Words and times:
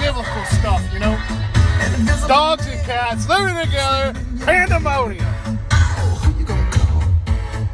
Real 0.00 0.12
biblical 0.12 0.44
stuff, 0.46 0.82
you 0.92 0.98
know? 0.98 1.18
Dogs 2.28 2.66
and 2.66 2.80
cats 2.84 3.28
living 3.28 3.56
together. 3.56 4.14
Pandemonium. 4.44 5.24
Who 5.24 6.38
you? 6.38 6.44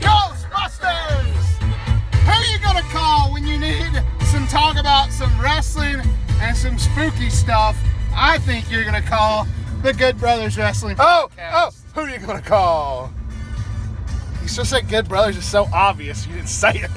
Ghostbusters! 0.00 1.58
Who 2.24 2.52
you 2.52 2.58
gonna 2.60 2.82
call 2.90 3.32
when 3.32 3.46
you 3.46 3.58
need 3.58 4.02
some 4.26 4.46
talk 4.46 4.76
about 4.78 5.10
some 5.12 5.32
wrestling 5.40 6.02
and 6.40 6.56
some 6.56 6.78
spooky 6.78 7.30
stuff? 7.30 7.76
I 8.14 8.38
think 8.38 8.70
you're 8.70 8.84
gonna 8.84 9.02
call 9.02 9.46
the 9.82 9.92
Good 9.92 10.18
Brothers 10.18 10.56
Wrestling. 10.56 10.96
Oh, 10.98 11.28
oh 11.28 11.36
Podcast. 11.36 11.50
oh, 11.52 11.70
who 11.94 12.00
are 12.02 12.10
you 12.10 12.18
gonna 12.24 12.40
call? 12.40 13.12
You 14.42 14.48
just 14.48 14.70
said 14.70 14.88
Good 14.88 15.08
Brothers 15.08 15.36
is 15.36 15.44
so 15.44 15.68
obvious 15.72 16.26
you 16.26 16.34
didn't 16.34 16.48
say 16.48 16.72
it. 16.74 16.90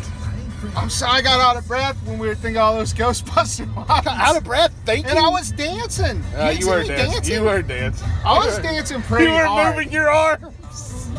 I'm 0.75 0.89
sorry 0.89 1.19
I 1.19 1.21
got 1.21 1.39
out 1.39 1.57
of 1.57 1.67
breath 1.67 1.95
when 2.05 2.17
we 2.19 2.27
were 2.27 2.35
thinking 2.35 2.57
all 2.59 2.75
those 2.77 2.93
Ghostbuster 2.93 3.73
lines. 3.75 4.07
Out 4.07 4.37
of 4.37 4.43
breath, 4.43 4.73
thinking. 4.85 5.09
And 5.11 5.19
I 5.19 5.29
was 5.29 5.51
dancing. 5.51 6.23
Uh, 6.35 6.53
you 6.57 6.67
were 6.67 6.81
me 6.81 6.87
dancing. 6.87 7.35
You 7.35 7.43
were 7.43 7.61
dancing. 7.61 8.07
I 8.25 8.37
was 8.37 8.57
dancing 8.59 9.01
pretty 9.03 9.25
You 9.25 9.31
were 9.31 9.45
hard. 9.45 9.75
moving 9.75 9.91
your 9.91 10.09
arms. 10.09 11.09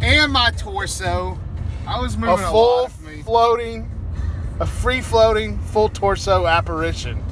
and 0.00 0.32
my 0.32 0.50
torso. 0.56 1.38
I 1.86 2.00
was 2.00 2.16
moving 2.16 2.44
a, 2.44 2.48
full 2.50 2.82
lot 2.82 2.86
of 2.90 3.02
me. 3.02 3.22
floating, 3.22 3.90
a 4.60 4.66
free 4.66 5.00
floating, 5.00 5.58
full 5.58 5.88
torso 5.88 6.46
apparition. 6.46 7.22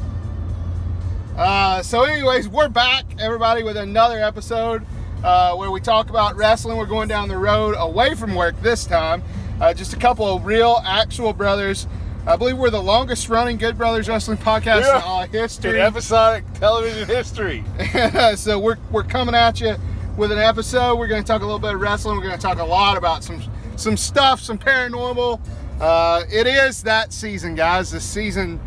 Uh, 1.37 1.83
so, 1.83 2.03
anyways, 2.05 2.49
we're 2.49 2.69
back, 2.69 3.05
everybody, 3.21 3.63
with 3.63 3.77
another 3.77 4.19
episode 4.23 4.85
uh, 5.23 5.55
where 5.55 5.71
we 5.71 5.81
talk 5.81 6.09
about 6.09 6.37
wrestling. 6.37 6.79
We're 6.79 6.87
going 6.87 7.09
down 7.09 7.29
the 7.29 7.37
road 7.37 7.75
away 7.79 8.15
from 8.15 8.35
work 8.35 8.61
this 8.63 8.87
time. 8.87 9.23
Uh, 9.61 9.73
just 9.73 9.93
a 9.93 9.97
couple 9.97 10.27
of 10.27 10.45
real, 10.45 10.81
actual 10.85 11.33
brothers. 11.33 11.87
I 12.27 12.37
believe 12.37 12.59
we're 12.59 12.71
the 12.71 12.83
longest 12.83 13.29
running 13.29 13.57
Good 13.57 13.79
Brothers 13.79 14.09
Wrestling 14.09 14.39
podcast 14.39 14.81
Yeah. 14.83 14.97
in 14.97 15.03
all 15.03 15.23
In 15.23 15.31
history. 15.31 15.81
episodic 15.81 16.45
television 16.55 17.07
history. 17.09 17.65
so 18.37 18.59
we're, 18.59 18.77
we're 18.91 19.05
coming 19.05 19.35
at 19.35 19.61
you 19.61 19.77
with 20.17 20.33
an 20.33 20.39
episode. 20.39 20.97
We're 20.99 21.07
going 21.07 21.23
to 21.23 21.27
talk 21.27 21.43
a 21.43 21.45
little 21.45 21.61
bit 21.61 21.75
of 21.75 21.81
wrestling. 21.81 22.17
We're 22.17 22.25
going 22.25 22.35
to 22.37 22.41
talk 22.43 22.59
a 22.59 22.65
lot 22.65 22.97
about 22.97 23.23
some 23.23 23.43
some 23.77 23.97
stuff, 23.97 24.41
some 24.41 24.59
paranormal. 24.59 25.39
Uh, 25.81 26.23
it 26.33 26.47
is 26.47 26.83
that 26.85 27.13
season, 27.13 27.55
guys. 27.55 27.91
The 27.91 28.01
season, 28.01 28.59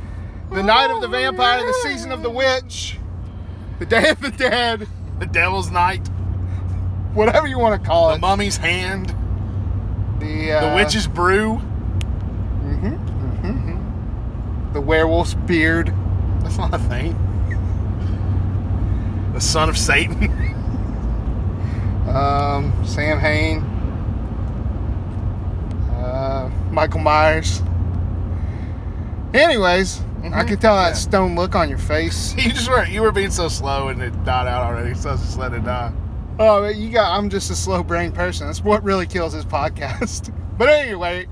the 0.51 0.61
night 0.63 0.91
of 0.91 1.01
the 1.01 1.07
vampire, 1.07 1.66
the 1.66 1.73
season 1.83 2.11
of 2.11 2.22
the 2.23 2.29
witch, 2.29 2.97
the 3.79 3.85
day 3.88 4.09
of 4.09 4.22
the 4.22 4.29
dead, 4.31 4.88
The 5.19 5.25
Devil's 5.25 5.72
Night, 5.72 6.07
whatever 7.13 7.47
you 7.47 7.57
want 7.57 7.81
to 7.81 7.88
call 7.88 8.07
the 8.09 8.13
it. 8.13 8.17
The 8.17 8.22
mummy's 8.28 8.57
Hand, 8.57 9.16
The 10.19 10.52
uh, 10.52 10.69
the 10.69 10.75
Witch's 10.75 11.07
Brew. 11.07 11.62
the 14.74 14.81
werewolf's 14.81 15.34
beard. 15.34 15.94
That's 16.41 16.57
not 16.57 16.74
a 16.74 16.78
thing. 16.80 17.16
The 19.34 19.40
Son 19.41 19.69
of 19.69 19.78
Satan. 19.78 20.46
Um, 22.09 22.74
Samhain, 22.88 23.59
uh, 25.91 26.50
Michael 26.72 27.02
Myers. 27.02 27.62
Anyways, 29.31 30.02
I 30.34 30.44
could 30.44 30.59
tell 30.59 30.75
that 30.75 30.88
Yeah. 30.90 30.94
stone 30.96 31.35
look 31.35 31.53
on 31.53 31.69
your 31.69 31.78
face. 31.78 32.34
you 32.38 32.50
just 32.52 32.68
were 32.68 32.84
you 32.85 33.03
were 33.03 33.12
being 33.12 33.29
so 33.29 33.47
slow 33.47 33.90
and 33.90 34.02
it 34.02 34.24
died 34.25 34.47
out 34.47 34.63
already, 34.63 34.96
so 34.96 35.12
I 35.12 35.18
just 35.18 35.38
let 35.38 35.53
it 35.53 35.63
die. 35.63 35.91
Oh, 36.41 36.66
you 36.69 36.89
got. 36.89 37.17
I'm 37.17 37.29
just 37.29 37.51
a 37.51 37.55
slow 37.55 37.83
brain 37.83 38.13
person. 38.13 38.47
That's 38.47 38.63
what 38.63 38.81
really 38.83 39.05
kills 39.05 39.33
this 39.33 39.45
podcast. 39.45 40.33
But 40.59 40.67
anyway, 40.67 41.25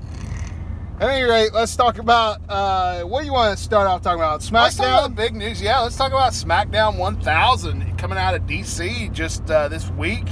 at 0.98 1.10
any 1.10 1.30
rate, 1.30 1.52
let's 1.52 1.76
talk 1.76 1.98
about 1.98 2.38
uh, 2.48 3.02
what 3.02 3.20
do 3.20 3.26
you 3.26 3.32
want 3.34 3.58
to 3.58 3.62
start 3.62 3.86
off 3.86 4.00
talking 4.00 4.20
about? 4.20 4.40
Let's 4.40 4.48
talk 4.48 4.86
about 4.86 5.10
SmackDown. 5.10 5.14
big 5.16 5.34
news. 5.34 5.60
Yeah, 5.60 5.80
let's 5.80 5.98
talk 5.98 6.12
about 6.12 6.32
SmackDown 6.32 6.96
1000 6.96 7.98
coming 7.98 8.16
out 8.16 8.34
of 8.34 8.44
DC 8.44 9.12
just 9.12 9.50
uh, 9.50 9.68
this 9.68 9.90
week. 9.90 10.24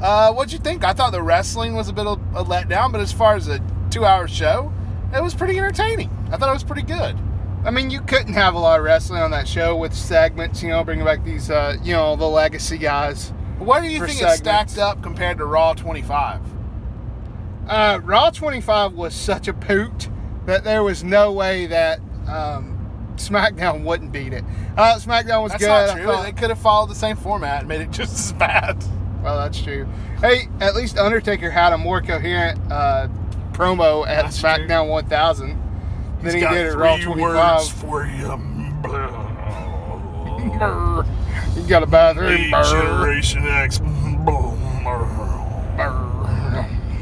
Uh, 0.00 0.32
what'd 0.32 0.52
you 0.52 0.60
think? 0.60 0.84
I 0.84 0.92
thought 0.92 1.10
the 1.10 1.20
wrestling 1.20 1.74
was 1.74 1.88
a 1.88 1.92
bit 1.92 2.06
of 2.06 2.20
a 2.36 2.44
letdown, 2.44 2.92
but 2.92 3.00
as 3.00 3.12
far 3.12 3.34
as 3.34 3.48
a 3.48 3.60
two-hour 3.90 4.28
show, 4.28 4.72
it 5.12 5.20
was 5.20 5.34
pretty 5.34 5.58
entertaining. 5.58 6.10
I 6.30 6.36
thought 6.36 6.48
it 6.48 6.52
was 6.52 6.62
pretty 6.62 6.82
good. 6.82 7.18
I 7.64 7.72
mean, 7.72 7.90
you 7.90 8.00
couldn't 8.02 8.34
have 8.34 8.54
a 8.54 8.58
lot 8.60 8.78
of 8.78 8.84
wrestling 8.84 9.20
on 9.20 9.32
that 9.32 9.48
show 9.48 9.76
with 9.76 9.92
segments. 9.92 10.62
You 10.62 10.68
know, 10.68 10.84
bringing 10.84 11.04
back 11.04 11.24
these, 11.24 11.50
uh, 11.50 11.76
you 11.82 11.92
know, 11.92 12.14
the 12.14 12.28
legacy 12.28 12.78
guys. 12.78 13.32
What 13.58 13.82
do 13.82 13.88
you 13.88 13.98
think 14.00 14.12
it 14.12 14.16
segments. 14.38 14.72
stacked 14.72 14.78
up 14.78 15.02
compared 15.02 15.38
to 15.38 15.44
Raw 15.44 15.74
25? 15.74 16.40
Uh, 17.68 18.00
Raw 18.02 18.30
25 18.30 18.94
was 18.94 19.14
such 19.14 19.48
a 19.48 19.52
poot 19.52 20.08
that 20.46 20.64
there 20.64 20.82
was 20.82 21.04
no 21.04 21.32
way 21.32 21.66
that 21.66 21.98
um, 22.26 22.78
SmackDown 23.16 23.84
wouldn't 23.84 24.12
beat 24.12 24.32
it. 24.32 24.44
Uh, 24.76 24.96
SmackDown 24.98 25.42
was 25.42 25.52
That's 25.52 25.64
good. 25.64 25.92
true. 25.96 26.04
thought- 26.06 26.24
They 26.24 26.32
could 26.32 26.50
have 26.50 26.58
followed 26.58 26.88
the 26.88 26.94
same 26.94 27.16
format 27.16 27.60
and 27.60 27.68
made 27.68 27.80
it 27.82 27.90
just 27.90 28.14
as 28.14 28.32
bad. 28.32 28.82
well, 29.22 29.36
that's 29.38 29.60
true. 29.60 29.86
Hey, 30.20 30.48
at 30.60 30.74
least 30.74 30.96
Undertaker 30.96 31.50
had 31.50 31.72
a 31.72 31.78
more 31.78 32.00
coherent 32.00 32.58
uh, 32.72 33.08
promo 33.52 34.06
at 34.06 34.24
That's 34.24 34.40
SmackDown 34.40 34.88
1000 34.88 35.48
than 35.48 35.58
He's 36.24 36.34
he 36.34 36.40
did 36.40 36.68
at 36.68 36.76
Raw 36.76 36.96
25. 36.96 37.20
words 37.20 37.68
for 37.70 38.06
you. 38.06 38.54
Got 41.68 41.82
a 41.82 41.86
bathroom. 41.86 42.28
Hey, 42.34 42.50
Generation 42.50 43.46
X. 43.46 43.80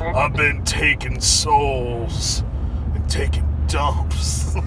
I've 0.00 0.32
been 0.32 0.64
taking 0.64 1.20
souls 1.20 2.42
and 2.94 3.08
taking 3.08 3.44
dumps. 3.68 4.56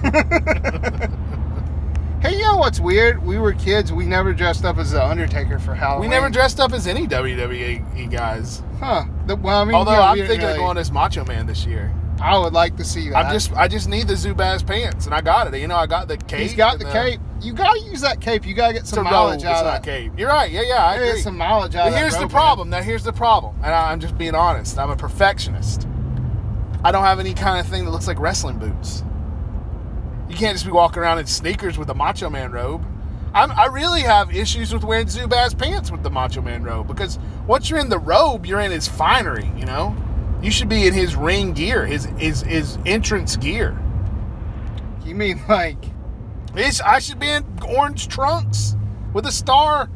Hey, 2.22 2.36
you 2.36 2.42
know 2.42 2.56
what's 2.58 2.78
weird? 2.80 3.24
We 3.24 3.38
were 3.38 3.54
kids. 3.54 3.94
We 3.94 4.04
never 4.04 4.34
dressed 4.34 4.66
up 4.66 4.76
as 4.76 4.90
the 4.90 5.02
Undertaker 5.02 5.58
for 5.58 5.74
Halloween. 5.74 6.02
we 6.10 6.14
never 6.14 6.28
dressed 6.28 6.60
up 6.60 6.70
as 6.74 6.86
any 6.86 7.06
WWE 7.06 8.10
guys. 8.10 8.62
Huh. 8.78 9.04
The- 9.24 9.36
well, 9.36 9.56
I 9.62 9.64
mean, 9.64 9.74
Although 9.74 9.92
yeah, 9.92 10.00
I'm 10.02 10.18
thinking 10.18 10.40
really- 10.40 10.52
of 10.52 10.58
going 10.58 10.76
as 10.76 10.92
Macho 10.92 11.24
Man 11.24 11.46
this 11.46 11.64
year. 11.64 11.90
I 12.20 12.38
would 12.38 12.52
like 12.52 12.76
to 12.76 12.84
see 12.84 13.08
that. 13.10 13.16
I'm 13.16 13.32
just 13.32 13.52
I 13.54 13.66
just 13.66 13.88
need 13.88 14.08
the 14.08 14.14
Zubaz 14.14 14.66
pants 14.66 15.06
and 15.06 15.14
I 15.14 15.20
got 15.20 15.52
it. 15.52 15.58
You 15.58 15.68
know 15.68 15.76
I 15.76 15.86
got 15.86 16.08
the 16.08 16.16
cape. 16.16 16.40
He's 16.40 16.54
got 16.54 16.74
and 16.74 16.82
the 16.82 16.92
cape. 16.92 17.20
You 17.40 17.54
gotta 17.54 17.80
use 17.80 18.02
that 18.02 18.20
cape. 18.20 18.46
You 18.46 18.54
gotta 18.54 18.74
get 18.74 18.86
some 18.86 19.04
mileage 19.04 19.44
out 19.44 19.64
of 19.64 19.72
that. 19.72 19.82
cape. 19.82 20.12
You're 20.18 20.28
right. 20.28 20.50
Yeah, 20.50 20.62
yeah. 20.62 20.84
I 20.84 20.98
Get 20.98 21.18
some 21.18 21.38
mileage 21.38 21.74
out 21.74 21.90
But 21.90 21.98
here's 21.98 22.16
the 22.16 22.28
problem. 22.28 22.68
Now 22.68 22.82
here's 22.82 23.04
the 23.04 23.12
problem, 23.12 23.56
and 23.64 23.74
I, 23.74 23.92
I'm 23.92 24.00
just 24.00 24.18
being 24.18 24.34
honest. 24.34 24.78
I'm 24.78 24.90
a 24.90 24.96
perfectionist. 24.96 25.86
I 26.84 26.92
don't 26.92 27.04
have 27.04 27.20
any 27.20 27.34
kind 27.34 27.58
of 27.58 27.66
thing 27.66 27.84
that 27.84 27.90
looks 27.90 28.06
like 28.06 28.18
wrestling 28.18 28.58
boots. 28.58 29.02
You 30.28 30.36
can't 30.36 30.54
just 30.54 30.64
be 30.64 30.72
walking 30.72 31.02
around 31.02 31.18
in 31.18 31.26
sneakers 31.26 31.76
with 31.76 31.90
a 31.90 31.94
Macho 31.94 32.30
Man 32.30 32.52
robe. 32.52 32.84
I'm, 33.32 33.50
I 33.52 33.66
really 33.66 34.02
have 34.02 34.34
issues 34.34 34.72
with 34.72 34.82
wearing 34.82 35.06
Zubaz 35.06 35.56
pants 35.56 35.90
with 35.90 36.02
the 36.02 36.10
Macho 36.10 36.42
Man 36.42 36.62
robe 36.62 36.88
because 36.88 37.18
once 37.46 37.70
you're 37.70 37.78
in 37.78 37.88
the 37.88 37.98
robe, 37.98 38.44
you're 38.44 38.60
in 38.60 38.70
his 38.70 38.88
finery. 38.88 39.50
You 39.56 39.66
know, 39.66 39.96
you 40.42 40.50
should 40.50 40.68
be 40.68 40.86
in 40.86 40.94
his 40.94 41.16
ring 41.16 41.52
gear, 41.52 41.86
his 41.86 42.04
his 42.18 42.42
his 42.42 42.78
entrance 42.86 43.36
gear. 43.36 43.78
You 45.04 45.14
mean 45.14 45.40
like 45.48 45.76
It's, 46.54 46.80
I 46.80 46.98
should 46.98 47.18
be 47.18 47.28
in 47.28 47.44
orange 47.66 48.08
trunks 48.08 48.76
with 49.12 49.26
a 49.26 49.32
star 49.32 49.88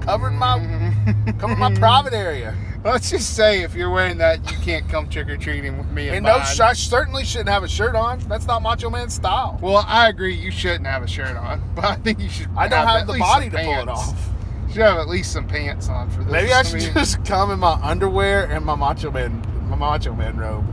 covering 0.00 0.36
my 0.36 0.58
covering 1.38 1.58
my 1.58 1.74
private 1.74 2.12
area. 2.12 2.56
Let's 2.84 3.10
just 3.10 3.36
say 3.36 3.62
if 3.62 3.74
you're 3.74 3.90
wearing 3.90 4.18
that, 4.18 4.50
you 4.50 4.58
can't 4.58 4.88
come 4.88 5.08
trick 5.08 5.28
or 5.28 5.36
treating 5.36 5.78
with 5.78 5.86
me. 5.92 6.08
And 6.08 6.16
And 6.16 6.26
no. 6.26 6.64
I 6.64 6.72
certainly 6.72 7.24
shouldn't 7.24 7.48
have 7.48 7.62
a 7.62 7.68
shirt 7.68 7.94
on. 7.94 8.18
That's 8.20 8.46
not 8.46 8.60
Macho 8.60 8.90
Man 8.90 9.08
style. 9.08 9.56
Well, 9.62 9.84
I 9.86 10.08
agree. 10.08 10.34
You 10.34 10.50
shouldn't 10.50 10.86
have 10.86 11.04
a 11.04 11.06
shirt 11.06 11.36
on, 11.36 11.62
but 11.76 11.84
I 11.84 11.94
think 11.94 12.18
you 12.18 12.28
should. 12.28 12.48
I 12.56 12.66
don't 12.66 12.86
have, 12.86 13.02
at 13.02 13.06
the 13.06 13.18
body 13.18 13.50
to 13.50 13.56
pull 13.56 13.74
it 13.74 13.88
off. 13.88 14.28
You 14.66 14.74
should 14.74 14.82
have 14.82 14.98
at 14.98 15.08
least 15.08 15.32
some 15.32 15.46
pants 15.46 15.88
on 15.88 16.10
for 16.10 16.24
this. 16.24 16.32
Maybe 16.32 16.52
I 16.52 16.62
should 16.64 16.80
mean, 16.80 16.92
just 16.94 17.24
come 17.24 17.52
in 17.52 17.60
my 17.60 17.74
underwear 17.82 18.50
and 18.50 18.64
my 18.64 18.74
Macho 18.74 19.12
Man, 19.12 19.40
Macho 19.82 20.14
Man 20.14 20.36
robe, 20.36 20.64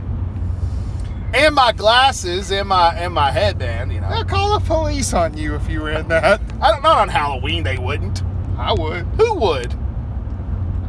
and 1.34 1.52
my 1.52 1.72
glasses 1.72 2.52
and 2.52 2.68
my 2.68 2.94
and 2.94 3.12
my 3.12 3.32
headband. 3.32 3.92
You 3.92 4.00
know, 4.00 4.08
They'll 4.08 4.24
call 4.24 4.56
the 4.56 4.64
police 4.64 5.12
on 5.12 5.36
you 5.36 5.56
if 5.56 5.68
you 5.68 5.80
were 5.80 5.90
in 5.90 6.06
that. 6.06 6.40
I 6.60 6.70
don't. 6.70 6.84
Not 6.84 6.98
on 6.98 7.08
Halloween. 7.08 7.64
They 7.64 7.76
wouldn't. 7.76 8.22
I 8.56 8.72
would. 8.72 9.04
Who 9.16 9.34
would? 9.34 9.74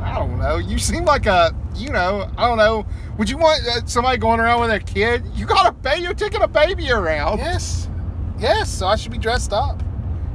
I 0.03 0.19
don't 0.19 0.37
know. 0.37 0.57
You 0.57 0.77
seem 0.77 1.03
like 1.03 1.25
a, 1.25 1.51
you 1.75 1.89
know, 1.89 2.29
I 2.37 2.47
don't 2.47 2.59
know. 2.59 2.85
Would 3.17 3.27
you 3.27 3.37
want 3.37 3.63
uh, 3.67 3.87
somebody 3.87 4.19
going 4.19 4.39
around 4.39 4.61
with 4.61 4.69
a 4.69 4.79
kid? 4.79 5.23
You 5.33 5.47
got 5.47 5.65
a 5.65 5.71
baby. 5.71 6.03
You're 6.03 6.13
taking 6.13 6.43
a 6.43 6.47
baby 6.47 6.91
around. 6.91 7.39
Yes. 7.39 7.89
Yes. 8.37 8.69
So 8.69 8.85
I 8.85 8.97
should 8.97 9.11
be 9.11 9.17
dressed 9.17 9.51
up. 9.51 9.81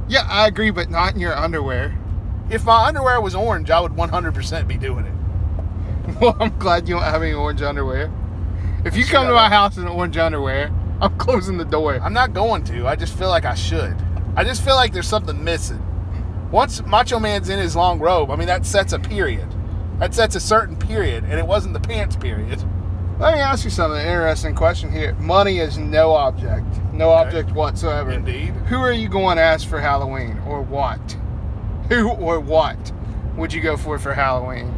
Yeah, 0.09 0.27
I 0.29 0.47
agree, 0.47 0.71
but 0.71 0.89
not 0.89 1.13
in 1.13 1.21
your 1.21 1.37
underwear. 1.37 1.97
If 2.49 2.65
my 2.65 2.85
underwear 2.85 3.21
was 3.21 3.33
orange, 3.33 3.69
I 3.69 3.79
would 3.79 3.93
100% 3.93 4.67
be 4.67 4.75
doing 4.75 5.05
it. 5.05 5.16
Well, 6.19 6.35
I'm 6.39 6.57
glad 6.57 6.87
you 6.87 6.95
don't 6.95 7.03
have 7.03 7.21
any 7.21 7.33
orange 7.33 7.61
underwear. 7.61 8.11
If 8.85 8.95
you 8.95 9.03
Shut 9.03 9.11
come 9.17 9.27
to 9.27 9.33
my 9.33 9.45
up. 9.45 9.51
house 9.51 9.77
in 9.77 9.87
orange 9.87 10.17
underwear, 10.17 10.71
I'm 11.01 11.15
closing 11.17 11.57
the 11.57 11.65
door. 11.65 11.99
I'm 12.01 12.13
not 12.13 12.33
going 12.33 12.63
to. 12.65 12.87
I 12.87 12.95
just 12.95 13.15
feel 13.17 13.29
like 13.29 13.45
I 13.45 13.53
should. 13.53 13.95
I 14.35 14.43
just 14.43 14.63
feel 14.63 14.75
like 14.75 14.93
there's 14.93 15.07
something 15.07 15.43
missing. 15.43 15.83
Once 16.51 16.83
Macho 16.85 17.19
Man's 17.19 17.49
in 17.49 17.59
his 17.59 17.75
long 17.75 17.99
robe, 17.99 18.31
I 18.31 18.35
mean, 18.35 18.47
that 18.47 18.65
sets 18.65 18.93
a 18.93 18.99
period. 18.99 19.47
That 19.99 20.13
sets 20.15 20.35
a 20.35 20.39
certain 20.39 20.75
period, 20.75 21.23
and 21.25 21.33
it 21.33 21.45
wasn't 21.45 21.73
the 21.73 21.79
pants 21.79 22.15
period. 22.15 22.63
Let 23.19 23.33
me 23.33 23.39
ask 23.39 23.63
you 23.65 23.71
something. 23.71 23.99
Interesting 23.99 24.55
question 24.55 24.91
here. 24.91 25.13
Money 25.15 25.57
is 25.59 25.77
no 25.77 26.11
object, 26.13 26.65
no 26.93 27.11
Okay. 27.11 27.27
object 27.27 27.51
whatsoever. 27.51 28.11
Indeed. 28.11 28.53
Who 28.69 28.77
are 28.77 28.91
you 28.91 29.09
going 29.09 29.37
to 29.37 29.43
ask 29.43 29.67
for 29.67 29.79
Halloween, 29.79 30.39
or 30.47 30.61
what? 30.61 30.99
Who 31.89 32.09
or 32.09 32.39
what 32.39 32.91
would 33.35 33.51
you 33.53 33.61
go 33.61 33.75
for 33.75 33.97
for 33.97 34.13
Halloween? 34.13 34.76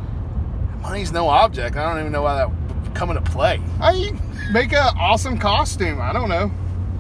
Money's 0.82 1.12
no 1.12 1.28
object. 1.28 1.76
I 1.76 1.90
don't 1.90 2.00
even 2.00 2.12
know 2.12 2.22
why 2.24 2.36
that 2.36 2.50
would 2.50 2.96
come 2.96 3.10
into 3.10 3.22
play. 3.22 3.60
I 3.82 4.12
make 4.52 4.72
an 4.74 4.94
awesome 4.98 5.38
costume. 5.38 6.00
I 6.02 6.14
don't 6.14 6.30
know. 6.30 6.52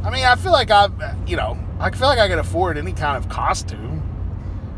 I 0.03 0.09
mean, 0.09 0.25
I 0.25 0.35
feel 0.35 0.51
like 0.51 0.71
I, 0.71 0.87
you 1.27 1.35
know, 1.35 1.57
I 1.79 1.89
feel 1.91 2.07
like 2.07 2.19
I 2.19 2.27
can 2.27 2.39
afford 2.39 2.77
any 2.77 2.93
kind 2.93 3.17
of 3.17 3.29
costume. 3.29 4.03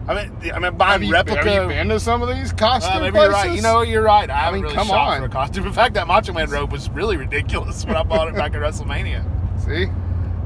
I 0.08 0.16
mean, 0.16 0.52
I 0.52 0.60
mean, 0.60 0.76
buying 0.78 0.94
Have 0.94 1.04
you, 1.04 1.14
replica. 1.14 1.48
have 1.48 1.64
you 1.64 1.68
been 1.70 1.90
to 1.90 2.00
some 2.00 2.22
of 2.24 2.30
these 2.36 2.52
costume 2.52 2.98
Uh, 2.98 3.00
maybe 3.02 3.12
places? 3.12 3.24
you're 3.24 3.32
right. 3.34 3.56
You 3.56 3.62
know, 3.62 3.82
you're 3.82 4.02
right. 4.02 4.30
I 4.30 4.36
haven't 4.40 4.56
mean, 4.62 4.64
really 4.64 4.76
come 4.76 4.90
on. 4.92 5.20
for 5.20 5.26
a 5.26 5.30
costume. 5.30 5.68
In 5.68 5.74
fact, 5.74 5.94
that 5.94 6.08
Macho 6.08 6.34
Man 6.34 6.50
robe 6.50 6.72
was 6.72 6.90
really 6.90 7.18
ridiculous 7.18 7.86
when 7.86 7.96
I 7.96 8.04
bought 8.04 8.28
it 8.28 8.36
back 8.36 8.54
at 8.56 8.62
WrestleMania. 8.62 9.24
See, 9.64 9.86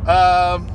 Um, 0.09 0.69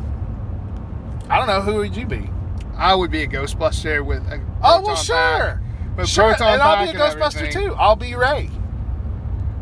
I 1.29 1.39
don't 1.39 1.47
know. 1.47 1.61
Who 1.61 1.77
would 1.77 1.95
you 1.97 2.07
be? 2.07 2.31
I 2.77 2.95
would 2.95 3.11
be 3.11 3.23
a 3.23 3.27
Ghostbuster 3.27 4.05
with 4.05 4.27
a. 4.33 4.41
Oh 4.63 4.81
well, 4.83 4.97
sure, 4.97 5.15
pack. 5.17 5.59
With 5.97 6.09
sure. 6.09 6.29
proton 6.31 6.55
And 6.55 6.63
I'll 6.63 6.85
be 6.85 6.91
a 6.97 7.01
Ghostbuster 7.01 7.37
everything. 7.37 7.69
too. 7.69 7.75
I'll 7.75 7.97
be 7.97 8.15
Ray. 8.15 8.51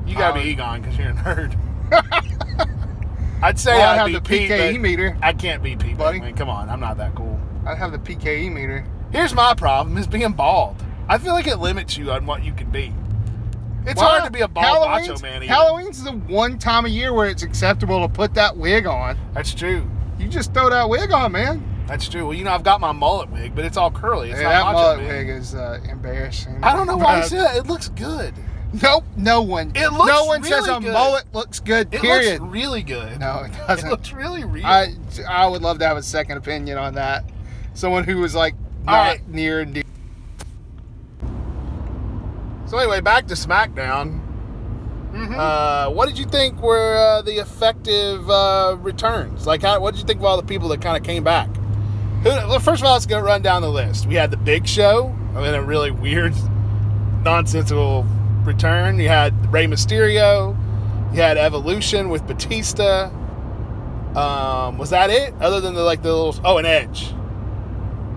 You 0.06 0.16
gotta 0.16 0.34
be 0.34 0.40
um, 0.40 0.46
Egon 0.46 0.82
because 0.82 0.98
you're 0.98 1.08
a 1.10 1.14
nerd. 1.14 1.56
I'd 3.42 3.58
say 3.58 3.72
Well, 3.76 3.88
I'd 3.90 3.98
I'd 3.98 4.12
have 4.12 4.22
the 4.22 4.28
Pete, 4.28 4.50
PKE 4.50 4.72
but 4.74 4.80
meter. 4.80 5.18
I 5.22 5.32
can't 5.32 5.62
be 5.62 5.76
Pete, 5.76 5.96
Buddy. 5.96 6.18
buddy. 6.18 6.32
come 6.32 6.48
on, 6.48 6.68
I'm 6.68 6.80
not 6.80 6.96
that 6.96 7.14
cool. 7.14 7.38
I'd 7.66 7.78
have 7.78 7.92
the 7.92 7.98
PKE 7.98 8.52
meter. 8.52 8.84
Here's 9.12 9.34
my 9.34 9.54
problem: 9.54 9.96
is 9.96 10.06
being 10.06 10.32
bald. 10.32 10.76
I 11.08 11.18
feel 11.18 11.32
like 11.32 11.46
it 11.46 11.56
limits 11.58 11.96
you 11.96 12.10
on 12.10 12.26
what 12.26 12.44
you 12.44 12.52
can 12.52 12.70
be. 12.70 12.92
It's 13.86 14.00
hard 14.00 14.24
to 14.24 14.30
be 14.30 14.40
a 14.40 14.48
bald 14.48 14.66
Halloween's, 14.86 15.08
macho 15.08 15.22
man. 15.22 15.36
Even. 15.36 15.48
Halloween's 15.48 16.04
the 16.04 16.12
one 16.12 16.58
time 16.58 16.84
of 16.84 16.90
year 16.90 17.14
where 17.14 17.28
it's 17.28 17.42
acceptable 17.42 18.06
to 18.06 18.12
put 18.12 18.34
that 18.34 18.56
wig 18.56 18.86
on. 18.86 19.16
That's 19.32 19.54
true. 19.54 19.88
You 20.18 20.28
just 20.28 20.52
throw 20.52 20.68
that 20.68 20.88
wig 20.88 21.10
on, 21.12 21.32
man. 21.32 21.64
That's 21.88 22.06
true. 22.06 22.26
Well, 22.26 22.34
you 22.34 22.44
know, 22.44 22.52
I've 22.52 22.62
got 22.62 22.80
my 22.80 22.92
mullet 22.92 23.30
wig, 23.30 23.54
but 23.54 23.64
it's 23.64 23.78
all 23.78 23.90
curly. 23.90 24.30
It's 24.30 24.40
not 24.40 24.50
that 24.50 24.64
macho 24.64 24.78
mullet 24.78 24.98
wig 25.08 25.28
is 25.30 25.54
uh, 25.54 25.80
embarrassing. 25.88 26.62
I 26.62 26.74
don't 26.74 26.86
know 26.86 26.98
why 26.98 27.16
you 27.16 27.24
say 27.24 27.38
that. 27.38 27.56
It 27.56 27.66
looks 27.66 27.88
good. 27.88 28.34
Nope, 28.82 29.04
no 29.16 29.40
one. 29.40 29.72
It 29.74 29.90
looks 29.92 30.08
no 30.08 30.26
one 30.26 30.44
says 30.44 30.68
a 30.68 30.78
good. 30.78 30.92
mullet 30.92 31.24
looks 31.32 31.60
good. 31.60 31.88
It 31.92 32.02
period. 32.02 32.42
looks 32.42 32.52
really 32.52 32.82
good. 32.82 33.18
no, 33.18 33.38
it 33.38 33.52
it 33.52 33.66
doesn't. 33.66 33.86
It 33.86 33.90
looks 33.90 34.12
really 34.12 34.44
real. 34.44 34.66
I 34.66 34.94
I 35.26 35.46
would 35.46 35.62
love 35.62 35.78
to 35.78 35.86
have 35.86 35.96
a 35.96 36.02
second 36.02 36.36
opinion 36.36 36.76
on 36.76 36.94
that. 36.94 37.24
Someone 37.72 38.04
who 38.04 38.18
was 38.18 38.34
like 38.34 38.54
not 38.84 38.92
right. 38.92 39.28
near 39.28 39.60
and 39.60 39.72
dear. 39.72 39.84
so 42.66 42.76
anyway, 42.76 43.00
back 43.00 43.26
to 43.28 43.34
SmackDown. 43.34 44.20
Mm-hmm. 45.12 45.34
Uh, 45.34 45.90
what 45.90 46.06
did 46.06 46.18
you 46.18 46.26
think 46.26 46.60
were 46.60 46.94
uh, 46.94 47.22
the 47.22 47.40
effective 47.40 48.28
uh, 48.28 48.76
returns? 48.78 49.46
Like, 49.46 49.62
how, 49.62 49.80
what 49.80 49.94
did 49.94 50.00
you 50.00 50.06
think 50.06 50.20
of 50.20 50.26
all 50.26 50.36
the 50.36 50.46
people 50.46 50.68
that 50.68 50.82
kind 50.82 50.96
of 50.96 51.02
came 51.02 51.24
back? 51.24 51.48
Who, 52.22 52.30
well, 52.30 52.58
first 52.58 52.82
of 52.82 52.86
all, 52.86 52.94
let's 52.94 53.06
go 53.06 53.20
run 53.20 53.42
down 53.42 53.62
the 53.62 53.70
list. 53.70 54.06
We 54.06 54.14
had 54.16 54.30
the 54.30 54.36
Big 54.36 54.66
Show. 54.66 55.14
I 55.34 55.42
mean, 55.42 55.54
a 55.54 55.62
really 55.62 55.90
weird, 55.90 56.34
nonsensical 57.24 58.04
return. 58.44 58.98
You 58.98 59.08
had 59.08 59.52
Rey 59.52 59.66
Mysterio. 59.66 60.56
You 61.14 61.20
had 61.22 61.38
Evolution 61.38 62.08
with 62.08 62.26
Batista. 62.26 63.10
Um, 64.16 64.78
was 64.78 64.90
that 64.90 65.10
it? 65.10 65.34
Other 65.40 65.60
than 65.60 65.74
the 65.74 65.82
like 65.82 66.02
the 66.02 66.12
little 66.14 66.34
oh, 66.44 66.58
an 66.58 66.66
Edge. 66.66 67.12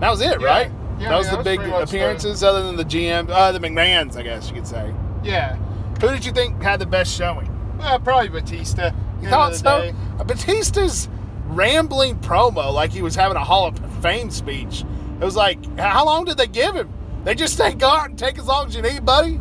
That 0.00 0.10
was 0.10 0.20
it, 0.20 0.40
Yeah. 0.40 0.46
right? 0.46 0.72
Yeah, 0.98 1.08
that 1.10 1.18
was 1.18 1.26
yeah, 1.26 1.36
the 1.36 1.36
that 1.36 1.38
was 1.38 1.44
big 1.44 1.58
pretty 1.58 1.70
much 1.72 1.90
the- 1.90 1.96
appearances. 1.96 2.42
Other 2.42 2.62
than 2.64 2.76
the 2.76 2.84
GM, 2.84 3.28
uh, 3.30 3.52
the 3.52 3.58
McMahon's, 3.60 4.16
I 4.16 4.22
guess 4.22 4.48
you 4.48 4.54
could 4.54 4.66
say. 4.66 4.92
Yeah, 5.22 5.56
Who 6.00 6.08
did 6.08 6.24
you 6.24 6.32
think 6.32 6.60
had 6.62 6.80
the 6.80 6.86
best 6.86 7.16
showing? 7.16 7.48
uh, 7.80 7.98
probably 7.98 8.28
Batista. 8.28 8.90
You 9.20 9.28
thought 9.28 9.54
so? 9.54 9.80
day. 9.80 9.94
Batista's 10.24 11.08
rambling 11.46 12.18
promo, 12.20 12.72
like 12.72 12.92
he 12.92 13.02
was 13.02 13.14
having 13.14 13.36
a 13.36 13.44
Hall 13.44 13.66
of 13.66 13.78
Fame 14.02 14.30
speech. 14.30 14.84
It 15.20 15.24
was 15.24 15.36
like, 15.36 15.78
how 15.78 16.04
long 16.04 16.24
did 16.24 16.36
they 16.36 16.46
give 16.46 16.74
him? 16.74 16.92
They 17.24 17.34
just 17.34 17.56
say, 17.56 17.74
go 17.74 17.88
out 17.88 18.08
and 18.08 18.18
take 18.18 18.38
as 18.38 18.46
long 18.46 18.66
as 18.66 18.74
you 18.74 18.82
need, 18.82 19.04
buddy. 19.04 19.40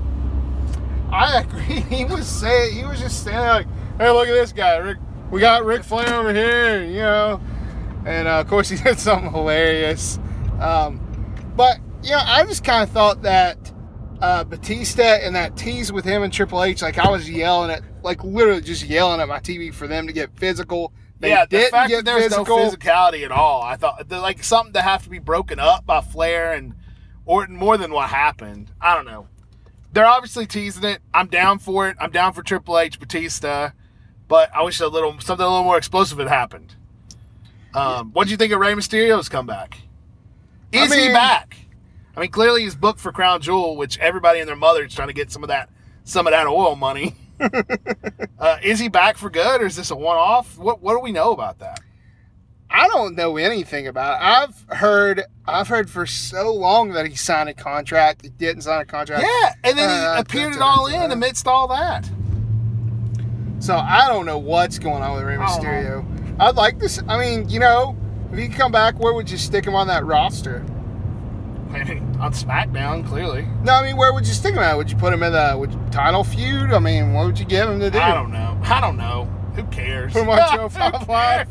I 1.11 1.41
agree. 1.41 1.81
He 1.91 2.05
was 2.05 2.27
saying 2.27 2.75
he 2.75 2.85
was 2.85 2.99
just 2.99 3.21
standing 3.21 3.43
like, 3.43 3.67
"Hey, 3.97 4.09
look 4.09 4.27
at 4.27 4.33
this 4.33 4.53
guy, 4.53 4.77
Rick. 4.77 4.97
We 5.29 5.41
got 5.41 5.65
Ric 5.65 5.83
Flair 5.83 6.13
over 6.13 6.33
here, 6.33 6.83
you 6.83 6.99
know." 6.99 7.41
And 8.05 8.27
uh, 8.27 8.39
of 8.39 8.47
course, 8.47 8.69
he 8.69 8.77
did 8.83 8.97
something 8.97 9.31
hilarious. 9.31 10.19
Um, 10.59 11.01
but 11.55 11.79
you 12.01 12.11
know, 12.11 12.21
I 12.23 12.45
just 12.45 12.63
kind 12.63 12.83
of 12.83 12.89
thought 12.91 13.21
that 13.23 13.57
uh, 14.21 14.43
Batista 14.45 15.03
and 15.03 15.35
that 15.35 15.57
tease 15.57 15.91
with 15.91 16.05
him 16.05 16.23
and 16.23 16.31
Triple 16.31 16.63
H, 16.63 16.81
like 16.81 16.97
I 16.97 17.09
was 17.09 17.29
yelling 17.29 17.71
at, 17.71 17.81
like 18.03 18.23
literally 18.23 18.61
just 18.61 18.83
yelling 18.83 19.19
at 19.19 19.27
my 19.27 19.39
TV 19.39 19.73
for 19.73 19.87
them 19.87 20.07
to 20.07 20.13
get 20.13 20.35
physical. 20.37 20.93
They 21.21 21.29
yeah, 21.29 21.45
the 21.45 21.67
fact 21.69 21.91
that 21.91 22.03
there 22.03 22.15
was 22.15 22.23
physical. 22.25 22.57
no 22.57 22.69
physicality 22.71 23.23
at 23.23 23.31
all. 23.31 23.61
I 23.61 23.75
thought 23.75 24.09
they're 24.09 24.19
like 24.19 24.43
something 24.43 24.73
to 24.73 24.81
have 24.81 25.03
to 25.03 25.09
be 25.09 25.19
broken 25.19 25.59
up 25.59 25.85
by 25.85 26.01
Flair 26.01 26.51
and 26.53 26.73
Orton 27.25 27.55
more 27.55 27.77
than 27.77 27.91
what 27.91 28.09
happened. 28.09 28.71
I 28.81 28.95
don't 28.95 29.05
know. 29.05 29.27
They're 29.93 30.07
obviously 30.07 30.47
teasing 30.47 30.83
it. 30.83 30.99
I'm 31.13 31.27
down 31.27 31.59
for 31.59 31.87
it. 31.87 31.97
I'm 31.99 32.09
down 32.09 32.33
for 32.33 32.41
Triple 32.41 32.79
H, 32.79 32.99
Batista, 32.99 33.69
but 34.27 34.49
I 34.55 34.63
wish 34.63 34.79
a 34.79 34.87
little 34.87 35.19
something 35.19 35.45
a 35.45 35.49
little 35.49 35.63
more 35.63 35.77
explosive 35.77 36.17
had 36.17 36.27
happened. 36.27 36.73
Um, 37.75 38.11
what 38.13 38.25
do 38.25 38.31
you 38.31 38.37
think 38.37 38.51
of 38.51 38.59
Rey 38.59 38.73
Mysterio's 38.73 39.29
comeback? 39.29 39.77
I 40.73 40.85
Is 40.85 40.93
he 40.93 41.09
back? 41.09 41.55
I 42.17 42.19
mean, 42.19 42.31
clearly 42.31 42.63
he's 42.63 42.75
booked 42.75 42.99
for 42.99 43.11
Crown 43.11 43.41
Jewel, 43.41 43.77
which 43.77 43.99
everybody 43.99 44.39
and 44.39 44.49
their 44.49 44.55
mother 44.55 44.85
is 44.85 44.95
trying 44.95 45.09
to 45.09 45.13
get 45.13 45.31
some 45.31 45.43
of 45.43 45.49
that 45.49 45.69
some 46.03 46.25
of 46.25 46.31
that 46.31 46.47
oil 46.47 46.75
money. 46.75 47.13
Uh, 48.39 48.57
is 48.63 48.79
he 48.79 48.87
back 48.89 49.17
for 49.17 49.29
good, 49.29 49.61
or 49.61 49.65
is 49.65 49.75
this 49.75 49.91
a 49.91 49.95
one 49.95 50.17
off? 50.17 50.57
What 50.57 50.81
What 50.81 50.93
do 50.93 50.99
we 50.99 51.11
know 51.11 51.31
about 51.31 51.59
that? 51.59 51.79
I 52.73 52.87
don't 52.87 53.15
know 53.15 53.35
anything 53.35 53.87
about 53.87 54.21
it. 54.21 54.25
I've 54.25 54.77
heard 54.79 55.23
I've 55.45 55.67
heard 55.67 55.89
for 55.89 56.05
so 56.05 56.53
long 56.53 56.91
that 56.93 57.05
he 57.05 57.15
signed 57.15 57.49
a 57.49 57.53
contract. 57.53 58.21
He 58.21 58.29
didn't 58.29 58.61
sign 58.61 58.81
a 58.81 58.85
contract. 58.85 59.23
Yeah, 59.23 59.53
and 59.63 59.77
then 59.77 59.89
he 59.89 60.05
Uh, 60.05 60.19
appeared 60.21 60.53
it 60.55 60.61
all 60.61 60.87
in 60.87 61.11
amidst 61.11 61.47
all 61.47 61.67
that. 61.67 62.09
So 63.59 63.75
I 63.75 64.07
don't 64.07 64.25
know 64.25 64.37
what's 64.37 64.79
going 64.79 65.03
on 65.03 65.15
with 65.15 65.23
Rey 65.23 65.35
Mysterio. 65.35 66.05
I'd 66.39 66.55
like 66.55 66.79
this. 66.79 67.01
I 67.07 67.19
mean, 67.19 67.47
you 67.49 67.59
know, 67.59 67.95
if 68.31 68.39
he 68.39 68.47
could 68.47 68.57
come 68.57 68.71
back, 68.71 68.97
where 68.99 69.13
would 69.13 69.29
you 69.29 69.37
stick 69.37 69.65
him 69.65 69.75
on 69.75 69.87
that 69.87 70.05
roster? 70.05 70.65
I 71.73 71.83
mean, 71.83 72.17
on 72.19 72.33
SmackDown, 72.33 73.07
clearly. 73.07 73.47
No, 73.63 73.73
I 73.73 73.83
mean, 73.83 73.97
where 73.97 74.13
would 74.13 74.27
you 74.27 74.33
stick 74.33 74.53
him 74.53 74.59
at? 74.59 74.75
Would 74.77 74.89
you 74.91 74.97
put 74.97 75.13
him 75.13 75.23
in 75.23 75.31
the 75.33 75.55
would 75.57 75.71
you, 75.71 75.79
title 75.91 76.23
feud? 76.23 76.71
I 76.71 76.79
mean, 76.79 77.13
what 77.13 77.25
would 77.25 77.39
you 77.39 77.45
give 77.45 77.69
him 77.69 77.79
to 77.79 77.89
do? 77.89 77.99
I 77.99 78.13
don't 78.13 78.31
know. 78.31 78.59
I 78.63 78.81
don't 78.81 78.97
know. 78.97 79.25
Who 79.55 79.63
cares? 79.65 80.13
Put 80.13 80.23
him 80.23 80.29
on 80.29 80.37
Who 80.59 80.69
205 80.69 81.07
Live. 81.09 81.47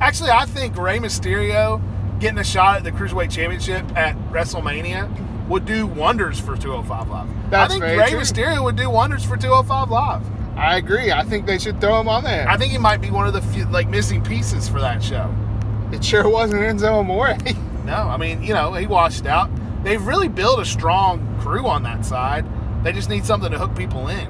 Actually, 0.00 0.30
I 0.30 0.44
think 0.46 0.76
Rey 0.76 0.98
Mysterio 0.98 1.80
getting 2.20 2.38
a 2.38 2.44
shot 2.44 2.76
at 2.76 2.84
the 2.84 2.92
Cruiserweight 2.92 3.30
Championship 3.30 3.84
at 3.96 4.16
WrestleMania 4.30 5.08
would 5.48 5.64
do 5.64 5.86
wonders 5.86 6.38
for 6.38 6.56
205 6.56 7.08
Live. 7.08 7.28
That's 7.50 7.72
I 7.72 7.78
think 7.78 7.84
Rey 7.98 8.10
true. 8.10 8.20
Mysterio 8.20 8.62
would 8.64 8.76
do 8.76 8.90
wonders 8.90 9.24
for 9.24 9.36
205 9.36 9.90
Live. 9.90 10.22
I 10.56 10.76
agree. 10.76 11.12
I 11.12 11.22
think 11.22 11.46
they 11.46 11.58
should 11.58 11.80
throw 11.80 12.00
him 12.00 12.08
on 12.08 12.24
there. 12.24 12.48
I 12.48 12.56
think 12.56 12.72
he 12.72 12.78
might 12.78 13.00
be 13.00 13.10
one 13.10 13.26
of 13.26 13.32
the 13.32 13.42
few, 13.42 13.64
like 13.66 13.88
missing 13.88 14.22
pieces 14.22 14.68
for 14.68 14.80
that 14.80 15.02
show. 15.02 15.32
it 15.92 16.04
sure 16.04 16.28
wasn't 16.28 16.60
Enzo 16.62 16.98
Amore. 16.98 17.36
No, 17.88 17.94
I 18.08 18.16
mean, 18.16 18.42
you 18.42 18.54
know, 18.54 18.72
he 18.74 18.86
washed 18.86 19.26
out. 19.26 19.50
They've 19.82 20.02
really 20.04 20.28
built 20.28 20.60
a 20.60 20.64
strong 20.64 21.38
crew 21.40 21.66
on 21.66 21.82
that 21.84 22.04
side. 22.04 22.44
They 22.84 22.92
just 22.92 23.08
need 23.08 23.24
something 23.24 23.50
to 23.50 23.58
hook 23.58 23.74
people 23.76 24.08
in. 24.08 24.28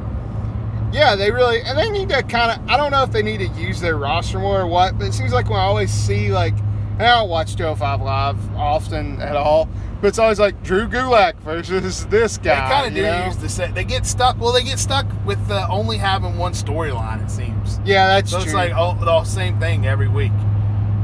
yeah, 0.92 1.14
they 1.16 1.30
really 1.30 1.60
and 1.62 1.76
they 1.78 1.90
need 1.90 2.08
to 2.10 2.22
kind 2.22 2.50
of. 2.52 2.68
I 2.68 2.76
don't 2.76 2.90
know 2.90 3.02
if 3.02 3.12
they 3.12 3.22
need 3.22 3.38
to 3.38 3.48
use 3.60 3.80
their 3.80 3.96
roster 3.96 4.38
more 4.38 4.60
or 4.60 4.66
what, 4.66 4.96
but 4.98 5.06
it 5.08 5.12
seems 5.12 5.32
like 5.32 5.50
when 5.50 5.58
I 5.60 5.64
always 5.64 5.90
see 5.90 6.30
like 6.32 6.54
And 6.98 7.02
I 7.02 7.18
don't 7.20 7.28
watch 7.28 7.56
205 7.56 8.00
Live 8.00 8.56
often 8.56 9.20
at 9.20 9.36
all, 9.36 9.68
but 10.00 10.08
it's 10.08 10.18
always 10.18 10.38
like 10.40 10.62
Drew 10.62 10.88
Gulak 10.88 11.34
versus 11.40 12.06
this 12.10 12.38
guy. 12.38 12.54
They 12.68 12.74
kind 12.74 12.86
of 12.88 12.94
do 12.94 13.02
know? 13.02 13.26
use 13.26 13.36
the 13.36 13.48
set. 13.48 13.74
They 13.74 13.84
get 13.84 14.06
stuck. 14.06 14.40
Well, 14.40 14.52
they 14.52 14.62
get 14.64 14.78
stuck 14.78 15.06
with 15.26 15.38
uh, 15.50 15.66
only 15.70 15.98
having 15.98 16.38
one 16.38 16.52
storyline. 16.52 17.22
It 17.24 17.30
seems. 17.30 17.80
Yeah, 17.84 18.06
that's 18.06 18.30
So 18.30 18.38
true. 18.38 18.44
it's 18.46 18.54
like 18.54 18.72
oh, 18.74 18.96
the 19.04 19.24
same 19.24 19.58
thing 19.60 19.86
every 19.86 20.08
week, 20.08 20.32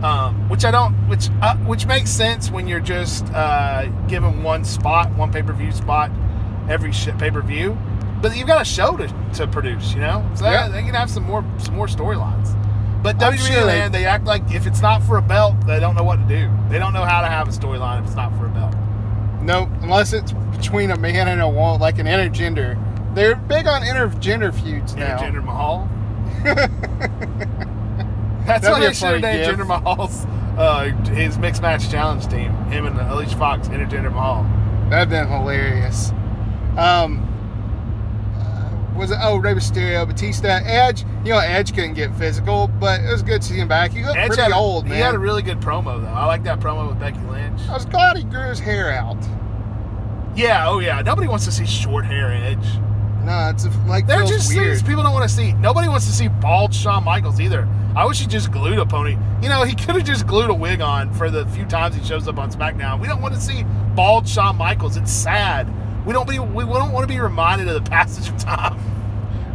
um, 0.05 0.49
which 0.49 0.65
I 0.65 0.71
don't, 0.71 0.93
which 1.09 1.29
uh, 1.43 1.57
which 1.59 1.87
makes 1.87 2.11
sense 2.11 2.51
when 2.51 2.69
you're 2.69 2.81
just 2.81 3.25
uh, 3.35 3.87
given 4.07 4.43
one 4.43 4.65
spot, 4.65 5.11
one 5.17 5.33
pay 5.33 5.43
per 5.43 5.53
view 5.53 5.73
spot 5.73 6.11
every 6.69 6.93
sh- 6.93 7.09
pay 7.19 7.31
per 7.31 7.41
view. 7.43 7.77
But 8.23 8.37
you've 8.37 8.47
got 8.47 8.63
a 8.63 8.65
show 8.65 8.97
to, 8.97 9.09
to 9.35 9.47
produce, 9.47 9.93
you 9.95 10.01
know. 10.01 10.25
So 10.35 10.45
Yeah. 10.45 10.69
they, 10.69 10.75
they 10.81 10.83
can 10.87 10.95
have 10.95 11.11
some 11.11 11.25
more 11.25 11.45
some 11.59 11.75
more 11.75 11.87
storylines. 11.87 12.55
But 13.03 13.19
WWE 13.19 13.37
sure 13.39 13.67
they- 13.67 13.89
they 13.89 14.05
act 14.07 14.25
like 14.25 14.43
if 14.51 14.67
it's 14.67 14.81
not 14.81 15.03
for 15.03 15.17
a 15.19 15.23
belt, 15.23 15.55
they 15.67 15.79
don't 15.81 15.95
know 15.95 16.05
what 16.05 16.17
to 16.17 16.25
do. 16.27 16.51
They 16.71 16.79
don't 16.79 16.93
know 16.95 17.05
how 17.05 17.21
to 17.21 17.27
have 17.27 17.49
a 17.49 17.51
storyline 17.51 18.01
if 18.01 18.07
it's 18.07 18.15
not 18.17 18.31
for 18.39 18.47
a 18.47 18.51
belt. 18.51 18.75
Nope, 19.43 19.69
unless 19.83 20.13
it's 20.15 20.33
between 20.57 20.91
a 20.91 20.97
man 20.97 21.29
and 21.29 21.41
a 21.43 21.49
woman, 21.49 21.81
like 21.81 21.99
an 21.99 22.07
intergender. 22.07 22.79
They're 23.15 23.37
big 23.37 23.67
on 23.67 23.83
intergender 23.83 24.55
feuds 24.55 24.95
now. 24.97 25.19
Intergender 25.19 25.45
Mahal. 25.45 25.89
That's 28.47 28.69
what 28.69 28.83
a 28.83 28.87
they 28.87 28.93
should 28.93 29.23
have 29.23 29.23
named. 29.23 29.59
Jinder 29.59 29.67
Mahal's 29.67 30.27
uh, 30.59 30.91
his 31.13 31.39
mixed 31.39 31.63
match 31.63 31.91
challenge 31.91 32.27
team. 32.29 32.53
Him 32.67 32.87
and 32.87 32.99
Alicia 32.99 33.37
Fox, 33.37 33.69
Intergender 33.69 34.13
Mahal. 34.13 34.45
That'd 34.91 35.11
been 35.11 35.27
hilarious. 35.29 36.11
Um, 36.77 37.23
uh, 38.37 38.97
was 38.99 39.11
it? 39.11 39.19
Oh, 39.21 39.37
Rey 39.37 39.55
Mysterio, 39.55 40.07
Batista, 40.07 40.61
Edge. 40.65 41.05
You 41.25 41.31
know, 41.31 41.39
Edge 41.39 41.75
couldn't 41.75 41.95
get 41.95 42.15
physical, 42.15 42.69
but 42.69 43.01
it 43.01 43.11
was 43.11 43.23
good 43.23 43.43
to 43.43 43.49
see 43.49 43.57
him 43.57 43.69
back. 43.69 43.93
He 43.93 44.05
looked 44.05 44.17
Edge 44.17 44.29
pretty 44.29 44.43
had 44.43 44.53
old, 44.53 44.87
he 44.87 44.95
had 44.95 45.15
a 45.15 45.19
really 45.19 45.43
good 45.43 45.61
promo 45.61 46.01
though. 46.01 46.09
I 46.09 46.27
like 46.27 46.45
that 46.45 46.61
promo 46.61 46.89
with 46.89 47.01
Becky 47.01 47.21
Lynch. 47.21 47.61
I 47.69 47.75
was 47.75 47.87
glad 47.87 48.17
he 48.17 48.25
grew 48.25 48.49
his 48.49 48.61
hair 48.61 48.91
out. 48.93 49.19
Yeah, 50.37 50.69
oh 50.69 50.81
yeah. 50.81 51.01
Nobody 51.01 51.29
wants 51.29 51.45
to 51.47 51.53
see 51.53 51.67
short 51.67 52.05
hair 52.05 52.33
Edge. 52.33 52.67
No, 53.25 53.51
it's 53.51 53.67
like 53.87 54.07
They're 54.07 54.25
just 54.25 54.55
weird. 54.55 54.67
things 54.67 54.83
people 54.83 55.03
don't 55.03 55.13
want 55.13 55.29
to 55.29 55.35
see. 55.35 55.53
Nobody 55.55 55.89
wants 55.89 56.07
to 56.07 56.13
see 56.13 56.29
bald 56.29 56.75
Shawn 56.75 57.05
Michaels 57.05 57.41
either. 57.41 57.69
I 57.97 58.05
wish 58.07 58.21
he 58.21 58.27
just 58.27 58.51
glued 58.51 58.79
a 58.79 58.87
pony. 58.87 59.17
You 59.41 59.49
know, 59.49 59.63
he 59.63 59.75
could 59.75 59.95
have 59.95 60.05
just 60.05 60.27
glued 60.27 60.51
a 60.51 60.55
wig 60.55 60.81
on 60.81 61.13
for 61.15 61.31
the 61.31 61.47
few 61.47 61.65
times 61.65 61.95
he 61.95 62.05
shows 62.05 62.27
up 62.27 62.39
on 62.39 62.51
SmackDown. 62.51 63.01
We 63.01 63.07
don't 63.07 63.23
want 63.23 63.35
to 63.35 63.41
see 63.41 63.65
bald 63.95 64.29
Shawn 64.29 64.57
Michaels. 64.57 64.97
It's 64.97 65.13
sad. 65.13 65.73
We 66.07 66.13
don't 66.13 66.29
be 66.29 66.39
we 66.39 66.65
don't 66.65 66.93
want 66.93 67.09
to 67.09 67.13
be 67.13 67.21
reminded 67.21 67.69
of 67.69 67.83
the 67.83 67.91
passage 67.91 68.29
of 68.29 68.37
time, 68.37 68.79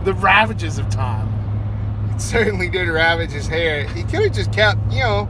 the 0.04 0.14
ravages 0.14 0.78
of 0.80 0.90
time. 0.90 1.28
It 2.14 2.22
certainly 2.22 2.70
did 2.70 2.88
ravage 2.88 3.32
his 3.32 3.48
hair. 3.48 3.88
He 3.88 4.04
could 4.04 4.24
have 4.24 4.34
just 4.34 4.52
kept, 4.52 4.80
you 4.92 5.00
know, 5.00 5.30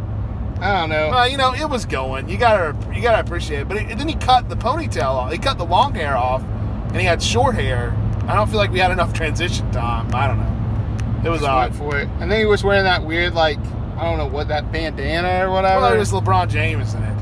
I 0.62 0.82
don't 0.82 0.90
know. 0.90 1.10
Well, 1.10 1.30
you 1.30 1.38
know, 1.38 1.54
it 1.54 1.70
was 1.70 1.86
going. 1.86 2.30
You 2.30 2.38
gotta 2.38 2.76
you 2.94 3.02
gotta 3.02 3.22
appreciate 3.22 3.62
it. 3.62 3.68
But 3.68 3.78
it, 3.78 3.98
then 3.98 4.08
he 4.08 4.16
cut 4.16 4.50
the 4.50 4.56
ponytail 4.56 5.04
off. 5.04 5.32
He 5.32 5.38
cut 5.38 5.58
the 5.58 5.66
long 5.66 5.96
hair 5.96 6.16
off, 6.16 6.42
and 6.42 6.98
he 6.98 7.04
had 7.04 7.24
short 7.24 7.56
hair. 7.56 7.96
I 8.30 8.36
don't 8.36 8.48
feel 8.48 8.58
like 8.60 8.72
we 8.72 8.78
had 8.80 8.92
enough 8.92 9.12
transition 9.14 9.70
time. 9.72 10.14
I 10.14 10.28
don't 10.28 10.38
know. 10.38 11.26
It 11.26 11.32
was 11.32 11.42
Just 11.42 11.50
odd. 11.50 11.76
for 11.76 11.98
it. 11.98 12.08
And 12.20 12.32
then 12.32 12.40
he 12.40 12.46
was 12.46 12.64
wearing 12.64 12.84
that 12.84 13.04
weird, 13.04 13.34
like, 13.34 13.58
I 13.98 14.04
don't 14.04 14.18
know 14.18 14.28
what 14.28 14.48
that 14.50 14.72
bandana 14.72 15.46
or 15.48 15.52
whatever. 15.52 15.82
Well, 15.82 15.94
it 15.94 15.98
was 15.98 16.12
LeBron 16.12 16.48
James 16.50 16.94
in 16.94 17.04
it. 17.04 17.18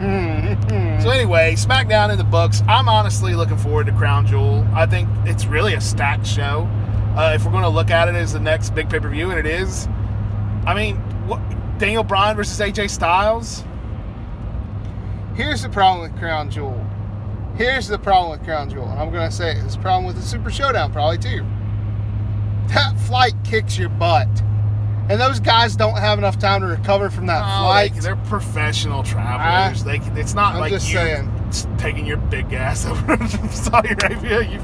Mm. 0.00 0.56
So 1.02 1.10
anyway, 1.10 1.54
SmackDown 1.54 2.10
in 2.10 2.18
the 2.18 2.24
books. 2.24 2.62
I'm 2.66 2.88
honestly 2.88 3.34
looking 3.34 3.56
forward 3.56 3.86
to 3.86 3.92
Crown 3.92 4.26
Jewel. 4.26 4.66
I 4.74 4.86
think 4.86 5.08
it's 5.24 5.46
really 5.46 5.74
a 5.74 5.80
stacked 5.80 6.26
show. 6.26 6.68
Uh, 7.16 7.32
if 7.34 7.44
we're 7.44 7.52
going 7.52 7.62
to 7.62 7.68
look 7.68 7.90
at 7.90 8.08
it 8.08 8.14
as 8.16 8.32
the 8.32 8.40
next 8.40 8.74
big 8.74 8.90
pay 8.90 8.98
per 8.98 9.08
view, 9.08 9.30
and 9.30 9.38
it 9.38 9.46
is, 9.46 9.86
I 10.66 10.74
mean, 10.74 10.96
what, 11.28 11.40
Daniel 11.78 12.02
Bryan 12.02 12.36
versus 12.36 12.58
AJ 12.58 12.90
Styles. 12.90 13.62
Here's 15.34 15.62
the 15.62 15.68
problem 15.68 16.10
with 16.10 16.18
Crown 16.18 16.50
Jewel. 16.50 16.85
Here's 17.56 17.88
the 17.88 17.98
problem 17.98 18.32
with 18.38 18.46
Crown 18.46 18.68
Jewel. 18.70 18.88
And 18.88 18.98
I'm 18.98 19.10
going 19.10 19.28
to 19.28 19.34
say 19.34 19.52
it. 19.52 19.64
It's 19.64 19.76
a 19.76 19.78
problem 19.78 20.04
with 20.04 20.16
the 20.16 20.22
Super 20.22 20.50
Showdown, 20.50 20.92
probably 20.92 21.18
too. 21.18 21.44
That 22.68 22.94
flight 23.06 23.34
kicks 23.44 23.78
your 23.78 23.88
butt. 23.88 24.28
And 25.08 25.20
those 25.20 25.38
guys 25.40 25.76
don't 25.76 25.96
have 25.96 26.18
enough 26.18 26.38
time 26.38 26.60
to 26.62 26.66
recover 26.66 27.08
from 27.10 27.26
that 27.26 27.40
Oh, 27.42 27.62
flight. 27.64 27.94
they, 27.94 28.08
are 28.10 28.16
professional 28.16 29.02
travelers. 29.04 29.84
they, 29.84 29.98
it's 30.20 30.34
not 30.34 30.54
I'm 30.54 30.60
like 30.60 30.72
just 30.72 30.88
you 30.90 30.96
saying. 30.98 31.76
taking 31.78 32.04
your 32.04 32.16
big 32.16 32.52
ass 32.52 32.84
over 32.86 33.16
to 33.16 33.48
Saudi 33.52 33.90
Arabia. 33.90 34.42
You, 34.42 34.60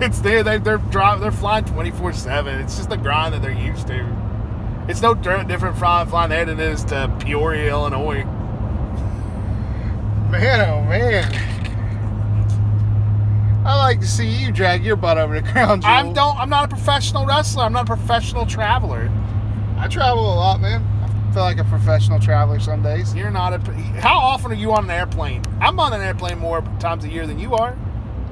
it's 0.00 0.20
there. 0.20 0.42
They, 0.42 0.56
they're 0.58 0.78
driving. 0.78 1.20
They're 1.20 1.30
flying 1.30 1.66
24 1.66 2.12
seven. 2.14 2.58
It's 2.60 2.76
just 2.78 2.88
the 2.88 2.96
grind 2.96 3.34
that 3.34 3.42
they're 3.42 3.52
used 3.52 3.86
to. 3.88 4.84
It's 4.88 5.02
no 5.02 5.14
different 5.14 5.76
flying 5.78 6.08
flying 6.08 6.30
there 6.30 6.44
than 6.46 6.58
it 6.58 6.72
is 6.72 6.84
to 6.86 7.14
Peoria, 7.20 7.68
Illinois. 7.70 8.24
Man, 10.30 10.70
oh 10.70 10.82
man. 10.88 11.30
I 13.82 13.86
like 13.86 14.00
to 14.00 14.06
see 14.06 14.28
you 14.28 14.52
drag 14.52 14.84
your 14.84 14.94
butt 14.94 15.18
over 15.18 15.40
the 15.40 15.46
Crown 15.48 15.80
Jewel. 15.80 15.92
I'm 15.92 16.12
don't. 16.12 16.38
I'm 16.38 16.48
not 16.48 16.66
a 16.66 16.68
professional 16.68 17.26
wrestler. 17.26 17.64
I'm 17.64 17.72
not 17.72 17.82
a 17.82 17.96
professional 17.96 18.46
traveler. 18.46 19.10
I 19.76 19.88
travel 19.88 20.22
a 20.22 20.36
lot, 20.36 20.60
man. 20.60 20.84
I 21.02 21.32
feel 21.34 21.42
like 21.42 21.58
a 21.58 21.64
professional 21.64 22.20
traveler 22.20 22.60
some 22.60 22.80
days. 22.80 23.12
You're 23.12 23.32
not 23.32 23.52
a. 23.52 23.58
How 23.98 24.16
often 24.16 24.52
are 24.52 24.54
you 24.54 24.70
on 24.70 24.84
an 24.84 24.90
airplane? 24.92 25.42
I'm 25.60 25.80
on 25.80 25.92
an 25.92 26.00
airplane 26.00 26.38
more 26.38 26.62
times 26.78 27.04
a 27.04 27.08
year 27.08 27.26
than 27.26 27.40
you 27.40 27.54
are. 27.54 27.76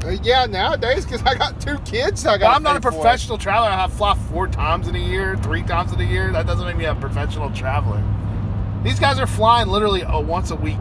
Uh, 0.05 0.11
yeah, 0.23 0.47
nowadays, 0.47 1.05
because 1.05 1.21
I 1.23 1.35
got 1.35 1.61
two 1.61 1.79
kids. 1.81 2.25
I 2.27 2.39
got. 2.39 2.55
I'm 2.55 2.63
not 2.63 2.77
a 2.77 2.81
professional 2.81 3.37
traveler. 3.37 3.71
I 3.71 3.77
have 3.77 3.93
fly 3.93 4.15
four 4.31 4.47
times 4.47 4.87
in 4.87 4.95
a 4.95 5.01
year, 5.01 5.37
three 5.39 5.65
times 5.65 5.93
in 5.93 6.01
a 6.01 6.05
year. 6.05 6.31
That 6.31 6.47
doesn't 6.47 6.65
make 6.65 6.77
me 6.77 6.85
a 6.85 6.95
professional 6.95 7.51
traveler. 7.51 8.05
These 8.85 9.01
guys 9.01 9.19
are 9.19 9.27
flying 9.27 9.67
literally 9.67 10.05
uh, 10.05 10.21
once 10.21 10.53
a 10.53 10.57
week 10.57 10.79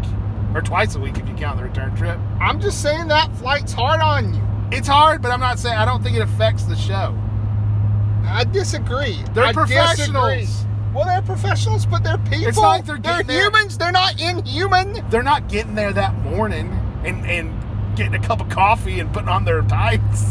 or 0.54 0.62
twice 0.62 0.94
a 0.94 1.00
week 1.00 1.18
if 1.18 1.28
you 1.28 1.34
count 1.34 1.58
the 1.58 1.64
return 1.64 1.96
trip. 1.96 2.20
I'm 2.40 2.62
just 2.62 2.84
saying 2.84 3.08
that 3.08 3.36
flight's 3.38 3.74
hard 3.74 4.00
on 4.00 4.36
you. 4.36 4.49
It's 4.72 4.88
hard, 4.88 5.22
but 5.22 5.32
I'm 5.32 5.40
not 5.40 5.60
saying 5.60 5.76
I 5.78 5.86
don't 5.86 6.04
think 6.04 6.16
it 6.16 6.22
affects 6.22 6.64
the 6.64 6.76
show. 6.76 7.18
I 8.26 8.44
disagree. 8.44 9.18
They're 9.34 9.46
I 9.46 9.54
professionals. 9.54 10.38
disagree. 10.38 10.66
Well, 10.94 11.06
they're 11.06 11.22
professionals, 11.22 11.86
but 11.86 12.04
they're 12.04 12.18
people. 12.18 12.62
not 12.62 12.86
like 12.86 12.86
they're 12.86 12.98
they're 13.24 13.24
humans. 13.24 13.78
They're 13.78 13.92
not 13.92 14.20
inhuman. 14.20 15.04
They're 15.10 15.24
not 15.24 15.48
getting 15.48 15.76
there 15.76 15.94
that 15.94 16.14
morning 16.20 16.68
and 17.04 17.26
and 17.26 17.96
getting 17.96 18.14
a 18.16 18.20
cup 18.20 18.42
of 18.42 18.50
coffee 18.50 19.00
and 19.00 19.12
putting 19.12 19.30
on 19.30 19.46
their 19.46 19.62
tights. 19.64 20.24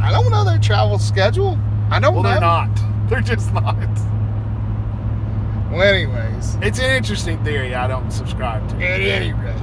I 0.00 0.10
don't 0.12 0.30
know 0.30 0.44
their 0.44 0.58
travel 0.58 0.98
schedule. 0.98 1.58
I 1.90 1.98
don't 2.00 2.14
Well, 2.14 2.22
know. 2.22 2.30
they're 2.30 2.40
not. 2.40 2.68
They're 3.08 3.20
just 3.22 3.52
not. 3.54 3.74
Well, 5.70 5.82
anyways, 5.82 6.56
It's 6.62 6.78
an 6.78 6.90
interesting 6.90 7.42
theory. 7.44 7.74
I 7.74 7.86
don't 7.86 8.10
subscribe 8.10 8.66
to. 8.70 8.74
at 8.76 9.00
any 9.00 9.32
rate, 9.32 9.54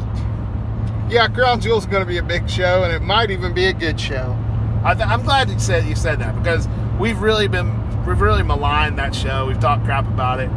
yeah, 1.09 1.27
Crown 1.27 1.62
Jewel's 1.62 1.85
going 1.85 2.01
to 2.01 2.07
be 2.07 2.17
a 2.17 2.24
big 2.24 2.50
show, 2.50 2.83
and 2.83 2.91
it 2.93 3.01
might 3.01 3.31
even 3.31 3.53
be 3.53 3.65
a 3.65 3.74
good 3.74 4.00
show. 4.00 4.38
I 4.83 4.93
th- 4.93 5.07
I'm 5.07 5.24
glad 5.24 5.50
you 5.50 5.59
said 5.59 5.85
you 5.85 5.95
said 5.95 6.19
that 6.19 6.35
because 6.35 6.67
we've 7.00 7.19
really 7.19 7.47
been 7.47 7.74
we've 8.05 8.21
really 8.21 8.43
maligned 8.43 8.97
that 8.97 9.15
show. 9.15 9.47
We've 9.47 9.59
talked 9.59 9.85
crap 9.85 10.07
about 10.07 10.39
it. 10.39 10.50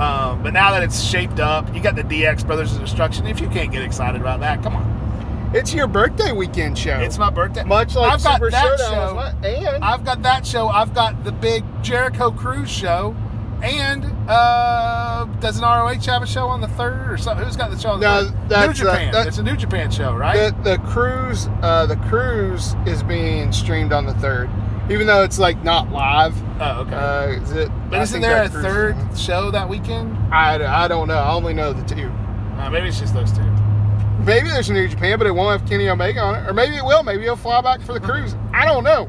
Um, 0.00 0.42
but 0.42 0.52
now 0.52 0.70
that 0.70 0.82
it's 0.82 1.02
shaped 1.02 1.40
up, 1.40 1.74
you 1.74 1.82
got 1.82 1.96
the 1.96 2.02
DX 2.02 2.46
Brothers 2.46 2.72
of 2.74 2.80
Destruction. 2.80 3.26
If 3.26 3.40
you 3.40 3.48
can't 3.48 3.72
get 3.72 3.82
excited 3.82 4.20
about 4.20 4.40
that, 4.40 4.62
come 4.62 4.76
on. 4.76 5.50
It's 5.54 5.72
your 5.74 5.86
birthday 5.86 6.30
weekend 6.30 6.78
show. 6.78 7.00
It's 7.00 7.18
my 7.18 7.30
birthday. 7.30 7.64
much 7.64 7.96
like 7.96 8.12
I've 8.12 8.22
got 8.22 8.40
that 8.40 8.78
Showdown 8.78 9.32
show. 9.42 9.48
And 9.48 9.84
I've 9.84 10.04
got 10.04 10.22
that 10.22 10.46
show. 10.46 10.68
I've 10.68 10.94
got 10.94 11.24
the 11.24 11.32
big 11.32 11.64
Jericho 11.82 12.30
Cruise 12.30 12.70
show. 12.70 13.16
And 13.62 14.04
uh, 14.28 15.24
does 15.40 15.58
an 15.58 15.64
ROH 15.64 15.94
have 16.06 16.22
a 16.22 16.26
show 16.26 16.46
on 16.46 16.60
the 16.60 16.68
third 16.68 17.10
or 17.10 17.16
something? 17.18 17.44
Who's 17.44 17.56
got 17.56 17.70
the 17.70 17.78
show 17.78 17.90
on 17.90 18.00
the 18.00 18.06
No, 18.06 18.28
third? 18.30 18.48
that's, 18.48 18.80
New 18.80 18.86
uh, 18.88 18.92
Japan. 18.92 19.12
that- 19.12 19.22
There's 19.24 19.38
a 19.38 19.42
New 19.42 19.56
Japan 19.56 19.90
show, 19.90 20.14
right? 20.14 20.54
the 20.64 20.70
the 20.76 20.78
cruise 20.86 21.48
uh, 21.62 21.86
the 21.86 21.96
cruise 22.08 22.74
is 22.86 23.02
being 23.02 23.50
streamed 23.52 23.92
on 23.92 24.06
the 24.06 24.14
third, 24.14 24.48
even 24.90 25.06
though 25.06 25.22
it's 25.24 25.38
like 25.40 25.62
not 25.64 25.90
live. 25.90 26.34
oh, 26.60 26.80
okay. 26.82 26.94
Uh, 26.94 27.42
is 27.42 27.50
it? 27.52 27.68
but 27.90 27.98
I 27.98 28.02
isn't 28.02 28.20
there 28.20 28.44
a 28.44 28.48
third 28.48 28.96
show 29.18 29.50
that 29.50 29.68
weekend? 29.68 30.16
I, 30.32 30.84
I 30.84 30.88
don't 30.88 31.08
know. 31.08 31.18
I 31.18 31.32
only 31.32 31.52
know 31.54 31.72
the 31.72 31.82
two. 31.94 32.08
Uh, 32.58 32.70
maybe 32.70 32.88
it's 32.88 33.00
just 33.00 33.14
those 33.14 33.32
two. 33.32 33.42
Maybe 34.24 34.48
there's 34.48 34.68
a 34.68 34.72
New 34.72 34.86
Japan, 34.88 35.16
but 35.18 35.26
it 35.26 35.30
won't 35.32 35.58
have 35.60 35.68
Kenny 35.68 35.88
Omega 35.88 36.20
on 36.20 36.34
it, 36.34 36.48
or 36.48 36.52
maybe 36.52 36.76
it 36.76 36.84
will. 36.84 37.02
Maybe 37.02 37.22
he'll 37.22 37.36
fly 37.36 37.60
back 37.60 37.80
for 37.80 37.92
the 37.92 38.00
cruise. 38.00 38.34
I 38.52 38.64
don't 38.64 38.84
know. 38.84 39.06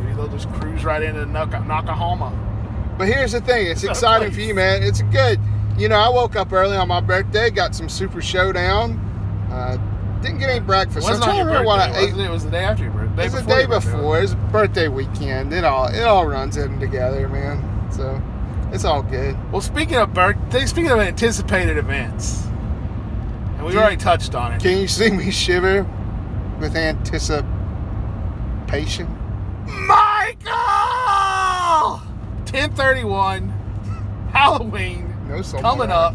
Maybe 0.00 0.14
they'll 0.14 0.28
just 0.28 0.48
cruise 0.54 0.84
right 0.84 1.02
into 1.02 1.26
Naka- 1.26 1.64
Nakahama. 1.66 2.32
But 3.00 3.08
here's 3.08 3.32
the 3.32 3.40
thing: 3.40 3.66
it's 3.66 3.82
exciting 3.82 4.30
for 4.30 4.40
you, 4.40 4.54
man. 4.54 4.82
It's 4.82 5.00
good. 5.00 5.40
You 5.78 5.88
know, 5.88 5.96
I 5.96 6.10
woke 6.10 6.36
up 6.36 6.52
early 6.52 6.76
on 6.76 6.88
my 6.88 7.00
birthday, 7.00 7.48
got 7.48 7.74
some 7.74 7.88
Super 7.88 8.20
Showdown. 8.20 8.98
Uh, 9.50 9.78
didn't 10.20 10.38
get 10.38 10.50
any 10.50 10.60
breakfast. 10.60 10.98
It 10.98 11.04
wasn't 11.04 11.22
I'm 11.22 11.28
trying 11.30 11.38
to 11.38 11.44
remember 11.46 11.66
what 11.66 11.80
I 11.80 11.98
ate. 11.98 12.10
it? 12.10 12.20
It 12.20 12.30
was 12.30 12.44
the 12.44 12.50
day 12.50 12.62
after 12.62 12.84
your 12.84 12.92
birthday. 12.92 13.24
It's 13.24 13.34
the 13.34 13.40
day 13.40 13.64
before. 13.64 14.20
It's 14.20 14.34
birthday 14.52 14.88
weekend. 14.88 15.54
It 15.54 15.64
all 15.64 15.86
it 15.86 16.02
all 16.02 16.26
runs 16.26 16.58
in 16.58 16.78
together, 16.78 17.26
man. 17.26 17.90
So 17.90 18.20
it's 18.70 18.84
all 18.84 19.02
good. 19.02 19.34
Well, 19.50 19.62
speaking 19.62 19.96
of 19.96 20.12
birthday, 20.12 20.66
speaking 20.66 20.90
of 20.90 20.98
anticipated 20.98 21.78
events, 21.78 22.44
and 22.44 23.64
we've 23.64 23.76
already 23.76 23.96
touched 23.96 24.34
on 24.34 24.52
it. 24.52 24.60
Can 24.60 24.76
you 24.76 24.88
see 24.88 25.10
me 25.10 25.30
shiver 25.30 25.86
with 26.60 26.76
anticipation? 26.76 27.48
Michael! 29.86 32.09
1031, 32.52 33.48
Halloween, 34.32 35.14
someone. 35.42 35.62
coming 35.62 35.90
up. 35.90 36.14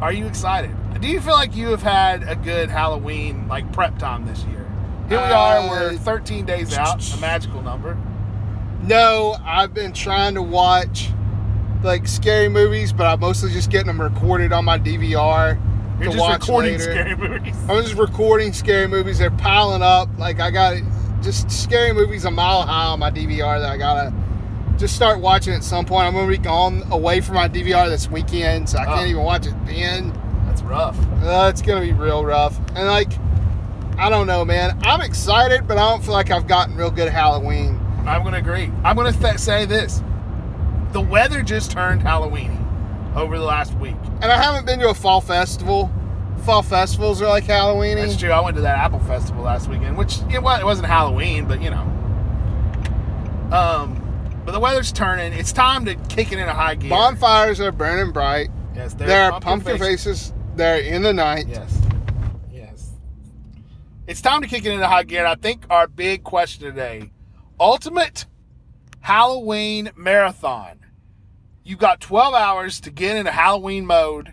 Are 0.00 0.12
you 0.12 0.26
excited? 0.26 0.70
Do 1.00 1.08
you 1.08 1.20
feel 1.20 1.34
like 1.34 1.54
you 1.56 1.68
have 1.68 1.82
had 1.82 2.22
a 2.28 2.36
good 2.36 2.70
Halloween 2.70 3.46
like 3.48 3.70
prep 3.72 3.98
time 3.98 4.26
this 4.26 4.44
year? 4.44 4.66
Here 5.08 5.18
we 5.18 5.24
are. 5.24 5.68
We're 5.68 5.90
Uh, 5.90 5.98
13 5.98 6.44
days 6.44 6.76
out. 6.76 7.02
A 7.14 7.20
magical 7.20 7.62
number. 7.62 7.96
No, 8.82 9.36
I've 9.44 9.74
been 9.74 9.92
trying 9.92 10.34
to 10.34 10.42
watch 10.42 11.10
like 11.82 12.06
scary 12.08 12.48
movies, 12.48 12.92
but 12.92 13.06
I'm 13.06 13.20
mostly 13.20 13.50
just 13.52 13.70
getting 13.70 13.86
them 13.88 14.00
recorded 14.00 14.52
on 14.52 14.64
my 14.64 14.78
DVR 14.78 15.58
You're 15.98 15.98
to 15.98 16.04
just 16.04 16.18
watch 16.18 16.40
recording 16.40 16.72
later. 16.78 16.82
scary 16.82 17.16
movies. 17.16 17.56
I'm 17.68 17.82
just 17.82 17.94
recording 17.94 18.52
scary 18.52 18.86
movies. 18.86 19.18
They're 19.18 19.30
piling 19.30 19.82
up. 19.82 20.08
Like 20.18 20.40
I 20.40 20.50
got 20.50 20.76
just 21.22 21.50
scary 21.50 21.92
movies 21.92 22.24
a 22.24 22.30
mile 22.30 22.62
high 22.62 22.86
on 22.86 22.98
my 22.98 23.10
DVR 23.10 23.60
that 23.60 23.70
I 23.70 23.76
gotta 23.76 24.12
just 24.76 24.94
start 24.94 25.20
watching 25.20 25.54
at 25.54 25.64
some 25.64 25.84
point. 25.84 26.06
I'm 26.06 26.14
gonna 26.14 26.28
be 26.28 26.38
gone 26.38 26.84
away 26.90 27.20
from 27.20 27.34
my 27.36 27.48
DVR 27.48 27.88
this 27.88 28.08
weekend, 28.10 28.68
so 28.68 28.78
I 28.78 28.82
Oh. 28.84 28.94
can't 28.96 29.08
even 29.08 29.22
watch 29.22 29.46
it 29.46 29.54
then. 29.66 30.12
That's 30.46 30.62
rough. 30.62 30.96
Uh, 31.22 31.48
it's 31.52 31.62
gonna 31.62 31.80
be 31.80 31.92
real 31.92 32.24
rough. 32.24 32.58
And 32.76 32.86
like, 32.86 33.12
I 33.98 34.08
don't 34.10 34.26
know, 34.28 34.44
man. 34.44 34.78
I'm 34.84 35.00
excited, 35.00 35.66
but 35.66 35.76
I 35.76 35.88
don't 35.90 36.04
feel 36.04 36.14
like 36.14 36.30
I've 36.30 36.46
gotten 36.46 36.76
real 36.76 36.90
good 36.90 37.08
Halloween. 37.10 37.80
I'm 38.06 38.22
going 38.22 38.32
to 38.32 38.38
agree. 38.38 38.70
I'm 38.84 38.94
going 38.96 39.12
to 39.12 39.18
th- 39.20 39.38
say 39.38 39.64
this: 39.66 40.02
the 40.92 41.00
weather 41.00 41.42
just 41.42 41.72
turned 41.72 42.00
Halloweeny 42.02 42.56
over 43.16 43.36
the 43.36 43.44
last 43.44 43.74
week. 43.74 43.96
And 44.22 44.30
I 44.30 44.40
haven't 44.40 44.64
been 44.66 44.78
to 44.78 44.88
a 44.90 44.94
fall 44.94 45.20
festival. 45.20 45.90
Fall 46.38 46.62
festivals 46.62 47.20
are 47.22 47.28
like 47.28 47.44
Halloween. 47.44 47.96
That's 47.96 48.16
true. 48.16 48.30
I 48.30 48.40
went 48.40 48.56
to 48.56 48.62
that 48.62 48.78
Apple 48.78 49.00
Festival 49.00 49.42
last 49.44 49.68
weekend, 49.68 49.96
which 49.96 50.18
it, 50.32 50.42
wa- 50.42 50.58
it 50.58 50.64
wasn't 50.64 50.88
Halloween, 50.88 51.46
but 51.46 51.60
you 51.62 51.70
know. 51.70 51.82
Um, 53.52 54.42
but 54.44 54.52
the 54.52 54.60
weather's 54.60 54.92
turning. 54.92 55.32
It's 55.32 55.52
time 55.52 55.84
to 55.86 55.94
kick 55.94 56.32
it 56.32 56.38
into 56.38 56.52
high 56.52 56.74
gear. 56.74 56.90
Bonfires 56.90 57.60
are 57.60 57.72
burning 57.72 58.12
bright. 58.12 58.48
Yes, 58.74 58.94
There 58.94 59.32
are 59.32 59.40
pumpkin 59.40 59.78
faces. 59.78 60.32
They're 60.56 60.78
in 60.80 61.02
the 61.02 61.12
night. 61.12 61.46
Yes. 61.48 61.80
Yes. 62.52 62.90
It's 64.06 64.20
time 64.20 64.40
to 64.42 64.46
kick 64.48 64.64
it 64.64 64.72
into 64.72 64.86
high 64.86 65.02
gear. 65.04 65.20
And 65.20 65.28
I 65.28 65.34
think 65.34 65.64
our 65.70 65.86
big 65.86 66.24
question 66.24 66.64
today 66.64 67.10
ultimate 67.60 68.26
Halloween 69.00 69.90
marathon. 69.96 70.78
You've 71.64 71.78
got 71.78 72.00
12 72.00 72.34
hours 72.34 72.80
to 72.82 72.90
get 72.90 73.16
into 73.16 73.30
Halloween 73.30 73.84
mode. 73.86 74.32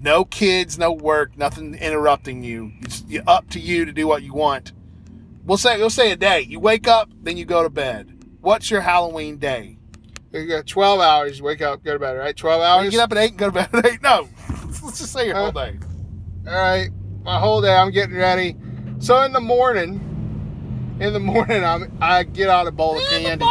No 0.00 0.24
kids, 0.24 0.78
no 0.78 0.92
work, 0.92 1.36
nothing 1.36 1.74
interrupting 1.74 2.44
you. 2.44 2.72
It's 2.82 3.04
up 3.26 3.50
to 3.50 3.60
you 3.60 3.84
to 3.84 3.92
do 3.92 4.06
what 4.06 4.22
you 4.22 4.32
want. 4.32 4.72
We'll 5.44 5.58
say 5.58 5.78
we'll 5.78 5.90
say 5.90 6.12
a 6.12 6.16
day. 6.16 6.42
You 6.42 6.60
wake 6.60 6.86
up, 6.86 7.10
then 7.22 7.36
you 7.36 7.44
go 7.44 7.62
to 7.62 7.70
bed. 7.70 8.14
What's 8.40 8.70
your 8.70 8.82
Halloween 8.82 9.38
day? 9.38 9.78
You 10.32 10.46
got 10.46 10.66
12 10.66 11.00
hours. 11.00 11.38
You 11.38 11.44
wake 11.44 11.62
up, 11.62 11.82
go 11.82 11.94
to 11.94 11.98
bed, 11.98 12.12
right? 12.12 12.36
12 12.36 12.62
hours. 12.62 12.84
You 12.84 12.90
get 12.92 13.00
up 13.00 13.12
at 13.12 13.18
eight 13.18 13.30
and 13.30 13.38
go 13.38 13.46
to 13.46 13.52
bed 13.52 13.68
at 13.72 13.86
eight. 13.86 14.02
No, 14.02 14.28
let's 14.84 14.98
just 14.98 15.12
say 15.12 15.26
your 15.26 15.36
whole 15.36 15.46
uh, 15.58 15.70
day. 15.70 15.78
All 16.46 16.52
right. 16.52 16.90
My 17.22 17.38
whole 17.38 17.60
day, 17.60 17.74
I'm 17.74 17.90
getting 17.90 18.16
ready. 18.16 18.56
So 19.00 19.22
in 19.22 19.32
the 19.32 19.40
morning, 19.40 20.96
in 21.00 21.12
the 21.12 21.20
morning, 21.20 21.64
I'm, 21.64 21.96
I 22.00 22.22
get 22.22 22.48
out 22.48 22.66
a 22.66 22.72
bowl 22.72 22.96
of 22.98 23.02
In 23.12 23.22
the 23.22 23.28
candy. 23.28 23.44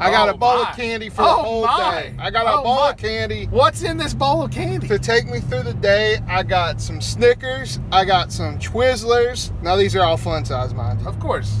I 0.00 0.10
got 0.10 0.28
Oh, 0.28 0.32
a 0.32 0.36
bowl 0.36 0.62
my. 0.62 0.70
of 0.70 0.76
candy 0.76 1.08
for 1.10 1.22
Oh, 1.22 1.26
the 1.26 1.32
whole 1.42 1.66
my. 1.66 1.90
day. 2.00 2.14
I 2.18 2.30
got 2.30 2.46
a 2.46 2.58
Oh, 2.58 2.62
bowl 2.62 2.76
my. 2.76 2.90
of 2.90 2.96
candy 2.96 3.46
What's 3.50 3.82
in 3.82 3.96
this 3.98 4.14
bowl 4.14 4.42
of 4.42 4.50
candy? 4.50 4.88
to 4.88 4.98
take 4.98 5.28
me 5.28 5.40
through 5.40 5.62
the 5.64 5.74
day. 5.74 6.18
I 6.28 6.42
got 6.42 6.80
some 6.80 7.00
Snickers. 7.00 7.78
I 7.92 8.04
got 8.04 8.32
some 8.32 8.58
Twizzlers. 8.58 9.50
Now 9.62 9.76
these 9.76 9.94
are 9.94 10.02
all 10.02 10.16
fun 10.16 10.44
size, 10.44 10.72
mind 10.74 11.02
you. 11.02 11.08
Of 11.08 11.18
course. 11.20 11.52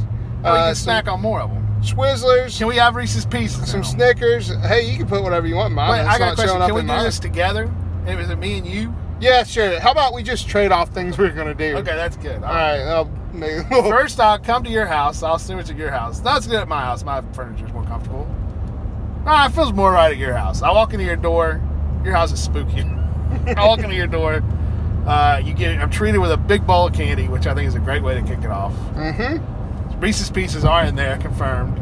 Oh, 0.44 0.50
Uh, 0.52 0.54
you 0.56 0.62
can 0.68 0.74
snack 0.74 1.06
on 1.08 1.20
more 1.20 1.40
of 1.40 1.50
them. 1.50 1.66
Twizzlers, 1.82 2.58
Can 2.58 2.66
we 2.66 2.76
have 2.76 2.94
Reese's 2.96 3.24
Pieces? 3.26 3.70
some 3.70 3.80
now? 3.80 3.86
Snickers. 3.86 4.48
Hey, 4.66 4.82
you 4.90 4.96
can 4.96 5.06
put 5.06 5.22
whatever 5.22 5.46
you 5.46 5.56
want 5.56 5.68
in 5.70 5.74
mine. 5.74 5.90
Wait, 5.90 6.00
I 6.00 6.18
got 6.18 6.32
a 6.32 6.34
question. 6.34 6.60
Can 6.60 6.74
we 6.74 6.80
do 6.82 6.86
mine. 6.86 7.04
this 7.04 7.18
together? 7.18 7.70
Is 8.06 8.30
it 8.30 8.38
me 8.38 8.58
and 8.58 8.66
you? 8.66 8.94
Yeah, 9.20 9.44
sure. 9.44 9.78
How 9.80 9.90
about 9.92 10.14
we 10.14 10.22
just 10.22 10.48
trade 10.48 10.72
off 10.72 10.88
things 10.90 11.18
we're 11.18 11.30
gonna 11.30 11.54
do? 11.54 11.76
Okay, 11.76 11.94
that's 11.94 12.16
good. 12.16 12.36
All 12.36 12.54
right. 12.54 12.80
I'll 12.80 13.04
make- 13.04 13.14
First, 13.68 14.20
I'll 14.20 14.38
come 14.38 14.64
to 14.64 14.70
your 14.70 14.86
house. 14.86 15.22
I'll 15.22 15.36
assume 15.36 15.58
it's 15.58 15.70
at 15.70 15.76
your 15.76 15.90
house. 15.90 16.20
That's 16.20 16.46
good 16.46 16.60
at 16.60 16.68
my 16.68 16.80
house. 16.80 17.04
My 17.04 17.22
furniture's 17.32 17.72
more 17.72 17.84
comfortable. 17.84 18.28
Ah, 19.26 19.48
it 19.48 19.52
feels 19.52 19.72
more 19.72 19.92
right 19.92 20.12
at 20.12 20.18
your 20.18 20.34
house. 20.34 20.62
I 20.62 20.70
walk 20.72 20.92
into 20.92 21.04
your 21.04 21.16
door. 21.16 21.60
Your 22.04 22.14
house 22.14 22.32
is 22.32 22.42
spooky. 22.42 22.80
I 23.46 23.66
walk 23.66 23.80
into 23.80 23.94
your 23.94 24.06
door. 24.06 24.42
Uh, 25.06 25.40
you 25.44 25.54
get. 25.54 25.78
I'm 25.78 25.90
treated 25.90 26.18
with 26.18 26.32
a 26.32 26.36
big 26.36 26.66
bowl 26.66 26.88
of 26.88 26.94
candy, 26.94 27.28
which 27.28 27.46
I 27.46 27.54
think 27.54 27.68
is 27.68 27.74
a 27.74 27.80
great 27.80 28.02
way 28.02 28.14
to 28.14 28.22
kick 28.22 28.40
it 28.40 28.50
off. 28.50 28.74
Mm-hmm. 28.94 30.00
Reese's 30.00 30.30
Pieces 30.30 30.64
are 30.64 30.84
in 30.84 30.94
there, 30.94 31.18
confirmed. 31.18 31.78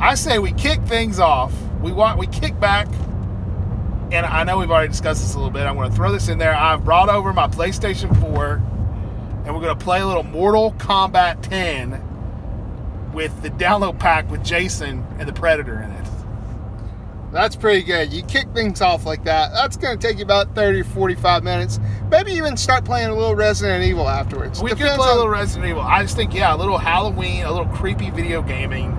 I 0.00 0.14
say 0.14 0.38
we 0.38 0.52
kick 0.52 0.80
things 0.82 1.18
off. 1.18 1.52
We 1.82 1.92
want 1.92 2.18
we 2.18 2.26
kick 2.28 2.58
back, 2.60 2.86
and 4.12 4.24
I 4.24 4.44
know 4.44 4.58
we've 4.58 4.70
already 4.70 4.88
discussed 4.88 5.20
this 5.20 5.34
a 5.34 5.36
little 5.36 5.50
bit. 5.50 5.62
I'm 5.62 5.76
going 5.76 5.90
to 5.90 5.96
throw 5.96 6.12
this 6.12 6.28
in 6.28 6.38
there. 6.38 6.54
I've 6.54 6.84
brought 6.84 7.08
over 7.08 7.32
my 7.32 7.48
PlayStation 7.48 8.18
4, 8.20 8.62
and 9.48 9.56
we're 9.56 9.62
going 9.62 9.78
to 9.78 9.82
play 9.82 10.00
a 10.02 10.06
little 10.06 10.24
Mortal 10.24 10.72
Kombat 10.72 11.40
10 11.40 13.12
with 13.14 13.40
the 13.40 13.48
download 13.48 13.98
pack 13.98 14.30
with 14.30 14.44
Jason 14.44 15.02
and 15.18 15.26
the 15.26 15.32
Predator 15.32 15.80
in 15.80 15.90
it. 15.90 16.04
That's 17.32 17.56
pretty 17.56 17.82
good. 17.82 18.12
You 18.12 18.22
kick 18.24 18.46
things 18.52 18.82
off 18.82 19.06
like 19.06 19.24
that. 19.24 19.52
That's 19.54 19.78
going 19.78 19.98
to 19.98 20.06
take 20.06 20.18
you 20.18 20.24
about 20.24 20.54
30 20.54 20.80
or 20.82 20.84
45 20.84 21.44
minutes. 21.44 21.80
Maybe 22.10 22.32
even 22.32 22.58
start 22.58 22.84
playing 22.84 23.08
a 23.08 23.14
little 23.14 23.34
Resident 23.34 23.84
Evil 23.84 24.06
afterwards. 24.06 24.62
We 24.62 24.68
could 24.68 24.80
Depends 24.80 24.98
play 24.98 25.10
a 25.12 25.14
little 25.14 25.30
Resident 25.30 25.70
Evil. 25.70 25.80
I 25.80 26.02
just 26.02 26.14
think, 26.14 26.34
yeah, 26.34 26.54
a 26.54 26.56
little 26.58 26.76
Halloween, 26.76 27.44
a 27.44 27.50
little 27.50 27.68
creepy 27.68 28.10
video 28.10 28.42
gaming 28.42 28.94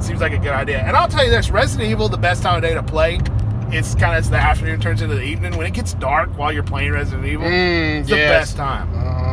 seems 0.00 0.20
like 0.20 0.32
a 0.32 0.38
good 0.38 0.52
idea. 0.52 0.80
And 0.80 0.98
I'll 0.98 1.08
tell 1.08 1.24
you 1.24 1.30
this 1.30 1.48
Resident 1.48 1.90
Evil, 1.90 2.10
the 2.10 2.18
best 2.18 2.42
time 2.42 2.56
of 2.56 2.62
day 2.62 2.74
to 2.74 2.82
play, 2.82 3.20
it's 3.70 3.94
kind 3.94 4.12
of 4.12 4.18
as 4.18 4.28
the 4.30 4.36
afternoon 4.36 4.80
turns 4.80 5.00
into 5.00 5.14
the 5.14 5.22
evening. 5.24 5.56
When 5.56 5.66
it 5.66 5.72
gets 5.72 5.94
dark 5.94 6.28
while 6.36 6.52
you're 6.52 6.62
playing 6.62 6.92
Resident 6.92 7.26
Evil, 7.26 7.46
Mm, 7.46 8.00
it's 8.00 8.08
the 8.10 8.16
yes. 8.16 8.30
best 8.30 8.56
time. 8.56 8.88
Uh, 8.94 9.27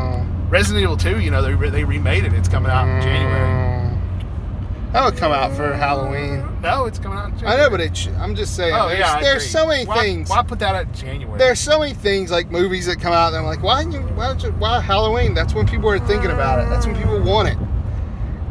Resident 0.50 0.84
Evil 0.84 0.98
2, 0.98 1.20
you 1.20 1.32
know, 1.32 1.42
they, 1.42 1.54
re- 1.54 1.70
they 1.70 1.84
remade 1.84 2.24
it. 2.24 2.34
It's 2.34 2.48
coming 2.48 2.72
out 2.72 2.88
in 2.88 3.02
January. 3.02 3.40
mm. 3.40 4.92
That 4.94 5.04
would 5.04 5.18
come 5.18 5.34
out 5.34 5.52
for 5.52 5.74
Halloween. 5.74 6.46
No, 6.62 6.86
it's 6.86 7.00
coming 7.00 7.18
out 7.18 7.32
in 7.32 7.38
January. 7.38 7.60
I 7.60 7.64
know, 7.64 7.70
but 7.70 7.82
it. 7.82 7.98
Sh- 7.98 8.08
I'm 8.18 8.34
just 8.34 8.56
saying. 8.56 8.74
Oh, 8.74 8.88
there's 8.88 9.00
yeah, 9.00 9.16
I 9.16 9.22
there's 9.22 9.44
agree. 9.44 9.50
so 9.50 9.68
many 9.68 9.86
why, 9.86 10.02
things. 10.02 10.30
Why 10.30 10.42
put 10.42 10.60
that 10.60 10.74
out 10.74 10.86
in 10.86 10.94
January? 10.94 11.38
There's 11.38 11.60
so 11.60 11.80
many 11.80 11.94
things 11.94 12.32
like 12.32 12.50
movies 12.50 12.86
that 12.86 13.02
come 13.02 13.12
out, 13.12 13.30
and 13.34 13.38
I'm 13.38 13.44
like, 13.46 13.62
why? 13.62 13.82
You, 13.82 14.00
why, 14.00 14.28
don't 14.28 14.42
you- 14.42 14.52
why 14.54 14.80
Halloween? 14.80 15.34
That's 15.34 15.54
when 15.54 15.68
people 15.68 15.90
are 15.90 16.00
thinking 16.00 16.32
about 16.32 16.60
it. 16.60 16.70
That's 16.70 16.86
when 16.86 16.96
people 16.96 17.22
want 17.22 17.50
it. 17.50 17.58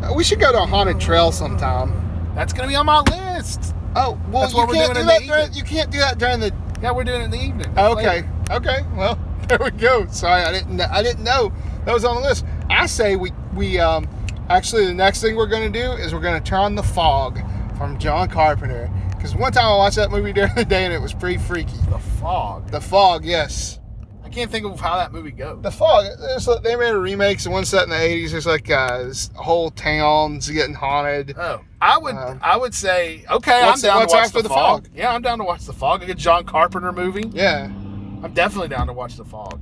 Uh, 0.02 0.12
we 0.14 0.22
should 0.22 0.38
go 0.38 0.52
to 0.52 0.59
a 0.59 0.66
haunted 0.66 1.00
trail 1.00 1.33
sometime. 1.33 1.90
That's 2.35 2.52
going 2.52 2.68
to 2.68 2.70
be 2.70 2.76
on 2.76 2.85
my 2.85 3.00
list. 3.00 3.74
Oh, 3.96 4.20
well, 4.30 4.42
That's 4.42 4.52
you 4.52 4.66
can't 4.66 4.94
do 4.94 5.04
that 5.04 5.22
during. 5.22 5.52
You 5.54 5.62
can't 5.62 5.90
do 5.90 5.98
that 6.00 6.18
during 6.18 6.40
the 6.40 6.52
Yeah, 6.83 6.90
we're 6.92 7.04
doing 7.04 7.22
it 7.22 7.24
in 7.24 7.30
the 7.30 7.40
evening. 7.42 7.78
Okay. 7.78 8.07
Later. 8.07 8.30
Okay. 8.50 8.78
Well, 8.94 9.18
there 9.48 9.59
we 9.62 9.70
go. 9.70 10.07
Sorry, 10.09 10.42
I 10.42 10.52
didn't. 10.52 10.78
I 10.78 11.02
didn't 11.02 11.24
know 11.24 11.52
that 11.85 11.92
was 11.92 12.05
on 12.05 12.16
the 12.16 12.23
list. 12.23 12.44
I 12.70 12.87
say 12.87 13.16
we 13.16 13.33
we 13.55 13.79
um 13.79 14.09
actually 14.49 14.87
the 14.87 14.94
next 14.94 15.20
thing 15.20 15.37
we're 15.37 15.47
gonna 15.47 15.70
do 15.70 15.92
is 15.92 16.12
we're 16.14 16.20
gonna 16.20 16.40
turn 16.40 16.61
on 16.61 16.75
the 16.75 16.83
fog 16.83 17.40
from 17.77 17.99
John 17.99 18.29
Carpenter 18.29 18.90
because 19.11 19.35
one 19.35 19.53
time 19.53 19.64
I 19.66 19.77
watched 19.77 19.97
that 19.97 20.11
movie 20.11 20.33
during 20.33 20.55
the 20.55 20.64
day 20.64 20.85
and 20.85 20.92
it 20.94 21.01
was 21.01 21.12
pretty 21.14 21.38
freaky. 21.38 21.77
The 21.88 21.99
fog. 21.99 22.70
The 22.70 22.81
fog, 22.81 23.25
yes. 23.25 23.81
I 24.25 24.29
can't 24.31 24.51
think 24.51 24.66
of 24.66 24.81
how 24.81 24.97
that 24.97 25.12
movie 25.12 25.31
goes. 25.31 25.62
The 25.62 25.70
fog. 25.70 26.07
Like- 26.47 26.62
they 26.62 26.75
made 26.77 26.90
a 26.90 26.99
remake. 26.99 27.38
So 27.40 27.51
one 27.51 27.64
set 27.64 27.85
in 27.85 27.90
the 27.90 27.97
'80s. 27.97 28.31
There's 28.33 28.47
like 28.47 28.68
uh, 28.70 29.05
this 29.05 29.31
whole 29.37 29.70
town's 29.70 30.49
getting 30.49 30.75
haunted. 30.75 31.35
Oh, 31.38 31.61
I 31.81 31.99
would, 31.99 32.14
Um, 32.16 32.40
I 32.42 32.57
would 32.57 32.75
say, 32.75 33.25
okay, 33.31 33.61
I'm 33.62 33.79
down 33.79 34.07
to 34.09 34.12
watch 34.14 34.33
the, 34.33 34.42
the 34.42 34.49
fog. 34.49 34.85
fog? 34.87 34.88
Yeah, 34.94 35.12
I'm 35.14 35.23
down 35.23 35.38
to 35.38 35.44
watch 35.44 35.64
the 35.66 35.73
fog. 35.75 36.03
A 36.03 36.07
good 36.07 36.18
John 36.18 36.44
Carpenter 36.44 36.90
movie. 36.90 37.29
Yeah. 37.33 37.66
I'm 37.66 38.33
definitely 38.33 38.68
down 38.68 38.87
to 38.88 38.92
watch 38.94 39.16
the 39.16 39.25
fog. 39.25 39.61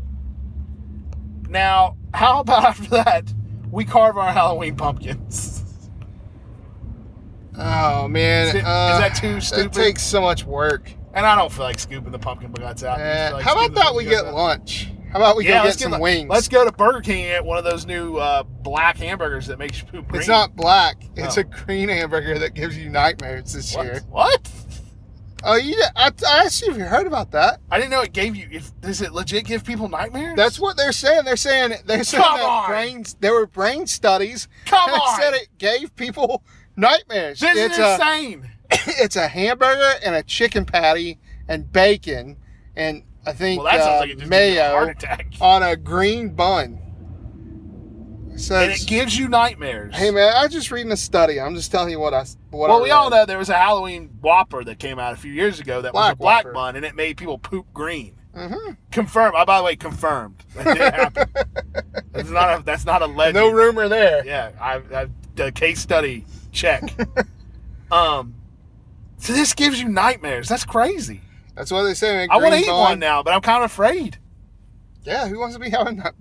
Now, 1.52 1.96
how 2.14 2.40
about 2.40 2.64
after 2.64 2.88
that, 3.04 3.32
we 3.70 3.84
carve 3.84 4.16
our 4.16 4.32
Halloween 4.32 4.74
pumpkins? 4.74 5.62
Oh 7.56 8.08
man. 8.08 8.48
Is 8.48 8.54
it- 8.54 8.58
is 8.58 8.64
uh, 8.64 8.98
that 8.98 9.14
too 9.14 9.40
stupid? 9.40 9.64
That 9.66 9.72
takes 9.74 10.02
so 10.02 10.20
much 10.22 10.44
work. 10.44 10.90
And 11.14 11.26
I 11.26 11.36
don't 11.36 11.52
feel 11.52 11.64
like 11.64 11.78
scooping 11.78 12.10
the 12.10 12.18
pumpkin 12.18 12.52
guts 12.52 12.82
out. 12.82 12.98
Uh, 12.98 13.30
like 13.34 13.44
how 13.44 13.52
about 13.52 13.74
that 13.74 13.94
we 13.94 14.04
get 14.04 14.24
out. 14.24 14.32
lunch? 14.34 14.88
How 15.12 15.18
about 15.18 15.36
we 15.36 15.46
yeah, 15.46 15.58
go 15.62 15.64
get 15.68 15.78
some 15.78 15.90
get, 15.92 16.00
wings? 16.00 16.30
Let's 16.30 16.48
go 16.48 16.64
to 16.64 16.72
Burger 16.72 17.02
King 17.02 17.24
and 17.26 17.28
get 17.34 17.44
one 17.44 17.58
of 17.58 17.64
those 17.64 17.84
new 17.84 18.16
uh, 18.16 18.44
black 18.44 18.96
hamburgers 18.96 19.46
that 19.48 19.58
makes 19.58 19.78
you 19.82 19.84
poop 19.86 20.08
green. 20.08 20.20
It's 20.20 20.28
not 20.28 20.56
black. 20.56 20.96
It's 21.16 21.36
Oh. 21.36 21.42
a 21.42 21.44
green 21.44 21.90
hamburger 21.90 22.38
that 22.38 22.54
gives 22.54 22.78
you 22.78 22.88
nightmares 22.88 23.52
this 23.52 23.76
what? 23.76 23.84
year. 23.84 24.00
What? 24.08 24.50
Oh, 25.44 25.56
you? 25.56 25.82
I, 25.96 26.10
I 26.28 26.44
asked 26.44 26.62
you 26.62 26.70
if 26.72 26.78
you 26.78 26.84
heard 26.84 27.06
about 27.06 27.30
that. 27.32 27.60
I 27.70 27.78
didn't 27.78 27.90
know 27.90 28.00
it 28.02 28.12
gave 28.12 28.36
you. 28.36 28.48
If 28.50 28.78
does 28.80 29.00
it 29.00 29.12
legit 29.12 29.44
give 29.44 29.64
people 29.64 29.88
nightmares? 29.88 30.36
That's 30.36 30.60
what 30.60 30.76
they're 30.76 30.92
saying. 30.92 31.24
They're 31.24 31.36
saying 31.36 31.74
they're 31.86 32.04
saying 32.04 32.22
Come 32.22 32.38
that 32.38 32.46
on. 32.46 32.70
brains. 32.70 33.14
There 33.20 33.32
were 33.34 33.46
brain 33.46 33.86
studies. 33.86 34.46
Come 34.66 34.90
that 34.92 35.00
on. 35.00 35.20
said 35.20 35.34
it 35.34 35.48
gave 35.58 35.94
people 35.96 36.42
nightmares. 36.76 37.40
this 37.40 37.56
it's 37.56 37.74
is 37.74 37.84
a 37.84 37.94
insane. 37.94 38.50
it's 39.02 39.16
a 39.16 39.28
hamburger 39.28 39.92
and 40.04 40.14
a 40.14 40.22
chicken 40.22 40.64
patty 40.64 41.18
and 41.48 41.70
bacon 41.72 42.36
and 42.76 43.02
I 43.26 43.32
think 43.32 43.62
Well, 43.62 43.72
that 43.72 43.82
sounds 43.84 43.94
uh, 43.96 43.98
like 44.00 44.10
it 44.10 44.18
just 44.18 44.30
gave 44.30 44.54
you 44.54 44.60
a 44.60 44.62
mayo 44.64 44.70
heart 44.72 44.88
attack. 44.90 45.26
on 45.40 45.62
a 45.62 45.76
green 45.76 46.30
bun. 46.30 46.78
It 48.34 48.50
and 48.50 48.72
it 48.72 48.86
gives 48.86 49.16
you 49.18 49.28
nightmares. 49.28 49.94
"Hey 49.94 50.10
man, 50.10 50.32
I 50.36 50.48
just 50.48 50.70
reading 50.70 50.92
a 50.92 50.96
study. 50.96 51.40
I'm 51.40 51.54
just 51.54 51.70
telling 51.70 51.90
you 51.90 52.00
what 52.00 52.14
I 52.14 52.24
what 52.50 52.70
well, 52.70 52.78
I 52.80 52.82
we 52.82 52.90
all 52.90 53.10
know 53.10 53.24
there 53.26 53.38
was 53.38 53.48
a 53.50 53.54
Halloween 53.54 54.08
Whopper 54.20 54.64
that 54.64 54.78
came 54.78 54.98
out 54.98 55.12
a 55.12 55.16
few 55.16 55.32
years 55.32 55.60
ago 55.60 55.82
that 55.82 55.92
was 55.92 56.00
Black 56.00 56.12
a 56.14 56.16
black 56.16 56.44
Whopper. 56.44 56.52
bun, 56.54 56.76
and 56.76 56.84
it 56.84 56.94
made 56.94 57.16
people 57.16 57.38
poop 57.38 57.66
green. 57.74 58.14
Mhm. 58.36 58.76
Confirmed. 58.90 59.34
Oh, 59.36 59.44
by 59.44 59.58
the 59.58 59.64
way, 59.64 59.76
confirmed. 59.76 60.42
That 60.54 60.64
did 60.76 60.94
happen. 60.94 61.28
that's 62.12 62.30
not 62.30 62.60
a. 62.60 62.62
That's 62.62 62.86
not 62.86 63.02
a 63.02 63.06
legend. 63.06 63.36
No 63.36 63.50
rumor 63.50 63.88
there. 63.88 64.24
Yeah, 64.24 64.52
I, 64.60 64.76
I 64.94 65.06
the 65.34 65.52
case 65.52 65.80
study 65.80 66.24
check. 66.50 66.82
um, 67.92 68.34
so 69.18 69.32
this 69.34 69.52
gives 69.54 69.80
you 69.80 69.88
nightmares. 69.88 70.48
That's 70.48 70.64
crazy. 70.64 71.20
That's 71.54 71.70
what 71.70 71.82
they 71.82 71.92
say. 71.94 72.12
Man. 72.16 72.28
I 72.30 72.38
want 72.38 72.54
to 72.54 72.60
eat 72.60 72.70
one 72.72 72.98
now, 72.98 73.22
but 73.22 73.34
I'm 73.34 73.42
kind 73.42 73.62
of 73.62 73.70
afraid. 73.70 74.16
Yeah, 75.04 75.28
who 75.28 75.38
wants 75.38 75.54
to 75.54 75.60
be 75.60 75.68
having 75.68 75.96
that? 75.96 76.14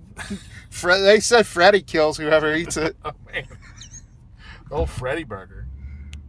Fre- 0.72 0.94
they 0.94 1.20
said 1.20 1.46
Freddy 1.46 1.82
kills 1.84 2.18
whoever 2.18 2.56
eats 2.56 2.78
it. 2.78 2.96
Oh 3.06 3.12
man, 3.32 3.46
the 4.70 4.76
old 4.76 4.90
Freddy 4.90 5.24
burger. 5.24 5.68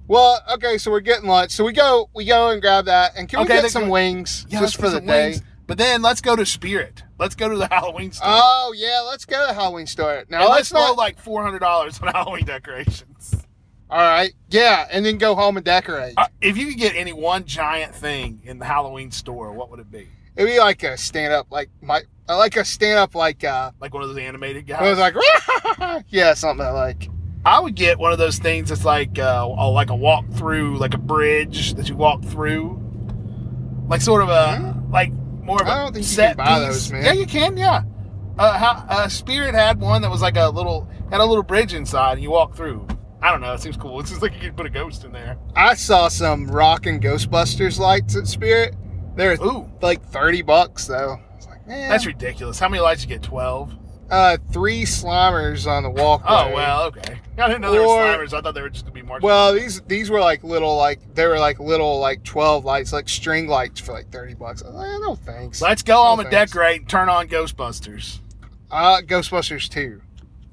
Well, 0.08 0.40
okay, 0.54 0.76
so 0.78 0.90
we're 0.90 1.00
getting 1.00 1.28
lunch. 1.28 1.52
So 1.52 1.64
we 1.64 1.72
go, 1.72 2.10
we 2.14 2.24
go 2.26 2.50
and 2.50 2.60
grab 2.60 2.84
that, 2.86 3.12
and 3.16 3.28
can 3.28 3.38
we 3.38 3.44
Okay, 3.44 3.62
get 3.62 3.70
some 3.70 3.88
wings 3.88 4.44
Yeah, 4.48 4.60
just 4.60 4.62
let's 4.62 4.76
for 4.76 4.82
get 4.82 4.88
the 4.90 4.96
some 4.98 5.06
day? 5.06 5.28
wings. 5.30 5.42
But 5.68 5.78
then 5.78 6.02
let's 6.02 6.20
go 6.20 6.34
to 6.36 6.44
Spirit. 6.44 7.02
Let's 7.18 7.34
go 7.36 7.48
to 7.48 7.56
the 7.56 7.66
Halloween 7.70 8.10
store. 8.12 8.26
Oh 8.28 8.74
yeah, 8.76 9.00
let's 9.08 9.24
go 9.24 9.40
to 9.40 9.46
the 9.46 9.54
Halloween 9.54 9.86
store. 9.86 10.24
Now 10.28 10.40
and 10.40 10.48
let's 10.50 10.50
let's 10.50 10.70
blow 10.72 10.80
not. 10.88 10.96
like 10.98 11.18
four 11.20 11.42
hundred 11.42 11.60
dollars 11.60 12.00
on 12.02 12.08
Halloween 12.12 12.44
decorations. 12.44 13.46
All 13.88 13.98
right, 14.00 14.32
yeah, 14.48 14.88
and 14.90 15.04
then 15.06 15.18
go 15.18 15.34
home 15.34 15.56
and 15.56 15.64
decorate. 15.64 16.14
Uh, 16.16 16.26
if 16.40 16.56
you 16.56 16.66
could 16.66 16.78
get 16.78 16.96
any 16.96 17.12
one 17.12 17.44
giant 17.44 17.94
thing 17.94 18.40
in 18.44 18.58
the 18.58 18.64
Halloween 18.64 19.10
store, 19.10 19.52
what 19.52 19.70
would 19.70 19.80
it 19.80 19.90
be? 19.90 20.08
It'd 20.34 20.50
be 20.50 20.58
like 20.58 20.82
a 20.82 20.96
stand 20.96 21.32
up, 21.34 21.46
like 21.50 21.68
my, 21.82 22.00
I 22.28 22.36
like 22.36 22.56
a 22.56 22.64
stand 22.64 22.98
up, 22.98 23.14
like 23.14 23.42
uh, 23.44 23.72
Like 23.80 23.92
one 23.94 24.02
of 24.02 24.08
those 24.08 24.18
animated 24.18 24.66
guys. 24.66 24.86
it 24.86 24.90
was 24.90 24.98
like, 24.98 26.04
yeah, 26.08 26.34
something 26.34 26.64
I 26.64 26.70
like. 26.70 27.08
I 27.44 27.58
would 27.58 27.74
get 27.74 27.98
one 27.98 28.12
of 28.12 28.18
those 28.18 28.38
things 28.38 28.68
that's 28.68 28.84
like 28.84 29.18
uh, 29.18 29.46
a, 29.58 29.68
like 29.68 29.90
a 29.90 29.96
walk 29.96 30.24
through, 30.34 30.78
like 30.78 30.94
a 30.94 30.98
bridge 30.98 31.74
that 31.74 31.88
you 31.88 31.96
walk 31.96 32.22
through, 32.24 32.80
like 33.88 34.00
sort 34.00 34.22
of 34.22 34.28
a 34.28 34.80
like 34.90 35.12
more 35.12 35.60
of 35.60 35.66
a 35.66 35.70
I 35.70 35.76
don't 35.78 35.92
think 35.92 36.04
you 36.04 36.08
set 36.08 36.36
can 36.36 36.46
buy 36.46 36.58
piece. 36.66 36.74
those, 36.74 36.92
man. 36.92 37.04
Yeah, 37.04 37.12
you 37.12 37.26
can. 37.26 37.56
Yeah. 37.56 37.82
Uh, 38.38 38.56
how, 38.56 38.84
uh, 38.88 39.08
Spirit 39.08 39.54
had 39.54 39.80
one 39.80 40.02
that 40.02 40.10
was 40.10 40.22
like 40.22 40.36
a 40.36 40.48
little 40.48 40.88
had 41.10 41.20
a 41.20 41.24
little 41.24 41.42
bridge 41.42 41.74
inside, 41.74 42.12
and 42.14 42.22
you 42.22 42.30
walk 42.30 42.54
through. 42.54 42.86
I 43.20 43.30
don't 43.30 43.40
know. 43.40 43.52
It 43.52 43.60
seems 43.60 43.76
cool. 43.76 43.98
It's 44.00 44.10
just 44.10 44.22
like 44.22 44.34
you 44.34 44.40
could 44.40 44.56
put 44.56 44.66
a 44.66 44.70
ghost 44.70 45.04
in 45.04 45.10
there. 45.12 45.36
I 45.56 45.74
saw 45.74 46.08
some 46.08 46.46
rocking 46.46 47.00
Ghostbusters 47.00 47.78
lights 47.80 48.16
at 48.16 48.26
Spirit. 48.28 48.76
They're 49.16 49.34
Ooh, 49.42 49.68
like 49.82 50.02
thirty 50.04 50.42
bucks 50.42 50.86
though. 50.86 51.18
That's 51.88 52.06
ridiculous. 52.06 52.58
How 52.58 52.68
many 52.68 52.80
lights 52.82 53.02
you 53.02 53.08
get? 53.08 53.22
Twelve. 53.22 53.72
uh, 54.10 54.36
three 54.52 54.82
Slimers 54.82 55.66
on 55.66 55.82
the 55.82 55.90
walkway. 55.90 56.26
Oh 56.28 56.52
well, 56.54 56.82
okay. 56.84 57.18
I 57.38 57.46
didn't 57.48 57.62
know 57.62 57.72
they 57.72 57.78
were 57.78 57.84
Or- 57.86 58.02
slimers. 58.02 58.32
I 58.34 58.40
thought 58.42 58.54
they 58.54 58.60
were 58.60 58.68
just 58.70 58.84
gonna 58.84 58.92
be 58.94 59.02
marshmallows. 59.02 59.22
Well, 59.22 59.52
these 59.54 59.80
these 59.82 60.10
were 60.10 60.20
like 60.20 60.44
little 60.44 60.76
like 60.76 61.00
they 61.14 61.26
were 61.26 61.38
like 61.38 61.58
little 61.60 61.98
like 61.98 62.22
twelve 62.24 62.64
lights, 62.64 62.92
like 62.92 63.08
string 63.08 63.46
lights 63.48 63.80
for 63.80 63.92
like 63.92 64.10
thirty 64.10 64.34
bucks. 64.34 64.62
I 64.62 64.66
was 64.66 64.74
like, 64.76 64.88
eh, 64.88 64.98
no 64.98 65.14
thanks. 65.14 65.62
let's 65.62 65.82
go 65.82 65.96
home 65.96 66.20
and 66.20 66.28
thanks. 66.30 66.52
decorate 66.52 66.80
and 66.80 66.88
turn 66.88 67.08
on 67.08 67.26
Ghostbusters. 67.28 68.18
Uh, 68.70 69.00
Ghostbusters 69.02 69.68
two. 69.68 70.02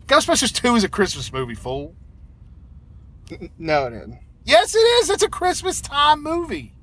Ghostbusters 0.08 0.51
Two 0.53 0.75
is 0.75 0.84
a 0.84 0.89
Christmas 0.89 1.32
movie, 1.32 1.53
fool. 1.55 1.93
N- 3.32 3.49
No, 3.60 3.86
it 3.88 3.91
didn't. 3.91 4.19
Yes, 4.43 4.73
it 4.73 4.79
is. 4.79 5.10
It's 5.12 5.21
a 5.23 5.29
Christmas 5.29 5.82
time 5.82 6.23
movie. 6.23 6.73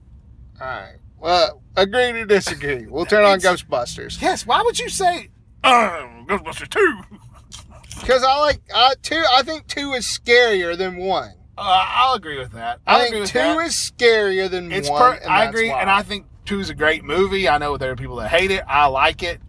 All 0.61 0.67
right. 0.67 0.97
Well, 1.19 1.63
agree 1.77 2.13
to 2.13 2.27
disagree. 2.27 2.87
We'll 2.91 3.07
turn 3.07 3.25
on 3.25 3.41
Ghostbusters 3.41 4.21
Yes. 4.21 4.47
Why 4.47 4.63
would 4.63 4.79
you 4.79 4.89
say 4.89 5.31
um, 5.65 6.27
Ghostbusters 6.29 6.69
Two? 6.69 7.01
because 8.01 8.23
I 8.23 8.39
like 8.41 8.61
uh, 8.75 8.95
two. 9.03 9.23
I 9.33 9.43
think 9.43 9.67
two 9.67 9.93
is 9.93 10.05
scarier 10.07 10.77
than 10.77 10.97
one. 10.97 11.33
Uh, 11.59 11.85
I'll 11.89 12.15
agree 12.15 12.39
with 12.39 12.53
that. 12.53 12.81
I'll 12.87 13.01
I 13.01 13.07
agree 13.07 13.19
think 13.21 13.31
two 13.31 13.39
that. 13.39 13.67
is 13.67 13.73
scarier 13.73 14.51
than 14.51 14.71
It's 14.71 14.91
one. 14.91 15.19
per- 15.19 15.27
I 15.29 15.45
agree, 15.47 15.71
why. 15.71 15.81
and 15.81 15.91
I 15.91 16.03
think 16.03 16.27
two 16.45 16.61
is 16.61 16.69
a 16.69 16.75
great 16.75 17.03
movie. 17.03 17.49
I 17.49 17.57
know 17.59 17.77
there 17.79 17.91
are 17.91 17.97
people 17.97 18.17
that 18.17 18.29
hate 18.31 18.51
it. 18.51 18.63
I 18.69 18.87
like 18.87 19.23
it, 19.23 19.41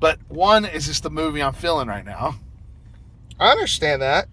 but 0.00 0.18
one 0.28 0.64
is 0.64 0.86
just 0.86 1.02
the 1.02 1.10
movie 1.10 1.42
I'm 1.42 1.52
feeling 1.52 1.86
right 1.86 2.04
now. 2.04 2.36
I 3.38 3.50
understand 3.50 4.00
that. 4.02 4.28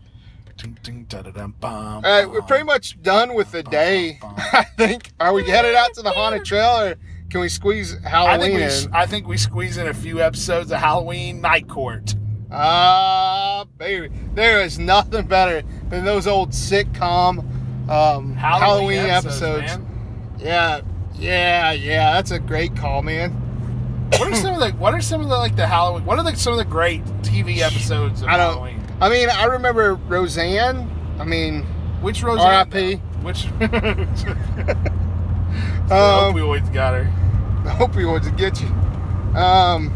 All 2.06 2.12
right, 2.12 2.30
we're 2.30 2.42
pretty 2.42 2.64
much 2.64 3.02
done 3.02 3.34
with 3.36 3.52
the 3.52 3.64
day. 3.64 4.20
I 4.24 4.64
think. 4.78 5.12
Are 5.20 5.34
we 5.34 5.48
headed 5.48 5.76
out 5.76 5.94
to 5.96 6.02
the 6.02 6.12
haunted 6.12 6.46
trail, 6.46 6.80
or 6.82 6.96
can 7.30 7.42
we 7.42 7.50
squeeze 7.50 7.96
I 8.06 8.10
Halloween 8.10 8.40
think 8.42 8.56
we, 8.56 8.86
in? 8.88 8.94
I 8.94 9.06
think 9.06 9.28
we 9.28 9.38
squeeze 9.38 9.78
in 9.78 9.88
a 9.88 9.94
few 9.94 10.22
episodes 10.22 10.72
of 10.72 10.80
Halloween 10.80 11.42
Night 11.42 11.68
Court. 11.68 12.16
Ah, 12.52 13.66
baby, 13.78 14.10
there 14.34 14.62
is 14.62 14.80
nothing 14.80 15.26
better 15.28 15.64
than 15.90 16.06
those 16.06 16.28
old 16.28 16.52
sitcom 16.52 17.40
um, 17.90 18.34
Halloween, 18.36 19.00
episodes. 19.00 19.68
man. 19.78 20.36
Yeah, 20.40 20.82
yeah, 21.16 21.72
yeah. 21.74 22.14
That's 22.14 22.32
a 22.32 22.40
great 22.40 22.76
call, 22.76 23.02
man. 23.04 23.32
What 24.14 24.32
are 24.32 24.36
some 24.36 24.54
of 24.54 24.60
the 24.62 24.72
What 24.78 24.94
are 24.94 25.02
some 25.02 25.20
of 25.22 25.28
the 25.30 25.36
like 25.38 25.56
the 25.58 25.68
Halloween? 25.68 26.06
What 26.06 26.18
are 26.18 26.24
the, 26.24 26.36
some 26.38 26.54
of 26.54 26.60
the 26.60 26.66
great 26.66 27.04
TV 27.24 27.58
episodes 27.60 28.22
of 28.22 28.30
I 28.30 28.38
don't- 28.38 28.54
Halloween? 28.54 28.84
I 29.00 29.10
mean, 29.10 29.30
I 29.30 29.46
remember 29.46 29.96
Roseanne. 29.96 30.90
I 31.20 31.24
mean, 31.24 31.64
Which 32.02 32.24
Roseanne? 32.24 32.48
R.I.P.. 32.48 32.96
Which? 33.22 33.48
Um, 35.90 36.38
always 36.42 36.68
got 36.70 36.94
her. 36.94 37.06
the 37.64 37.70
opioids 37.70 38.26
would 38.26 38.36
get 38.36 38.60
you. 38.60 38.68
Um, 39.38 39.94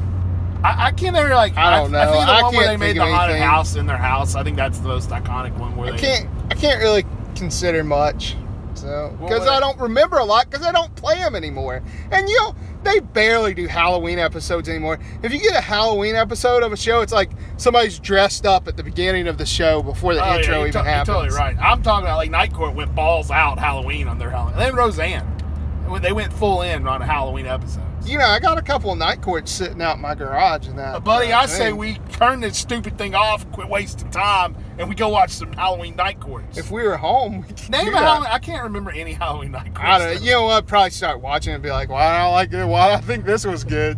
I, 0.64 0.88
I 0.88 0.92
can't 0.92 1.16
ever 1.16 1.36
like. 1.36 1.58
I 1.58 1.78
don't 1.78 1.92
know. 1.92 2.00
I, 2.00 2.06
know. 2.06 2.12
think 2.14 2.26
the 2.26 2.32
I 2.32 2.42
one 2.44 2.56
where 2.56 2.68
they 2.68 2.78
made 2.78 2.96
the 2.96 3.06
haunted 3.06 3.40
house 3.40 3.76
in 3.76 3.88
their 3.88 3.98
house. 3.98 4.36
I 4.36 4.44
think 4.44 4.56
that's 4.56 4.80
the 4.80 4.88
most 4.88 5.10
iconic 5.10 5.58
one. 5.58 5.76
Where 5.76 5.90
I 5.90 5.92
they 5.92 5.98
can't. 5.98 6.30
I 6.50 6.56
can't 6.56 6.80
really 6.80 7.04
consider 7.36 7.84
much. 7.84 8.38
So, 8.76 9.16
because 9.22 9.42
what- 9.42 9.50
I 9.50 9.60
don't 9.60 9.80
remember 9.80 10.18
a 10.18 10.26
lot, 10.26 10.50
because 10.50 10.66
I 10.66 10.72
don't 10.72 10.96
play 10.96 11.16
them 11.16 11.36
anymore. 11.36 11.82
And 12.12 12.28
you 12.30 12.36
know, 12.38 12.56
they 12.84 13.00
barely 13.00 13.54
do 13.54 13.68
Halloween 13.68 14.18
episodes 14.18 14.68
anymore. 14.70 14.98
If 15.22 15.32
you 15.32 15.40
get 15.40 15.56
a 15.56 15.62
Halloween 15.62 16.16
episode 16.16 16.64
of 16.64 16.72
a 16.74 16.78
show, 16.78 17.02
it's 17.02 17.14
like 17.14 17.30
somebody's 17.58 18.00
dressed 18.00 18.46
up 18.46 18.68
at 18.68 18.76
the 18.78 18.84
beginning 18.84 19.28
of 19.28 19.38
the 19.38 19.46
show 19.46 19.84
before 19.84 20.16
the 20.16 20.26
Oh, 20.26 20.38
intro 20.38 20.60
you're, 20.60 20.68
even 20.68 20.72
to- 20.74 20.78
you're 20.80 20.86
happens. 20.86 21.08
totally 21.16 21.38
right. 21.38 21.56
I'm 21.62 21.84
talking 21.84 22.06
about 22.08 22.18
like 22.18 22.32
Night 22.32 22.54
Court 22.54 22.74
went 22.74 22.96
balls 22.96 23.30
out 23.30 23.60
Halloween 23.60 24.08
on 24.08 24.18
their 24.18 24.30
Halloween. 24.32 24.54
And 24.54 24.62
then 24.62 24.76
Roseanne, 24.76 25.26
when 25.88 26.02
they 26.02 26.12
went 26.14 26.34
full 26.34 26.62
in 26.64 26.88
on 26.88 27.02
a 27.02 27.06
Halloween 27.06 27.46
episode. 27.46 27.84
You 28.04 28.18
know, 28.18 28.26
I 28.26 28.40
got 28.40 28.58
a 28.58 28.62
couple 28.62 28.92
of 28.92 28.98
night 28.98 29.22
courts 29.22 29.52
sitting 29.52 29.82
out 29.82 29.98
in 29.98 30.02
my 30.02 30.16
garage 30.16 30.68
and 30.68 30.78
that. 30.78 30.96
Uh, 30.96 31.00
buddy, 31.00 31.32
I 31.32 31.46
say 31.46 31.72
we 31.72 31.96
turn 32.12 32.40
this 32.42 32.58
stupid 32.58 32.98
thing 32.98 33.16
off, 33.16 33.50
quit 33.52 33.70
wasting 33.70 34.10
time, 34.10 34.56
and 34.80 34.90
we 34.90 34.96
go 34.96 35.10
watch 35.10 35.30
some 35.32 35.54
Halloween 35.54 35.96
Night 35.96 36.20
Courts. 36.20 36.58
If 36.58 36.72
we 36.72 36.84
were 36.84 36.98
home, 36.98 37.42
we 37.42 37.48
could 37.48 37.70
Name 37.70 37.86
do 37.86 37.94
a. 37.94 37.98
Halloween. 37.98 38.30
I 38.32 38.40
can't 38.40 38.64
remember 38.64 38.92
any 38.92 39.14
Halloween 39.14 39.52
Night 39.52 39.74
Courts. 39.76 39.80
I 39.82 40.00
don't 40.00 40.16
know. 40.16 40.22
You 40.22 40.32
know 40.32 40.44
what? 40.44 40.68
Probably 40.68 40.90
start 40.90 41.22
watching 41.22 41.54
and 41.54 41.62
be 41.62 41.70
like, 41.70 41.90
"Why 41.90 42.06
I 42.06 42.24
don't 42.24 42.34
like 42.34 42.52
it? 42.54 42.66
Why 42.66 42.94
I 42.94 43.02
think 43.02 43.24
this 43.24 43.46
was 43.46 43.64
good." 43.64 43.98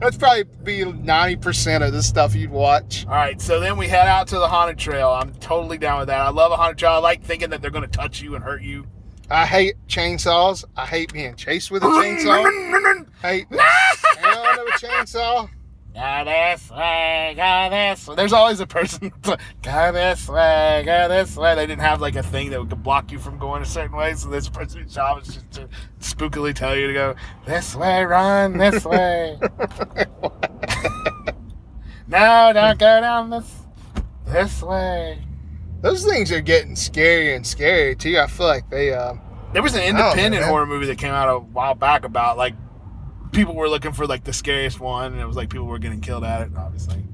That's 0.00 0.16
probably 0.16 0.44
be 0.64 0.84
ninety 0.84 1.36
percent 1.36 1.84
of 1.84 1.92
the 1.92 2.02
stuff 2.02 2.34
you'd 2.34 2.50
watch. 2.50 3.06
All 3.06 3.14
right, 3.14 3.40
so 3.40 3.60
then 3.60 3.76
we 3.76 3.86
head 3.86 4.08
out 4.08 4.26
to 4.28 4.38
the 4.38 4.48
haunted 4.48 4.76
trail. 4.76 5.10
I'm 5.10 5.32
totally 5.36 5.78
down 5.78 6.00
with 6.00 6.08
that. 6.08 6.20
I 6.20 6.30
love 6.30 6.50
a 6.50 6.56
haunted 6.56 6.78
trail. 6.78 6.92
I 6.92 6.98
like 6.98 7.22
thinking 7.22 7.50
that 7.50 7.62
they're 7.62 7.70
going 7.70 7.88
to 7.88 7.96
touch 7.96 8.20
you 8.20 8.34
and 8.34 8.42
hurt 8.42 8.62
you. 8.62 8.86
I 9.30 9.46
hate 9.46 9.74
chainsaws. 9.88 10.64
I 10.76 10.86
hate 10.86 11.12
being 11.12 11.34
chased 11.34 11.70
with 11.70 11.82
a 11.82 11.86
chainsaw. 11.86 13.06
hate 13.22 13.48
the 13.50 13.62
sound 14.20 14.58
of 14.60 14.66
a 14.66 14.70
chainsaw. 14.72 15.48
Go 15.94 16.24
this 16.24 16.70
way, 16.72 17.34
go 17.36 17.68
this 17.70 18.08
way. 18.08 18.16
There's 18.16 18.32
always 18.32 18.58
a 18.58 18.66
person, 18.66 19.12
go 19.22 19.92
this 19.92 20.28
way, 20.28 20.82
go 20.84 21.08
this 21.08 21.36
way. 21.36 21.54
They 21.54 21.68
didn't 21.68 21.82
have 21.82 22.00
like 22.00 22.16
a 22.16 22.22
thing 22.22 22.50
that 22.50 22.58
would 22.58 22.82
block 22.82 23.12
you 23.12 23.20
from 23.20 23.38
going 23.38 23.62
a 23.62 23.64
certain 23.64 23.96
way, 23.96 24.12
so 24.14 24.28
this 24.28 24.48
person's 24.48 24.92
job 24.92 25.22
is 25.22 25.34
just 25.34 25.52
to 25.52 25.68
spookily 26.00 26.52
tell 26.52 26.74
you 26.74 26.88
to 26.88 26.92
go 26.92 27.14
this 27.46 27.76
way, 27.76 28.02
run 28.02 28.58
this 28.58 28.84
way. 28.84 29.38
no, 32.08 32.50
don't 32.52 32.78
go 32.78 33.00
down 33.00 33.30
this 33.30 33.54
this 34.26 34.62
way. 34.62 35.23
Those 35.84 36.04
things 36.04 36.32
are 36.32 36.40
getting 36.40 36.74
scarier 36.74 37.36
and 37.36 37.44
scarier 37.44 37.96
too. 37.98 38.18
I 38.18 38.26
feel 38.26 38.46
like 38.46 38.70
they. 38.70 38.92
Uh, 38.94 39.14
There 39.52 39.62
was 39.62 39.74
an 39.74 39.80
I 39.82 39.86
don't 39.86 39.96
know, 39.98 40.10
independent 40.12 40.44
horror 40.46 40.66
movie 40.66 40.86
that 40.86 40.96
came 40.98 41.12
out 41.12 41.28
a 41.28 41.38
while 41.38 41.74
back 41.74 42.04
about 42.06 42.36
like 42.38 42.54
people 43.32 43.54
were 43.54 43.68
looking 43.68 43.92
for 43.92 44.06
like 44.06 44.24
the 44.24 44.32
scariest 44.32 44.80
one, 44.80 45.12
and 45.12 45.20
it 45.20 45.26
was 45.26 45.36
like 45.36 45.50
people 45.50 45.66
were 45.66 45.78
getting 45.78 46.00
killed 46.00 46.24
at 46.24 46.40
it. 46.40 46.50
Obviously, 46.56 47.04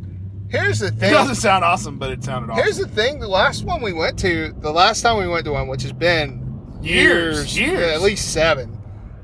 here's 0.48 0.78
the 0.78 0.90
thing. 0.92 1.10
it 1.10 1.12
doesn't 1.12 1.34
sound 1.34 1.64
awesome, 1.64 1.98
but 1.98 2.10
it 2.12 2.22
sounded 2.22 2.50
awesome. 2.50 2.62
Here's 2.62 2.78
the 2.78 2.86
thing. 2.86 3.18
The 3.18 3.28
last 3.28 3.64
one 3.64 3.82
we 3.82 3.92
went 3.92 4.18
to, 4.20 4.54
the 4.60 4.70
last 4.70 5.00
time 5.02 5.18
we 5.18 5.26
went 5.26 5.44
to 5.46 5.52
one, 5.52 5.66
which 5.66 5.82
has 5.82 5.92
been 5.92 6.46
Years, 6.80 7.58
years. 7.58 7.72
yeah, 7.72 7.94
at 7.94 8.00
least 8.02 8.32
seven. 8.32 8.78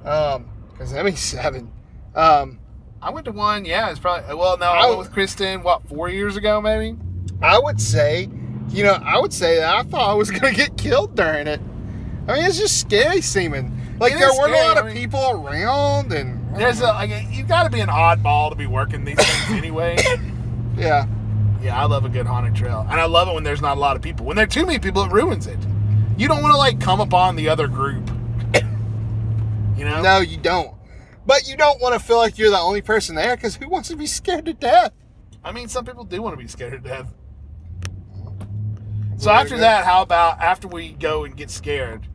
Um, 0.04 0.48
because 0.72 0.92
I 0.92 1.02
mean 1.04 1.16
seven. 1.16 1.70
Um, 2.14 2.58
I 3.00 3.10
went 3.10 3.24
to 3.26 3.32
one. 3.32 3.64
Yeah, 3.64 3.90
it's 3.90 4.00
probably 4.00 4.34
well. 4.34 4.58
No, 4.58 4.66
I 4.66 4.80
I 4.80 4.86
went 4.88 4.98
with 4.98 5.12
Kristen. 5.12 5.62
What 5.62 5.86
four 5.88 6.08
years 6.08 6.36
ago, 6.36 6.60
maybe? 6.60 6.96
I 7.40 7.58
would 7.58 7.80
say, 7.80 8.28
you 8.68 8.84
know, 8.84 8.92
I 8.92 9.18
would 9.18 9.32
say 9.32 9.56
that 9.58 9.74
I 9.74 9.82
thought 9.82 10.10
I 10.10 10.14
was 10.14 10.30
gonna 10.32 10.52
get 10.54 10.76
killed 10.76 11.14
during 11.16 11.46
it. 11.46 11.60
I 12.28 12.34
mean, 12.34 12.44
it's 12.44 12.58
just 12.58 12.80
scary 12.80 13.20
seeming. 13.20 13.72
Like 14.00 14.12
It 14.14 14.18
there 14.18 14.28
weren't 14.28 14.52
scary, 14.52 14.58
a 14.58 14.62
lot 14.68 14.76
I 14.76 14.80
of 14.80 14.86
mean- 14.86 14.94
people 14.96 15.30
around, 15.30 16.12
and 16.12 16.56
There's 16.56 16.80
a 16.80 16.84
like 16.88 17.10
you've 17.30 17.48
got 17.48 17.62
to 17.64 17.70
be 17.70 17.80
an 17.80 17.88
oddball 17.88 18.50
to 18.50 18.56
be 18.56 18.66
working 18.66 19.04
these 19.04 19.16
things 19.16 19.50
anyway. 19.58 19.96
yeah. 20.76 21.06
Yeah, 21.62 21.80
I 21.80 21.86
love 21.86 22.04
a 22.04 22.08
good 22.08 22.26
haunted 22.26 22.54
trail, 22.54 22.86
and 22.90 23.00
I 23.00 23.06
love 23.06 23.28
it 23.28 23.34
when 23.34 23.42
there's 23.42 23.62
not 23.62 23.76
a 23.76 23.80
lot 23.80 23.96
of 23.96 24.02
people. 24.02 24.26
When 24.26 24.36
there 24.36 24.44
are 24.44 24.48
too 24.48 24.66
many 24.66 24.78
people, 24.78 25.02
it 25.02 25.10
ruins 25.10 25.46
it. 25.46 25.58
You 26.18 26.28
don't 26.28 26.42
want 26.42 26.52
to 26.52 26.58
like 26.58 26.80
come 26.80 27.00
upon 27.00 27.34
the 27.36 27.48
other 27.48 27.66
group. 27.66 28.08
You 29.76 29.84
know? 29.84 30.00
No, 30.02 30.18
you 30.20 30.36
don't. 30.38 30.74
But 31.26 31.48
you 31.48 31.56
don't 31.56 31.80
want 31.80 31.94
to 31.94 32.00
feel 32.00 32.18
like 32.18 32.38
you're 32.38 32.50
the 32.50 32.58
only 32.58 32.82
person 32.82 33.14
there 33.16 33.36
because 33.36 33.56
who 33.56 33.68
wants 33.68 33.88
to 33.88 33.96
be 33.96 34.06
scared 34.06 34.46
to 34.46 34.52
death? 34.54 34.92
I 35.44 35.52
mean, 35.52 35.68
some 35.68 35.84
people 35.84 36.04
do 36.04 36.22
want 36.22 36.34
to 36.34 36.42
be 36.42 36.48
scared 36.48 36.72
to 36.72 36.78
death. 36.78 37.06
So 39.18 39.30
Very 39.30 39.36
after 39.38 39.54
good. 39.54 39.62
that, 39.62 39.84
how 39.84 40.02
about 40.02 40.40
after 40.40 40.68
we 40.68 40.92
go 40.92 41.24
and 41.24 41.36
get 41.36 41.50
scared, 41.50 42.06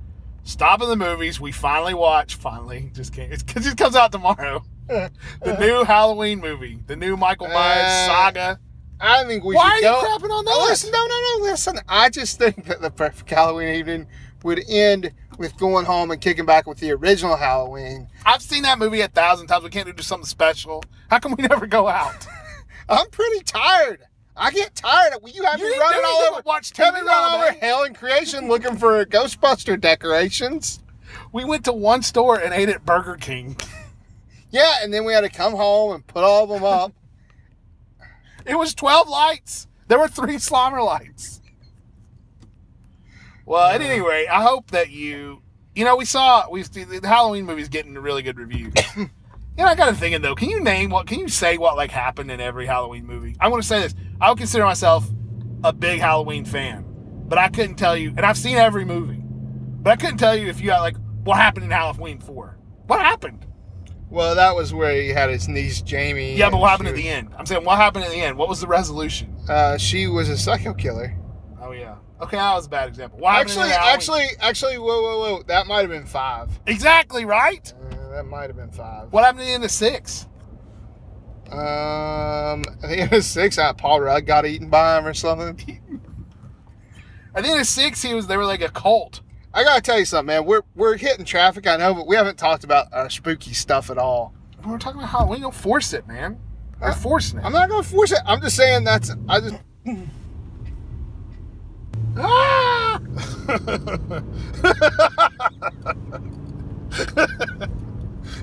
stop 0.43 0.81
in 0.81 0.89
the 0.89 0.95
movies? 0.95 1.39
We 1.39 1.51
finally 1.51 1.93
watch. 1.95 2.35
Finally, 2.35 2.91
just 2.93 3.11
can't. 3.13 3.31
It's 3.33 3.41
because 3.43 3.65
it 3.67 3.77
comes 3.77 3.95
out 3.95 4.11
tomorrow. 4.11 4.63
The 4.87 5.57
new 5.57 5.85
Halloween 5.85 6.41
movie, 6.41 6.79
the 6.85 6.97
new 6.97 7.15
Michael 7.15 7.47
Myers 7.47 7.85
Uh, 7.85 8.07
saga. 8.07 8.59
I 8.99 9.23
think 9.23 9.41
we 9.45 9.55
Why 9.55 9.67
are 9.69 9.75
should 9.77 9.83
you 9.85 9.89
go. 9.89 10.01
crapping 10.01 10.31
on 10.37 10.43
Oh, 10.45 10.63
that? 10.65 10.69
listen, 10.69 10.91
no, 10.91 11.07
no, 11.07 11.21
no. 11.37 11.43
Listen, 11.49 11.79
I 11.87 12.09
just 12.09 12.37
think 12.37 12.65
that 12.65 12.81
the 12.81 12.91
perfect 12.91 13.29
Halloween 13.29 13.73
evening 13.75 14.07
would 14.43 14.61
end 14.69 15.13
with 15.37 15.55
going 15.57 15.85
home 15.85 16.11
and 16.11 16.19
kicking 16.19 16.45
back 16.45 16.67
with 16.67 16.79
the 16.79 16.91
original 16.91 17.37
Halloween. 17.37 18.09
I've 18.25 18.41
seen 18.41 18.63
that 18.63 18.79
movie 18.79 18.99
a 18.99 19.07
thousand 19.07 19.47
times. 19.47 19.63
We 19.63 19.69
can't 19.69 19.95
do 19.95 20.03
something 20.03 20.25
special. 20.25 20.83
How 21.09 21.19
come 21.19 21.35
we 21.37 21.43
never 21.47 21.67
go 21.67 21.87
out? 21.87 22.27
I'm 22.89 23.09
pretty 23.11 23.45
tired. 23.45 24.01
I 24.35 24.51
get 24.51 24.75
tired. 24.75 25.13
Will 25.21 25.29
you 25.29 25.43
have 25.43 25.59
You 25.59 25.69
me 25.69 25.77
running 25.77 26.01
all 26.05 26.21
over? 26.31 26.41
watch 26.45 26.71
TV 26.71 26.93
me 26.93 27.01
run 27.01 27.09
all 27.09 27.29
all 27.31 27.41
over 27.43 27.51
hell 27.53 27.83
and 27.83 27.95
creation 27.95 28.47
looking 28.47 28.77
for 28.77 29.03
Ghostbuster 29.05 29.79
decorations. 29.79 30.79
We 31.33 31.43
went 31.43 31.65
to 31.65 31.73
one 31.73 32.01
store 32.01 32.39
and 32.39 32.53
ate 32.53 32.69
at 32.69 32.85
Burger 32.85 33.15
King. 33.15 33.57
Yeah, 34.51 34.75
and 34.81 34.93
then 34.93 35.05
we 35.05 35.13
had 35.13 35.21
to 35.21 35.29
come 35.29 35.53
home 35.53 35.95
and 35.95 36.05
put 36.05 36.23
all 36.23 36.43
of 36.43 36.49
them 36.49 36.63
up. 36.63 36.93
It 38.45 38.55
was 38.55 38.73
12 38.73 39.07
lights. 39.07 39.67
There 39.87 39.99
were 39.99 40.07
three 40.07 40.35
Slimer 40.35 40.85
lights. 40.85 41.41
Well, 43.45 43.67
at 43.67 43.81
any 43.81 44.01
rate, 44.01 44.27
I 44.27 44.41
hope 44.41 44.71
that 44.71 44.91
you, 44.91 45.41
you 45.75 45.83
know, 45.83 45.95
we 45.95 46.05
saw, 46.05 46.49
we 46.49 46.63
the 46.63 47.01
Halloween 47.03 47.45
movie's 47.45 47.69
getting 47.69 47.93
really 47.95 48.21
good 48.21 48.37
reviews. 48.37 48.73
you 48.97 49.09
know, 49.57 49.65
I 49.65 49.75
got 49.75 49.87
to 49.87 49.95
thinking 49.95 50.21
though, 50.21 50.35
can 50.35 50.49
you 50.49 50.61
name 50.61 50.89
what, 50.89 51.07
can 51.07 51.19
you 51.19 51.27
say 51.27 51.57
what 51.57 51.75
like 51.75 51.91
happened 51.91 52.31
in 52.31 52.39
every 52.39 52.65
Halloween 52.65 53.05
movie? 53.05 53.35
I 53.39 53.47
want 53.47 53.61
to 53.61 53.67
say 53.67 53.81
this. 53.81 53.95
I 54.21 54.29
would 54.29 54.37
consider 54.37 54.63
myself 54.65 55.09
a 55.63 55.73
big 55.73 55.99
Halloween 55.99 56.45
fan, 56.45 56.85
but 57.27 57.39
I 57.39 57.49
couldn't 57.49 57.75
tell 57.75 57.97
you, 57.97 58.09
and 58.09 58.19
I've 58.19 58.37
seen 58.37 58.55
every 58.55 58.85
movie, 58.85 59.19
but 59.19 59.89
I 59.89 59.95
couldn't 59.95 60.19
tell 60.19 60.35
you 60.35 60.47
if 60.47 60.61
you 60.61 60.67
got 60.67 60.81
like 60.81 60.95
what 61.23 61.37
happened 61.37 61.65
in 61.65 61.71
Halloween 61.71 62.19
4. 62.19 62.55
What 62.85 62.99
happened? 62.99 63.47
Well, 64.11 64.35
that 64.35 64.55
was 64.55 64.75
where 64.75 64.93
he 64.93 65.09
had 65.09 65.31
his 65.31 65.47
niece 65.47 65.81
Jamie. 65.81 66.35
Yeah, 66.35 66.51
but 66.51 66.59
what 66.59 66.69
happened 66.69 66.89
she 66.89 66.91
at 66.91 66.95
the 66.97 67.09
end? 67.09 67.29
I'm 67.35 67.47
saying 67.47 67.63
what 67.63 67.77
happened 67.77 68.05
at 68.05 68.11
the 68.11 68.21
end? 68.21 68.37
What 68.37 68.47
was 68.47 68.61
the 68.61 68.67
resolution? 68.67 69.35
Uh, 69.49 69.77
she 69.77 70.05
was 70.05 70.29
a 70.29 70.37
psycho 70.37 70.75
killer. 70.75 71.17
Oh 71.59 71.71
yeah. 71.71 71.95
Okay, 72.21 72.37
that 72.37 72.53
was 72.53 72.67
a 72.67 72.69
bad 72.69 72.89
example. 72.89 73.17
What 73.17 73.33
Actually, 73.33 73.71
actually, 73.71 74.25
actually, 74.39 74.77
whoa, 74.77 75.01
whoa, 75.01 75.19
whoa. 75.19 75.43
That 75.47 75.65
might 75.65 75.79
have 75.79 75.89
been 75.89 76.05
five. 76.05 76.51
exactly 76.67 77.25
right. 77.25 77.73
Uh, 77.91 78.09
that 78.11 78.25
might 78.27 78.47
have 78.47 78.55
been 78.55 78.71
five. 78.71 79.11
What 79.11 79.23
happened 79.23 79.49
in 79.49 79.61
the 79.61 79.69
six? 79.69 80.27
Um, 81.51 82.63
I 82.81 82.87
think 82.87 83.01
it 83.01 83.11
was 83.11 83.27
six. 83.27 83.57
Uh, 83.57 83.73
Paul 83.73 83.99
Rudd 83.99 84.25
got 84.25 84.45
eaten 84.45 84.69
by 84.69 84.97
him 84.97 85.05
or 85.05 85.13
something. 85.13 85.59
I 87.35 87.41
think 87.41 87.53
in 87.53 87.57
the 87.57 87.65
six 87.65 88.01
he 88.01 88.13
was. 88.13 88.27
They 88.27 88.37
were 88.37 88.45
like 88.45 88.61
a 88.61 88.69
cult. 88.69 89.19
I 89.53 89.63
gotta 89.63 89.81
tell 89.81 89.99
you 89.99 90.05
something, 90.05 90.27
man. 90.27 90.45
We're 90.45 90.61
we're 90.75 90.95
hitting 90.95 91.25
traffic, 91.25 91.67
I 91.67 91.75
know, 91.75 91.93
but 91.93 92.07
we 92.07 92.15
haven't 92.15 92.37
talked 92.37 92.63
about 92.63 92.87
our 92.93 93.09
spooky 93.09 93.53
stuff 93.53 93.89
at 93.89 93.97
all. 93.97 94.33
We're 94.65 94.77
talking 94.77 94.99
about 94.99 95.09
Halloween. 95.09 95.41
Don't 95.41 95.53
force 95.53 95.91
it, 95.91 96.07
man. 96.07 96.39
Uh, 96.81 96.93
forcing 96.93 97.39
it. 97.39 97.45
I'm 97.45 97.51
not 97.51 97.69
gonna 97.69 97.83
force 97.83 98.13
it. 98.13 98.19
I'm 98.25 98.41
just 98.41 98.55
saying 98.55 98.85
that's. 98.85 99.11
I 99.27 99.39
just. 99.41 99.55
Ah! 102.17 102.99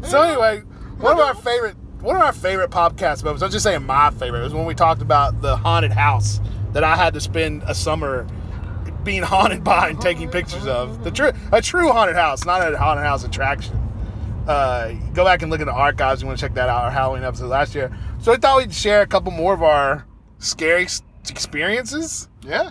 so 0.03 0.23
anyway, 0.23 0.61
one 0.99 1.12
of 1.12 1.18
our 1.18 1.35
favorite 1.35 1.77
one 2.00 2.16
of 2.16 2.22
our 2.22 2.32
favorite 2.32 2.70
podcast 2.70 3.24
moments. 3.24 3.42
I'm 3.42 3.50
just 3.50 3.64
saying 3.64 3.84
my 3.84 4.11
favorite 4.11 4.42
was 4.42 4.54
when 4.54 4.64
we 4.66 4.74
talked 4.74 5.02
about 5.02 5.40
the 5.40 5.56
haunted 5.56 5.92
house 5.92 6.40
that 6.72 6.84
I 6.84 6.96
had 6.96 7.14
to 7.14 7.20
spend 7.20 7.62
a 7.64 7.74
summer 7.74 8.26
being 9.04 9.22
haunted 9.24 9.64
by 9.64 9.88
and 9.88 10.00
taking 10.00 10.30
pictures 10.30 10.66
of. 10.66 11.02
The 11.04 11.11
true 11.11 11.32
a 11.52 11.61
true 11.61 11.90
haunted 11.92 12.16
house, 12.16 12.44
not 12.44 12.72
a 12.72 12.78
haunted 12.78 13.04
house 13.04 13.24
attraction. 13.24 13.76
Uh, 14.46 14.92
go 15.12 15.24
back 15.24 15.42
and 15.42 15.50
look 15.50 15.61
at 15.61 15.66
the 15.66 15.72
archives. 15.72 16.22
You 16.22 16.26
want 16.26 16.38
to 16.38 16.44
check 16.44 16.54
that 16.54 16.68
out? 16.68 16.84
Our 16.84 16.90
Halloween 16.90 17.24
episode 17.24 17.48
last 17.48 17.74
year. 17.74 17.94
So 18.20 18.32
I 18.32 18.37
thought 18.37 18.58
we'd 18.58 18.72
share 18.72 19.02
a 19.02 19.06
couple 19.06 19.30
more 19.30 19.52
of 19.52 19.62
our 19.62 20.06
scary 20.38 20.87
experiences. 21.28 22.28
Yeah. 22.42 22.70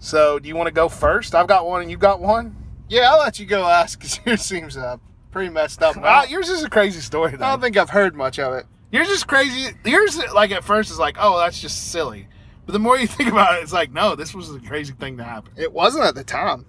So, 0.00 0.40
do 0.40 0.48
you 0.48 0.56
want 0.56 0.66
to 0.66 0.72
go 0.72 0.88
first? 0.88 1.32
I've 1.32 1.46
got 1.46 1.64
one, 1.64 1.80
and 1.80 1.88
you've 1.88 2.00
got 2.00 2.18
one. 2.18 2.56
Yeah, 2.88 3.12
I'll 3.12 3.20
let 3.20 3.38
you 3.38 3.46
go 3.46 3.62
last 3.62 3.96
because 3.96 4.18
yours 4.26 4.42
seems 4.42 4.76
uh, 4.76 4.96
pretty 5.32 5.50
messed 5.50 5.82
up. 5.82 5.96
Ah, 6.00 6.24
yours 6.24 6.48
is 6.48 6.62
a 6.62 6.70
crazy 6.70 7.00
story, 7.00 7.36
Though. 7.36 7.44
I 7.44 7.50
don't 7.50 7.60
think 7.60 7.76
I've 7.76 7.90
heard 7.90 8.14
much 8.14 8.38
of 8.38 8.54
it. 8.54 8.66
yours 8.92 9.08
is 9.08 9.24
crazy. 9.24 9.74
Yours, 9.84 10.20
like 10.32 10.52
at 10.52 10.62
first, 10.62 10.90
is 10.90 10.98
like, 10.98 11.16
oh, 11.18 11.38
that's 11.38 11.60
just 11.60 11.90
silly. 11.90 12.28
But 12.66 12.74
the 12.74 12.78
more 12.78 12.96
you 12.96 13.06
think 13.08 13.30
about 13.30 13.58
it, 13.58 13.62
it's 13.62 13.72
like, 13.72 13.90
no, 13.92 14.14
this 14.14 14.34
was 14.34 14.54
a 14.54 14.60
crazy 14.60 14.92
thing 14.92 15.16
to 15.16 15.24
happen. 15.24 15.52
It 15.56 15.72
wasn't 15.72 16.04
at 16.04 16.14
the 16.14 16.22
time. 16.24 16.66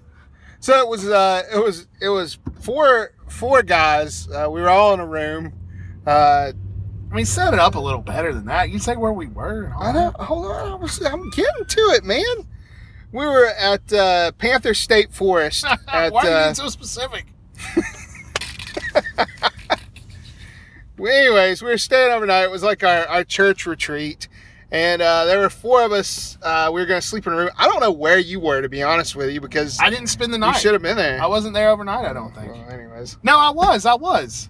So 0.60 0.78
it 0.80 0.88
was. 0.88 1.08
Uh, 1.08 1.44
it 1.54 1.60
was. 1.60 1.88
It 2.02 2.08
was 2.10 2.40
four 2.62 3.14
four 3.28 3.64
guys. 3.64 4.30
Uh, 4.30 4.48
we 4.50 4.62
were 4.62 4.70
all 4.70 4.94
in 4.94 5.02
a 5.02 5.06
room. 5.06 5.52
Uh, 6.08 6.54
I 7.12 7.16
mean, 7.16 7.26
set 7.26 7.54
it 7.54 7.60
up 7.60 7.76
a 7.76 7.80
little 7.80 8.02
better 8.02 8.34
than 8.34 8.46
that. 8.46 8.70
You 8.70 8.80
say 8.80 8.96
where 8.96 9.12
we 9.12 9.28
were. 9.28 9.66
and 9.66 9.74
all 9.74 9.84
I 9.84 9.92
that. 9.92 10.16
Hold 10.16 10.46
on. 10.46 10.72
I 10.72 10.76
was, 10.76 11.04
I'm 11.06 11.30
getting 11.32 11.66
to 11.66 11.82
it, 11.96 12.06
man. 12.06 12.48
We 13.12 13.26
were 13.26 13.48
at 13.48 13.92
uh, 13.94 14.32
Panther 14.32 14.74
State 14.74 15.14
Forest. 15.14 15.66
At, 15.88 16.12
Why 16.14 16.22
are 16.22 16.26
you 16.26 16.32
uh, 16.32 16.44
being 16.46 16.56
so 16.56 16.68
specific? 16.70 17.26
Well, 20.98 21.12
anyways, 21.12 21.62
we 21.64 21.70
were 21.70 21.78
staying 21.78 22.12
overnight. 22.12 22.44
It 22.44 22.52
was 22.52 22.62
like 22.64 22.84
our, 22.84 23.06
our 23.08 23.24
church 23.24 23.66
retreat. 23.66 24.28
And 24.72 25.02
uh, 25.02 25.26
there 25.26 25.40
were 25.40 25.50
four 25.50 25.84
of 25.84 25.92
us. 25.92 26.38
Uh, 26.42 26.70
we 26.74 26.80
were 26.82 26.86
going 26.86 27.02
to 27.02 27.06
sleep 27.08 27.26
in 27.28 27.34
a 27.34 27.36
room. 27.36 27.50
I 27.58 27.68
don't 27.68 27.80
know 27.80 27.92
where 27.92 28.18
you 28.20 28.40
were, 28.40 28.62
to 28.62 28.70
be 28.70 28.82
honest 28.84 29.16
with 29.16 29.32
you, 29.32 29.42
because 29.42 29.80
I 29.80 29.90
didn't 29.90 30.08
spend 30.08 30.34
the 30.34 30.38
night. 30.38 30.54
you 30.56 30.60
should 30.62 30.74
have 30.74 30.82
been 30.82 30.98
there. 30.98 31.22
I 31.22 31.26
wasn't 31.28 31.54
there 31.56 31.70
overnight. 31.70 32.06
I 32.06 32.14
don't 32.14 32.34
think. 32.34 32.52
Well, 32.52 32.70
anyways, 32.70 33.18
No, 33.24 33.38
I 33.38 33.50
was. 33.50 33.86
I 33.86 33.96
was. 33.96 34.50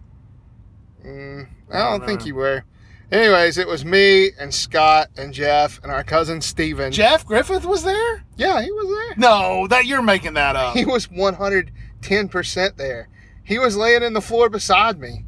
mm, 1.05 1.47
I 1.71 1.79
don't 1.79 2.01
No, 2.01 2.05
think 2.05 2.21
no. 2.21 2.25
you 2.27 2.35
were. 2.35 2.63
Anyways, 3.11 3.57
it 3.57 3.67
was 3.67 3.83
me 3.85 4.31
and 4.39 4.53
Scott 4.53 5.09
and 5.17 5.33
Jeff 5.33 5.79
and 5.83 5.91
our 5.91 6.03
cousin 6.03 6.41
Steven. 6.41 6.91
Jeff 6.91 7.25
Griffith 7.25 7.65
was 7.65 7.83
there. 7.83 8.23
Yeah, 8.37 8.61
he 8.61 8.71
was 8.71 8.87
there. 8.87 9.15
No, 9.17 9.67
that 9.67 9.85
you're 9.85 10.01
making 10.01 10.33
that 10.35 10.55
up. 10.55 10.75
He 10.75 10.85
was 10.85 11.07
110% 11.07 12.75
there. 12.77 13.09
He 13.43 13.59
was 13.59 13.75
laying 13.75 14.03
in 14.03 14.13
the 14.13 14.21
floor 14.21 14.49
beside 14.49 14.99
me. 14.99 15.25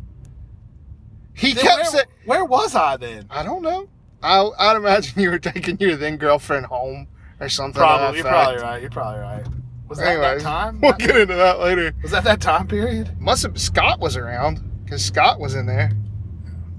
He 1.33 1.53
Then 1.53 1.63
kept 1.63 1.75
where, 1.77 1.85
saying, 1.85 2.05
where 2.25 2.45
was 2.45 2.75
I 2.75 2.97
then? 2.97 3.27
I 3.29 3.43
don't 3.43 3.61
know. 3.61 3.89
I, 4.23 4.49
I'd 4.57 4.77
imagine 4.77 5.21
you 5.21 5.29
were 5.29 5.39
taking 5.39 5.77
your 5.79 5.95
then 5.95 6.17
girlfriend 6.17 6.65
home 6.67 7.07
or 7.39 7.49
something. 7.49 7.79
Probably. 7.79 8.19
You're 8.19 8.27
probably 8.27 8.61
right. 8.61 8.81
You're 8.81 8.89
probably 8.89 9.19
right. 9.19 9.43
Was 9.87 9.99
that 9.99 10.07
Anyways, 10.07 10.41
that 10.43 10.49
time? 10.49 10.81
We'll 10.81 10.93
get 10.93 11.15
into 11.15 11.35
that 11.35 11.59
later. 11.59 11.93
Was 12.01 12.11
that 12.11 12.23
that 12.23 12.41
time 12.41 12.67
period? 12.67 13.19
Must 13.19 13.43
have 13.43 13.59
Scott 13.59 13.99
was 13.99 14.17
around 14.17 14.61
because 14.83 15.03
Scott 15.03 15.39
was 15.39 15.53
in 15.53 15.65
there. 15.67 15.91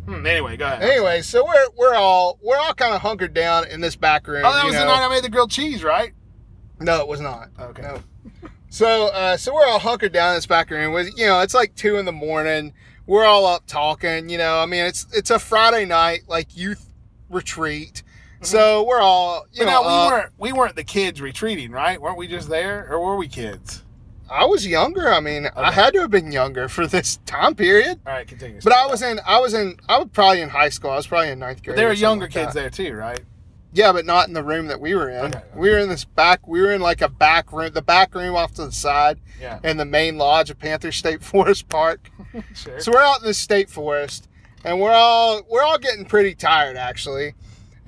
Hmm, 0.07 0.27
anyway, 0.27 0.57
go 0.57 0.67
ahead. 0.67 0.83
Anyway, 0.83 1.23
so 1.23 1.45
we're 1.45 1.67
we're 1.77 1.95
all 1.95 2.39
we're 2.43 2.57
all 2.59 2.75
kind 2.75 2.95
of 2.95 3.03
hunkered 3.03 3.35
down 3.35 3.67
in 3.69 3.81
this 3.81 3.95
back 3.95 4.27
room. 4.27 4.43
Oh, 4.45 4.53
that 4.53 4.65
was 4.65 4.75
the 4.75 4.85
night 4.85 5.05
I 5.05 5.09
made 5.09 5.23
the 5.23 5.29
grilled 5.29 5.51
cheese, 5.51 5.85
right? 5.85 6.13
No, 6.81 7.01
it 7.01 7.09
was 7.09 7.21
not. 7.21 7.49
Okay. 7.61 7.83
No. 7.83 8.01
So 8.77 9.07
uh, 9.07 9.39
so 9.39 9.55
we're 9.55 9.65
all 9.65 9.79
hunkered 9.79 10.13
down 10.13 10.33
in 10.33 10.35
this 10.37 10.45
back 10.45 10.69
room. 10.71 10.93
With 10.93 11.19
you 11.19 11.25
know, 11.27 11.41
it's 11.41 11.55
like 11.55 11.75
two 11.77 11.97
in 11.97 12.05
the 12.05 12.13
morning. 12.13 12.75
We're 13.07 13.25
all 13.25 13.47
up 13.47 13.63
talking. 13.67 14.29
You 14.29 14.37
know, 14.37 14.59
I 14.59 14.67
mean, 14.67 14.85
it's 14.85 15.07
it's 15.15 15.31
a 15.31 15.39
Friday 15.39 15.87
night 15.87 16.25
like 16.29 16.55
youth 16.55 16.93
retreat. 17.31 18.03
So 18.43 18.85
we're 18.85 19.01
all 19.01 19.47
you 19.51 19.65
Mm-hmm. 19.65 19.65
But 19.65 19.73
know. 19.73 19.83
now 19.83 19.89
up. 19.89 20.11
we 20.11 20.15
weren't 20.15 20.33
we 20.37 20.53
weren't 20.53 20.77
the 20.77 20.85
kids 20.85 21.23
retreating, 21.23 21.71
right? 21.71 21.99
Weren't 21.99 22.19
we 22.19 22.29
just 22.29 22.51
there, 22.51 22.87
or 22.91 23.01
were 23.01 23.17
we 23.17 23.29
kids? 23.29 23.83
I 24.31 24.45
was 24.45 24.67
younger. 24.67 25.11
I 25.11 25.21
mean, 25.21 25.49
I 25.57 25.73
had 25.73 25.95
to 25.95 26.01
have 26.01 26.11
been 26.11 26.31
younger 26.31 26.69
for 26.69 26.87
this 26.87 27.17
time 27.25 27.55
period. 27.55 28.01
All 28.07 28.13
right, 28.13 28.29
continue. 28.29 28.61
But 28.63 28.75
I 28.75 28.87
was 28.87 29.01
in, 29.01 29.21
I 29.27 29.39
was 29.41 29.55
in, 29.55 29.77
I 29.89 29.99
was 29.99 30.09
probably 30.13 30.43
in 30.43 30.51
high 30.51 30.69
school. 30.69 30.91
I 30.91 30.97
was 30.97 31.07
probably 31.07 31.31
in 31.31 31.39
ninth 31.39 31.63
grade. 31.63 31.79
There 31.79 31.87
were 31.87 31.95
younger 31.95 32.25
like 32.27 32.33
kids 32.33 32.53
that. 32.53 32.61
there 32.61 32.91
too, 32.91 32.95
right? 32.95 33.21
Yeah, 33.73 33.93
but 33.93 34.07
not 34.07 34.29
in 34.29 34.35
the 34.35 34.43
room 34.43 34.69
that 34.69 34.81
we 34.81 34.95
were 34.95 35.11
in. 35.11 35.27
Okay, 35.27 35.39
okay. 35.39 35.47
We 35.55 35.71
were 35.71 35.79
in 35.79 35.89
this 35.89 36.05
back. 36.05 36.47
We 36.49 36.61
were 36.63 36.73
in 36.73 36.81
like 36.81 37.03
a 37.03 37.09
back 37.09 37.53
room, 37.53 37.73
the 37.73 37.83
back 37.83 38.15
room 38.15 38.35
off 38.35 38.55
to 38.55 38.65
the 38.65 38.73
side, 38.73 39.19
Yeah. 39.41 39.59
in 39.65 39.77
the 39.77 39.85
main 39.85 40.17
lodge 40.17 40.49
of 40.51 40.59
Panther 40.59 40.93
State 40.93 41.23
Forest 41.33 41.69
Park. 41.69 42.11
Sure. 42.55 42.79
So 42.81 42.93
we're 42.93 43.01
out 43.03 43.21
in 43.21 43.27
the 43.27 43.33
state 43.35 43.71
forest, 43.71 44.29
and 44.65 44.79
we're 44.81 44.93
all 44.93 45.41
we're 45.49 45.63
all 45.63 45.79
getting 45.79 46.05
pretty 46.05 46.35
tired 46.35 46.77
actually. 46.77 47.33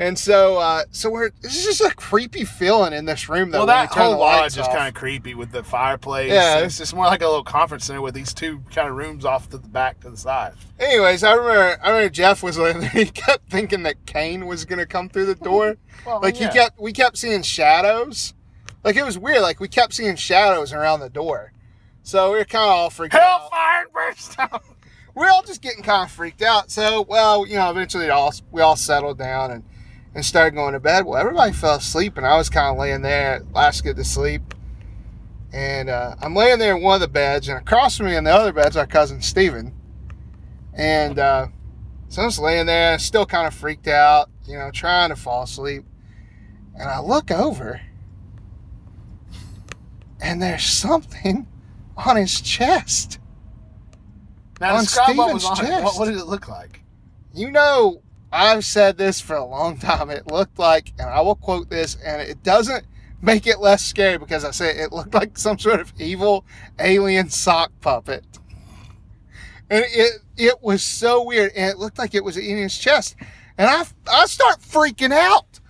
And 0.00 0.16
so, 0.16 0.58
uh, 0.58 0.84
so 0.92 1.10
we're 1.10 1.30
this 1.40 1.56
is 1.56 1.64
just 1.64 1.80
a 1.80 1.92
creepy 1.94 2.44
feeling 2.44 2.92
in 2.92 3.04
this 3.04 3.28
room. 3.28 3.50
Though, 3.50 3.58
well, 3.58 3.66
that 3.66 3.88
whole 3.88 4.18
lodge 4.18 4.56
is 4.56 4.66
kind 4.68 4.86
of 4.86 4.94
creepy 4.94 5.34
with 5.34 5.50
the 5.50 5.64
fireplace. 5.64 6.30
Yeah. 6.30 6.60
it's 6.60 6.78
just 6.78 6.94
more 6.94 7.06
like 7.06 7.20
a 7.20 7.26
little 7.26 7.42
conference 7.42 7.86
center 7.86 8.00
with 8.00 8.14
these 8.14 8.32
two 8.32 8.62
kind 8.72 8.88
of 8.88 8.94
rooms 8.94 9.24
off 9.24 9.48
to 9.50 9.58
the 9.58 9.68
back 9.68 9.98
to 10.00 10.10
the 10.10 10.16
side. 10.16 10.54
Anyways, 10.78 11.24
I 11.24 11.32
remember, 11.32 11.80
I 11.82 11.88
remember 11.88 12.10
Jeff 12.10 12.44
was 12.44 12.56
like, 12.58 12.80
he 12.92 13.06
kept 13.06 13.50
thinking 13.50 13.82
that 13.82 14.06
Kane 14.06 14.46
was 14.46 14.64
gonna 14.64 14.86
come 14.86 15.08
through 15.08 15.26
the 15.26 15.34
door. 15.34 15.76
Well, 16.06 16.20
like 16.22 16.38
yeah. 16.38 16.46
he 16.46 16.58
kept, 16.58 16.80
we 16.80 16.92
kept 16.92 17.18
seeing 17.18 17.42
shadows. 17.42 18.32
Like 18.84 18.94
it 18.94 19.04
was 19.04 19.18
weird. 19.18 19.42
Like 19.42 19.58
we 19.58 19.66
kept 19.66 19.92
seeing 19.92 20.14
shadows 20.14 20.72
around 20.72 21.00
the 21.00 21.10
door. 21.10 21.52
So 22.04 22.32
we 22.32 22.38
were 22.38 22.44
kind 22.44 22.64
of 22.64 22.70
all 22.70 22.90
freaked 22.90 23.14
out. 23.14 23.20
hellfire 23.20 23.82
and 23.82 23.92
brimstone. 23.92 24.60
We 25.14 25.22
we're 25.22 25.30
all 25.30 25.42
just 25.42 25.60
getting 25.60 25.82
kind 25.82 26.04
of 26.04 26.12
freaked 26.12 26.40
out. 26.40 26.70
So, 26.70 27.02
well, 27.02 27.44
you 27.46 27.56
know, 27.56 27.68
eventually 27.70 28.04
it 28.04 28.10
all 28.10 28.32
we 28.52 28.62
all 28.62 28.76
settled 28.76 29.18
down 29.18 29.50
and 29.50 29.64
and 30.14 30.24
started 30.24 30.54
going 30.54 30.72
to 30.72 30.80
bed. 30.80 31.04
Well, 31.04 31.20
everybody 31.20 31.52
fell 31.52 31.76
asleep, 31.76 32.16
and 32.16 32.26
I 32.26 32.36
was 32.36 32.48
kind 32.48 32.68
of 32.68 32.78
laying 32.78 33.02
there, 33.02 33.42
last 33.52 33.84
good 33.84 33.96
to 33.96 34.04
sleep. 34.04 34.54
And 35.52 35.88
uh, 35.88 36.14
I'm 36.20 36.34
laying 36.34 36.58
there 36.58 36.76
in 36.76 36.82
one 36.82 36.96
of 36.96 37.00
the 37.00 37.08
beds, 37.08 37.48
and 37.48 37.58
across 37.58 37.96
from 37.96 38.06
me 38.06 38.16
in 38.16 38.24
the 38.24 38.32
other 38.32 38.52
bed's 38.52 38.76
our 38.76 38.86
cousin 38.86 39.22
Steven. 39.22 39.74
And 40.74 41.18
uh, 41.18 41.48
so 42.08 42.22
I'm 42.22 42.28
just 42.28 42.38
laying 42.38 42.66
there, 42.66 42.98
still 42.98 43.26
kind 43.26 43.46
of 43.46 43.54
freaked 43.54 43.88
out, 43.88 44.30
you 44.46 44.58
know, 44.58 44.70
trying 44.70 45.10
to 45.10 45.16
fall 45.16 45.42
asleep. 45.42 45.84
And 46.74 46.88
I 46.88 47.00
look 47.00 47.30
over, 47.30 47.80
and 50.20 50.40
there's 50.40 50.64
something 50.64 51.46
on 51.96 52.16
his 52.16 52.40
chest. 52.40 53.18
Now 54.60 54.74
On 54.74 54.82
describe 54.84 55.16
what 55.16 55.34
was 55.34 55.44
on 55.44 55.56
Steven's 55.56 55.78
it. 55.78 55.82
What, 55.82 55.90
chest. 55.90 55.98
what 55.98 56.04
did 56.06 56.16
it 56.18 56.26
look 56.26 56.48
like? 56.48 56.82
You 57.34 57.50
know, 57.50 58.02
I've 58.32 58.64
said 58.64 58.98
this 58.98 59.20
for 59.20 59.36
a 59.36 59.44
long 59.44 59.78
time. 59.78 60.10
It 60.10 60.26
looked 60.26 60.58
like, 60.58 60.92
and 60.98 61.08
I 61.08 61.20
will 61.20 61.34
quote 61.34 61.70
this, 61.70 61.96
and 62.04 62.20
it 62.20 62.42
doesn't 62.42 62.84
make 63.20 63.46
it 63.46 63.58
less 63.58 63.84
scary 63.84 64.18
because 64.18 64.44
I 64.44 64.50
say 64.50 64.70
it 64.70 64.92
looked 64.92 65.14
like 65.14 65.38
some 65.38 65.58
sort 65.58 65.80
of 65.80 65.92
evil 65.98 66.44
alien 66.78 67.30
sock 67.30 67.72
puppet. 67.80 68.24
And 69.70 69.84
it 69.88 70.22
it 70.36 70.62
was 70.62 70.82
so 70.82 71.22
weird, 71.22 71.52
and 71.54 71.70
it 71.70 71.78
looked 71.78 71.98
like 71.98 72.14
it 72.14 72.24
was 72.24 72.36
in 72.36 72.56
his 72.56 72.76
chest. 72.76 73.16
And 73.56 73.68
I 73.68 73.84
I 74.10 74.26
start 74.26 74.60
freaking 74.60 75.12
out. 75.12 75.60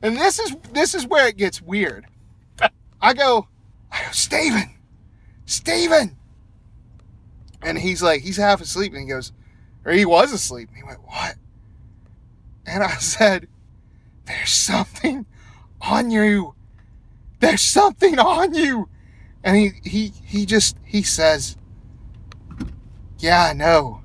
And 0.00 0.16
this 0.16 0.38
is 0.38 0.56
this 0.72 0.94
is 0.94 1.06
where 1.06 1.28
it 1.28 1.36
gets 1.36 1.60
weird. 1.60 2.06
I 3.00 3.14
go, 3.14 3.48
I 3.90 4.04
go, 4.04 4.10
Steven, 4.12 4.74
Steven. 5.44 6.16
And 7.62 7.78
he's 7.78 8.02
like, 8.02 8.22
he's 8.22 8.36
half 8.38 8.60
asleep, 8.60 8.92
and 8.92 9.02
he 9.02 9.08
goes, 9.08 9.32
or 9.84 9.92
he 9.92 10.04
was 10.04 10.32
asleep. 10.32 10.68
And 10.68 10.78
he 10.78 10.82
went, 10.82 11.00
What? 11.04 11.36
And 12.72 12.82
I 12.82 12.94
said, 12.96 13.48
There's 14.24 14.48
something 14.48 15.26
on 15.82 16.10
you. 16.10 16.54
There's 17.40 17.60
something 17.60 18.18
on 18.18 18.54
you. 18.54 18.88
And 19.44 19.56
he 19.58 19.72
he 19.84 20.12
he 20.24 20.46
just 20.46 20.78
he 20.82 21.02
says, 21.02 21.58
Yeah, 23.18 23.48
I 23.50 23.52
know. 23.52 24.00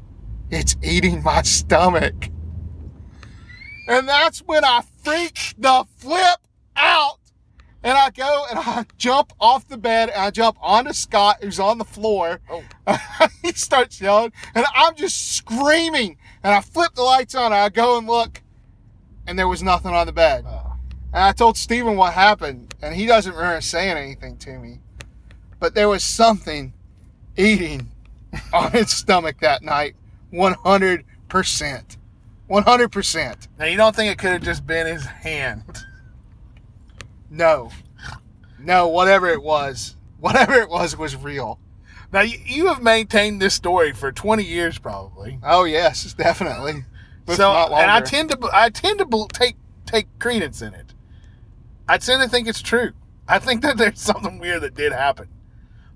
It's 0.51 0.75
eating 0.84 1.23
my 1.23 1.43
stomach. 1.43 2.30
And 3.88 4.06
that's 4.06 4.39
when 4.39 4.65
I 4.65 4.82
freak 5.01 5.53
the 5.58 5.86
flip 5.95 6.39
out. 6.75 7.19
And 7.84 7.97
I 7.97 8.10
go 8.10 8.47
and 8.49 8.60
I 8.60 8.86
jump 8.97 9.32
off 9.39 9.65
the 9.69 9.77
bed 9.77 10.10
and 10.10 10.21
I 10.21 10.30
jump 10.30 10.58
onto 10.60 10.91
Scott, 10.91 11.38
who's 11.41 11.60
on 11.60 11.77
the 11.77 11.86
floor. 11.86 12.41
Oh. 12.49 12.63
he 13.41 13.53
starts 13.53 14.01
yelling, 14.01 14.34
and 14.53 14.65
I'm 14.75 14.95
just 14.95 15.36
screaming. 15.38 16.17
And 16.43 16.53
I 16.53 16.60
flip 16.60 16.95
the 16.95 17.03
lights 17.03 17.34
on, 17.34 17.45
and 17.45 17.56
I 17.56 17.69
go 17.69 17.97
and 17.97 18.06
look, 18.06 18.41
and 19.28 19.38
there 19.38 19.48
was 19.48 19.62
nothing 19.62 19.94
on 19.94 20.08
the 20.08 20.13
bed. 20.13 20.46
Oh. 20.48 20.74
And 21.13 21.24
I 21.24 21.32
told 21.34 21.58
Steven 21.58 21.96
what 21.98 22.13
happened, 22.13 22.74
and 22.82 22.96
he 22.96 23.06
doesn't 23.06 23.36
remember 23.36 23.62
saying 23.62 23.98
anything 23.98 24.38
to 24.38 24.58
me. 24.58 24.80
But 25.60 25.76
there 25.76 25.90
was 25.90 26.04
something 26.04 26.74
eating 27.36 27.92
on 28.54 28.72
his 28.72 28.90
stomach 28.90 29.40
that 29.42 29.62
night 29.62 29.96
100%. 30.34 31.04
100%. 32.50 33.48
Now 33.60 33.66
you 33.66 33.78
don't 33.78 33.96
think 33.96 34.12
it 34.12 34.18
could 34.18 34.32
have 34.32 34.44
just 34.44 34.66
been 34.66 34.88
his 34.88 35.06
hand? 35.06 35.63
No. 37.30 37.72
No, 38.60 38.88
whatever 38.88 39.28
it 39.28 39.44
was, 39.44 39.96
whatever 40.20 40.54
it 40.54 40.70
was, 40.70 40.98
was 40.98 41.16
real. 41.16 41.60
Now 42.13 42.22
you, 42.22 42.38
you 42.46 42.68
have 42.68 42.82
maintained 42.82 43.42
this 43.42 43.54
story 43.54 43.92
for 43.92 44.12
20 44.12 44.44
years 44.44 44.78
probably. 44.78 45.40
Oh, 45.44 45.66
yes, 45.66 46.13
definitely. 46.13 46.86
So 47.36 47.52
and 47.52 47.92
I 47.92 48.02
tend 48.02 48.30
to 48.30 48.50
I 48.54 48.70
tend 48.70 49.00
to 49.00 49.28
take 49.34 49.58
take 49.86 50.08
credence 50.20 50.62
in 50.62 50.74
it. 50.74 50.94
I 51.88 51.98
tend 51.98 52.22
to 52.24 52.30
think 52.30 52.48
it's 52.48 52.62
true. 52.62 52.92
I 53.28 53.40
think 53.40 53.62
that 53.62 53.78
there's 53.78 54.00
something 54.00 54.40
weird 54.40 54.62
that 54.62 54.76
did 54.76 54.94
happen. 54.94 55.30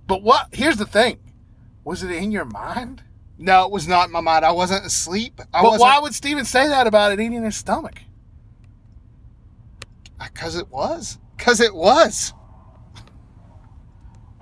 But 0.08 0.22
what? 0.22 0.48
Here's 0.52 0.78
the 0.78 0.86
thing: 0.86 1.20
was 1.84 2.04
it 2.04 2.12
in 2.12 2.32
your 2.32 2.46
mind? 2.46 3.04
No, 3.38 3.65
it 3.65 3.72
was 3.72 3.88
not 3.88 4.08
in 4.08 4.12
my 4.12 4.22
mind. 4.22 4.46
I 4.46 4.52
wasn't 4.52 4.86
asleep. 4.86 5.39
I 5.54 5.62
but 5.62 5.72
wasn't. 5.72 5.82
why 5.82 6.00
would 6.00 6.13
Steven 6.13 6.46
say 6.46 6.67
that 6.67 6.86
about 6.86 7.12
it 7.12 7.20
eating 7.20 7.44
his 7.44 7.56
stomach? 7.56 8.00
Because 10.22 10.56
it 10.56 10.70
was. 10.70 11.17
Because 11.36 11.60
it 11.60 11.74
was. 11.74 12.34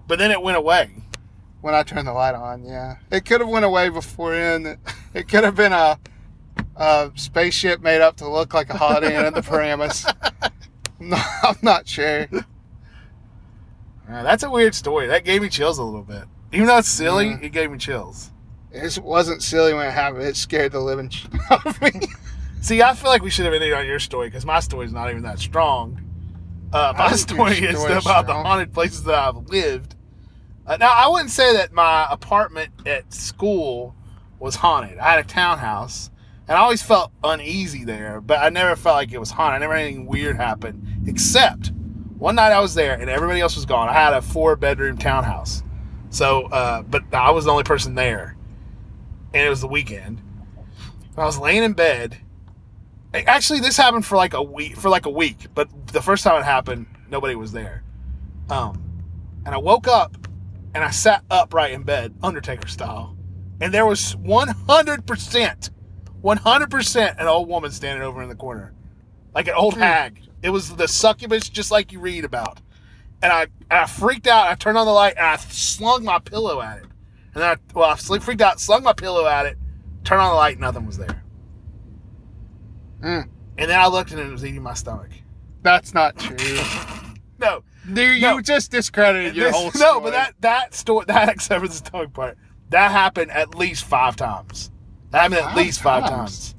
But 0.06 0.20
then 0.20 0.32
it 0.32 0.42
went 0.42 0.58
away. 0.58 0.92
When 1.62 1.74
I 1.74 1.84
turned 1.84 2.08
the 2.08 2.14
light 2.14 2.36
on, 2.36 2.66
yeah. 2.66 2.98
It 3.12 3.26
could 3.26 3.42
have 3.42 3.50
went 3.50 3.64
away 3.64 3.90
before 3.90 4.34
in. 4.34 4.78
It 5.14 5.28
could 5.28 5.44
have 5.44 5.56
been 5.56 5.74
a, 5.74 5.98
a 6.80 7.12
spaceship 7.16 7.82
made 7.82 8.02
up 8.02 8.16
to 8.18 8.28
look 8.28 8.54
like 8.54 8.70
a 8.70 8.78
Holiday 8.78 9.16
Inn 9.18 9.26
at 9.26 9.34
the 9.36 9.42
Paramus. 9.44 10.06
I'm 11.00 11.10
not, 11.10 11.26
I'm 11.44 11.58
not 11.62 11.88
sure. 11.88 12.28
Uh, 14.10 14.24
that's 14.24 14.44
a 14.44 14.50
weird 14.50 14.74
story. 14.74 15.08
That 15.08 15.24
gave 15.24 15.42
me 15.42 15.50
chills 15.50 15.78
a 15.78 15.84
little 15.84 16.02
bit. 16.04 16.24
Even 16.52 16.68
though 16.68 16.78
it's 16.78 16.88
silly, 16.90 17.28
Yeah. 17.30 17.40
it 17.44 17.50
gave 17.52 17.70
me 17.72 17.78
chills. 17.78 18.32
It 18.72 18.98
wasn't 19.00 19.44
silly 19.44 19.74
when 19.74 19.86
it 19.88 19.92
happened. 19.92 20.24
It 20.24 20.36
scared 20.36 20.72
the 20.72 20.80
living 20.80 21.10
shit 21.10 21.32
out 21.52 21.66
of 21.66 21.82
me. 21.82 21.92
See, 22.62 22.82
I 22.82 22.94
feel 22.94 23.10
like 23.10 23.22
we 23.22 23.30
should 23.30 23.46
have 23.46 23.54
ended 23.54 23.72
on 23.74 23.86
your 23.86 24.00
story 24.00 24.28
because 24.28 24.46
my 24.46 24.60
story's 24.60 24.92
not 24.92 25.10
even 25.10 25.22
that 25.24 25.40
strong. 25.40 26.02
Uh, 26.74 26.94
my 26.98 27.10
your 27.10 27.18
story 27.18 27.58
is 27.60 27.84
about 27.84 28.28
the 28.28 28.34
haunted 28.34 28.74
places 28.74 29.04
that 29.06 29.16
I've 29.16 29.48
lived. 29.48 29.96
Uh, 30.68 30.78
now, 30.78 30.92
I 30.92 31.08
wouldn't 31.08 31.32
say 31.32 31.54
that 31.54 31.72
my 31.72 32.06
apartment 32.12 32.70
at 32.86 33.12
school 33.12 33.96
was 34.40 34.56
haunted. 34.56 35.00
I 35.00 35.12
had 35.12 35.20
a 35.20 35.28
townhouse, 35.28 36.12
and 36.50 36.58
I 36.58 36.62
always 36.62 36.82
felt 36.82 37.12
uneasy 37.24 37.84
there, 37.86 38.20
but 38.22 38.40
I 38.40 38.50
never 38.50 38.76
felt 38.76 38.96
like 38.96 39.12
it 39.12 39.20
was 39.20 39.30
haunted. 39.30 39.58
I 39.58 39.60
never 39.60 39.76
anything 39.76 40.08
weird 40.08 40.36
happen, 40.36 41.04
except 41.06 41.72
one 42.18 42.36
night 42.36 42.52
I 42.52 42.60
was 42.60 42.74
there 42.74 43.00
and 43.00 43.08
everybody 43.08 43.40
else 43.40 43.56
was 43.56 43.68
gone. 43.68 43.88
I 43.88 43.94
had 43.94 44.14
a 44.14 44.22
four 44.22 44.56
bedroom 44.56 44.98
townhouse, 44.98 45.62
so 46.10 46.48
uh, 46.48 46.82
but 46.82 47.04
I 47.14 47.30
was 47.30 47.46
the 47.46 47.52
only 47.52 47.64
person 47.64 47.94
there, 47.94 48.36
and 49.32 49.46
it 49.46 49.50
was 49.50 49.62
the 49.62 49.68
weekend. 49.68 50.24
I 51.16 51.26
was 51.26 51.38
laying 51.38 51.64
in 51.64 51.74
bed. 51.74 52.18
Actually, 53.14 53.60
this 53.60 53.78
happened 53.78 54.06
for 54.06 54.16
like 54.16 54.34
a 54.34 54.42
week. 54.42 54.76
For 54.76 54.90
like 54.90 55.06
a 55.06 55.12
week, 55.12 55.48
but 55.54 55.70
the 55.88 56.02
first 56.02 56.24
time 56.24 56.42
it 56.42 56.46
happened, 56.46 56.88
nobody 57.12 57.36
was 57.36 57.52
there. 57.52 57.84
Um, 58.50 58.82
and 59.46 59.54
I 59.54 59.60
woke 59.60 59.88
up 59.88 60.18
and 60.74 60.84
I 60.84 60.90
sat 60.90 61.24
upright 61.30 61.74
in 61.74 61.84
bed, 61.84 62.16
Undertaker 62.24 62.68
style, 62.68 63.16
and 63.62 63.72
there 63.72 63.86
was 63.86 64.16
one 64.16 64.50
hundred 66.22 66.22
percent, 66.22 66.24
one 66.24 66.38
hundred 66.38 66.72
percent, 66.72 67.20
an 67.20 67.28
old 67.28 67.48
woman 67.48 67.72
standing 67.72 68.04
over 68.04 68.22
in 68.24 68.30
the 68.30 68.36
corner, 68.36 68.74
like 69.34 69.48
an 69.48 69.54
old 69.56 69.76
hag. 69.78 70.22
It 70.42 70.50
was 70.52 70.76
the 70.76 70.88
succubus, 70.88 71.50
just 71.50 71.72
like 71.72 71.92
you 71.92 72.00
read 72.00 72.24
about. 72.26 72.60
And 73.22 73.34
I, 73.34 73.42
and 73.44 73.80
I 73.82 73.86
freaked 73.86 74.28
out. 74.28 74.48
I 74.48 74.56
turned 74.56 74.78
on 74.78 74.86
the 74.86 74.94
light 74.94 75.16
and 75.18 75.26
I 75.26 75.36
slung 75.36 76.06
my 76.06 76.20
pillow 76.20 76.62
at 76.62 76.78
it. 76.78 76.84
And 77.34 77.44
then 77.44 77.44
I, 77.44 77.56
well, 77.74 77.90
I 77.90 77.96
sleep 77.96 78.22
freaked 78.24 78.42
out, 78.42 78.60
slung 78.62 78.82
my 78.84 78.94
pillow 78.94 79.26
at 79.28 79.46
it, 79.46 79.58
turned 80.06 80.22
on 80.22 80.30
the 80.30 80.36
light, 80.36 80.58
nothing 80.60 80.86
was 80.86 80.98
there. 80.98 81.22
Mm, 83.04 83.28
And 83.58 83.70
then 83.70 83.80
I 83.80 83.88
looked 83.88 84.12
and 84.12 84.20
it 84.20 84.32
was 84.32 84.46
eating 84.46 84.62
my 84.64 84.74
stomach. 84.74 85.12
that's 85.62 85.94
not 85.94 86.18
true. 86.18 86.38
No, 87.40 87.64
Dude, 87.94 88.16
you 88.16 88.22
No. 88.22 88.42
just 88.42 88.70
discredited 88.70 89.34
your 89.34 89.46
this- 89.48 89.56
whole 89.56 89.72
story. 89.72 89.90
no, 89.94 90.02
but 90.02 90.12
that 90.12 90.34
that 90.42 90.74
story, 90.76 91.06
that 91.08 91.30
except 91.30 91.62
for 91.62 91.68
the 91.70 91.74
stomach 91.74 92.12
part, 92.14 92.38
that 92.70 92.92
happened 92.92 93.32
at 93.32 93.56
least 93.56 93.86
five 93.86 94.18
times. 94.18 94.72
That 95.12 95.22
happened 95.22 95.42
at 95.42 95.56
least 95.56 95.82
five 95.82 96.04
times? 96.04 96.54
times. 96.54 96.56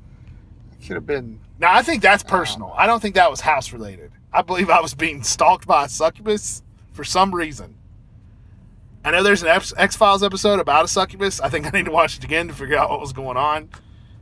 could 0.87 0.95
have 0.97 1.07
been. 1.07 1.41
Now 1.59 1.75
I 1.75 1.83
think 1.83 2.03
that's 2.03 2.23
personal. 2.23 2.73
I 2.77 2.87
don't 2.87 3.01
think 3.01 3.15
that 3.15 3.31
was 3.31 3.41
house 3.41 3.73
related. 3.73 4.13
I 4.33 4.43
believe 4.43 4.71
I 4.71 4.81
was 4.81 4.95
being 4.95 5.23
stalked 5.23 5.67
by 5.67 5.85
a 5.85 5.89
succubus 5.89 6.63
for 6.93 7.05
some 7.05 7.35
reason. 7.35 7.77
I 9.05 9.11
know 9.13 9.23
there's 9.23 9.43
an 9.43 9.49
X 9.49 9.97
Files 9.97 10.23
episode 10.23 10.61
about 10.61 10.85
a 10.85 10.89
succubus. 10.89 11.41
I 11.41 11.49
think 11.49 11.67
I 11.67 11.71
need 11.71 11.87
to 11.87 11.91
watch 11.91 12.19
it 12.19 12.25
again 12.25 12.49
to 12.49 12.55
figure 12.55 12.77
out 12.77 12.91
what 12.91 13.01
was 13.01 13.13
going 13.13 13.37
on. 13.37 13.71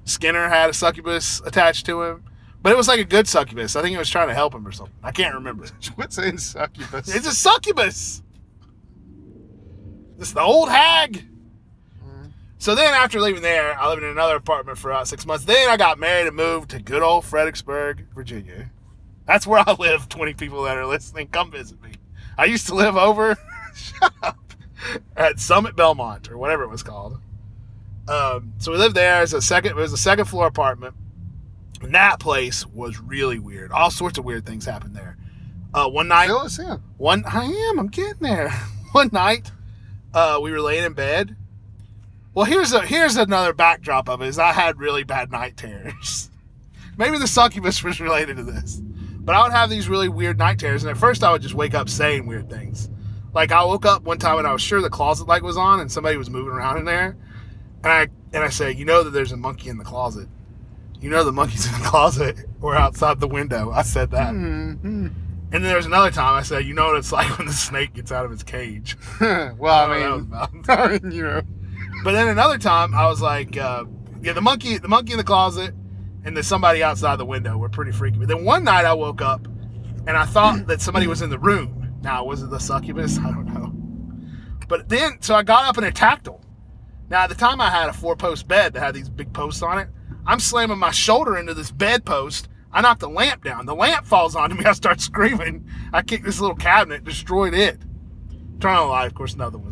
Skinner 0.04 0.48
had 0.48 0.70
a 0.70 0.72
succubus 0.72 1.42
attached 1.44 1.84
to 1.86 2.02
him, 2.02 2.24
but 2.62 2.72
it 2.72 2.76
was 2.76 2.88
like 2.88 3.00
a 3.00 3.04
good 3.04 3.26
succubus. 3.26 3.76
I 3.76 3.82
think 3.82 3.94
it 3.94 3.98
was 3.98 4.08
trying 4.08 4.28
to 4.28 4.34
help 4.34 4.54
him 4.54 4.66
or 4.66 4.72
something. 4.72 4.94
I 5.02 5.10
can't 5.10 5.34
remember. 5.34 5.66
What's 5.96 6.16
in 6.18 6.38
succubus? 6.38 7.14
It's 7.14 7.26
a 7.26 7.34
succubus. 7.34 8.22
It's 10.18 10.32
the 10.32 10.40
old 10.40 10.68
hag. 10.68 11.24
So 12.58 12.74
then 12.74 12.92
after 12.92 13.20
leaving 13.20 13.42
there, 13.42 13.78
I 13.78 13.88
lived 13.88 14.02
in 14.02 14.08
another 14.08 14.34
apartment 14.36 14.78
for 14.78 14.90
about 14.90 15.06
six 15.06 15.24
months. 15.24 15.44
Then 15.44 15.68
I 15.68 15.76
got 15.76 15.98
married 15.98 16.26
and 16.26 16.36
moved 16.36 16.70
to 16.70 16.80
good 16.80 17.02
old 17.02 17.24
Fredericksburg, 17.24 18.06
Virginia. 18.14 18.70
That's 19.26 19.46
where 19.46 19.62
I 19.64 19.72
live. 19.78 20.08
20 20.08 20.34
people 20.34 20.64
that 20.64 20.76
are 20.76 20.86
listening, 20.86 21.28
come 21.28 21.52
visit 21.52 21.80
me. 21.80 21.92
I 22.36 22.46
used 22.46 22.66
to 22.66 22.74
live 22.74 22.96
over 22.96 23.36
at 25.16 25.38
Summit 25.38 25.76
Belmont 25.76 26.30
or 26.30 26.36
whatever 26.36 26.64
it 26.64 26.68
was 26.68 26.82
called. 26.82 27.20
Um, 28.08 28.54
so 28.58 28.72
we 28.72 28.78
lived 28.78 28.96
there 28.96 29.20
as 29.20 29.34
a 29.34 29.42
second, 29.42 29.72
it 29.72 29.76
was 29.76 29.92
a 29.92 29.98
second 29.98 30.24
floor 30.24 30.46
apartment. 30.46 30.94
And 31.80 31.94
that 31.94 32.18
place 32.18 32.66
was 32.66 32.98
really 32.98 33.38
weird. 33.38 33.70
All 33.70 33.90
sorts 33.90 34.18
of 34.18 34.24
weird 34.24 34.44
things 34.46 34.64
happened 34.64 34.96
there. 34.96 35.16
Uh, 35.72 35.88
one 35.88 36.08
night, 36.08 36.30
one 36.96 37.22
I 37.26 37.44
am, 37.44 37.78
I'm 37.78 37.88
getting 37.88 38.20
there. 38.20 38.50
One 38.92 39.10
night, 39.12 39.52
uh, 40.14 40.40
we 40.42 40.50
were 40.50 40.62
laying 40.62 40.84
in 40.84 40.94
bed. 40.94 41.36
Well, 42.38 42.46
here's 42.46 42.72
a 42.72 42.86
here's 42.86 43.16
another 43.16 43.52
backdrop 43.52 44.08
of 44.08 44.22
it 44.22 44.28
is 44.28 44.38
I 44.38 44.52
had 44.52 44.78
really 44.78 45.02
bad 45.02 45.32
night 45.32 45.56
terrors. 45.56 46.30
Maybe 46.96 47.18
the 47.18 47.26
succubus 47.26 47.82
was 47.82 48.00
related 48.00 48.36
to 48.36 48.44
this. 48.44 48.80
But 48.80 49.34
I 49.34 49.42
would 49.42 49.50
have 49.50 49.68
these 49.68 49.88
really 49.88 50.08
weird 50.08 50.38
night 50.38 50.60
terrors, 50.60 50.84
and 50.84 50.90
at 50.92 50.96
first 50.96 51.24
I 51.24 51.32
would 51.32 51.42
just 51.42 51.54
wake 51.56 51.74
up 51.74 51.88
saying 51.88 52.28
weird 52.28 52.48
things. 52.48 52.90
Like 53.34 53.50
I 53.50 53.64
woke 53.64 53.84
up 53.84 54.04
one 54.04 54.18
time 54.18 54.38
and 54.38 54.46
I 54.46 54.52
was 54.52 54.62
sure 54.62 54.80
the 54.80 54.88
closet 54.88 55.26
light 55.26 55.42
was 55.42 55.56
on 55.56 55.80
and 55.80 55.90
somebody 55.90 56.16
was 56.16 56.30
moving 56.30 56.52
around 56.52 56.78
in 56.78 56.84
there. 56.84 57.16
And 57.82 57.92
I 57.92 58.02
and 58.32 58.44
I 58.44 58.50
say, 58.50 58.70
you 58.70 58.84
know 58.84 59.02
that 59.02 59.10
there's 59.10 59.32
a 59.32 59.36
monkey 59.36 59.68
in 59.68 59.76
the 59.76 59.84
closet. 59.84 60.28
You 61.00 61.10
know 61.10 61.24
the 61.24 61.32
monkey's 61.32 61.66
in 61.66 61.72
the 61.72 61.78
closet 61.88 62.36
or 62.60 62.76
outside 62.76 63.18
the 63.18 63.26
window. 63.26 63.72
I 63.72 63.82
said 63.82 64.12
that. 64.12 64.32
Mhm. 64.32 64.84
And 64.84 65.12
then 65.50 65.62
there 65.62 65.76
was 65.76 65.86
another 65.86 66.12
time 66.12 66.34
I 66.34 66.42
said, 66.42 66.66
you 66.66 66.74
know 66.74 66.86
what 66.86 66.98
it's 66.98 67.10
like 67.18 67.36
when 67.36 67.48
the 67.48 67.52
snake 67.52 67.94
gets 67.94 68.12
out 68.12 68.24
of 68.24 68.30
its 68.30 68.44
cage. 68.44 68.96
well, 69.20 69.56
I 69.68 69.88
that 69.88 70.52
mean. 70.52 70.64
I 70.68 70.98
mean, 70.98 71.10
you 71.10 71.22
know, 71.24 71.42
But 72.04 72.12
then 72.12 72.28
another 72.28 72.58
time 72.58 72.94
I 72.94 73.06
was 73.06 73.20
like, 73.20 73.56
uh, 73.56 73.84
yeah, 74.22 74.32
the 74.32 74.40
monkey, 74.40 74.78
the 74.78 74.88
monkey 74.88 75.12
in 75.12 75.18
the 75.18 75.24
closet, 75.24 75.74
and 76.24 76.36
then 76.36 76.44
somebody 76.44 76.82
outside 76.82 77.16
the 77.16 77.24
window 77.24 77.56
were 77.56 77.68
pretty 77.68 77.92
freaky. 77.92 78.18
But 78.18 78.28
then 78.28 78.44
one 78.44 78.64
night 78.64 78.84
I 78.84 78.92
woke 78.94 79.20
up 79.20 79.46
and 80.06 80.10
I 80.10 80.24
thought 80.26 80.66
that 80.68 80.80
somebody 80.80 81.06
was 81.06 81.22
in 81.22 81.30
the 81.30 81.38
room. 81.38 81.98
Now 82.02 82.24
was 82.24 82.42
it 82.42 82.50
the 82.50 82.58
succubus? 82.58 83.18
I 83.24 83.30
don't 83.30 83.46
know. 83.46 83.72
But 84.68 84.88
then 84.88 85.20
so 85.20 85.34
I 85.34 85.42
got 85.42 85.64
up 85.64 85.76
and 85.76 85.86
attacked 85.86 86.24
them. 86.24 86.36
Now 87.08 87.22
at 87.22 87.28
the 87.28 87.34
time 87.34 87.60
I 87.60 87.70
had 87.70 87.88
a 87.88 87.92
four 87.92 88.16
post 88.16 88.46
bed 88.48 88.74
that 88.74 88.80
had 88.80 88.94
these 88.94 89.08
big 89.08 89.32
posts 89.32 89.62
on 89.62 89.78
it. 89.78 89.88
I'm 90.26 90.40
slamming 90.40 90.78
my 90.78 90.90
shoulder 90.90 91.38
into 91.38 91.54
this 91.54 91.70
bedpost. 91.70 92.48
I 92.70 92.82
knocked 92.82 93.00
the 93.00 93.08
lamp 93.08 93.44
down. 93.44 93.64
The 93.64 93.74
lamp 93.74 94.04
falls 94.04 94.36
onto 94.36 94.56
me. 94.56 94.64
I 94.66 94.72
start 94.72 95.00
screaming. 95.00 95.66
I 95.92 96.02
kicked 96.02 96.24
this 96.24 96.40
little 96.40 96.56
cabinet, 96.56 97.04
destroyed 97.04 97.54
it. 97.54 97.80
Turn 98.60 98.76
on 98.76 98.86
the 98.86 98.92
light. 98.92 99.06
Of 99.06 99.14
course, 99.14 99.34
another 99.34 99.58
there. 99.58 99.67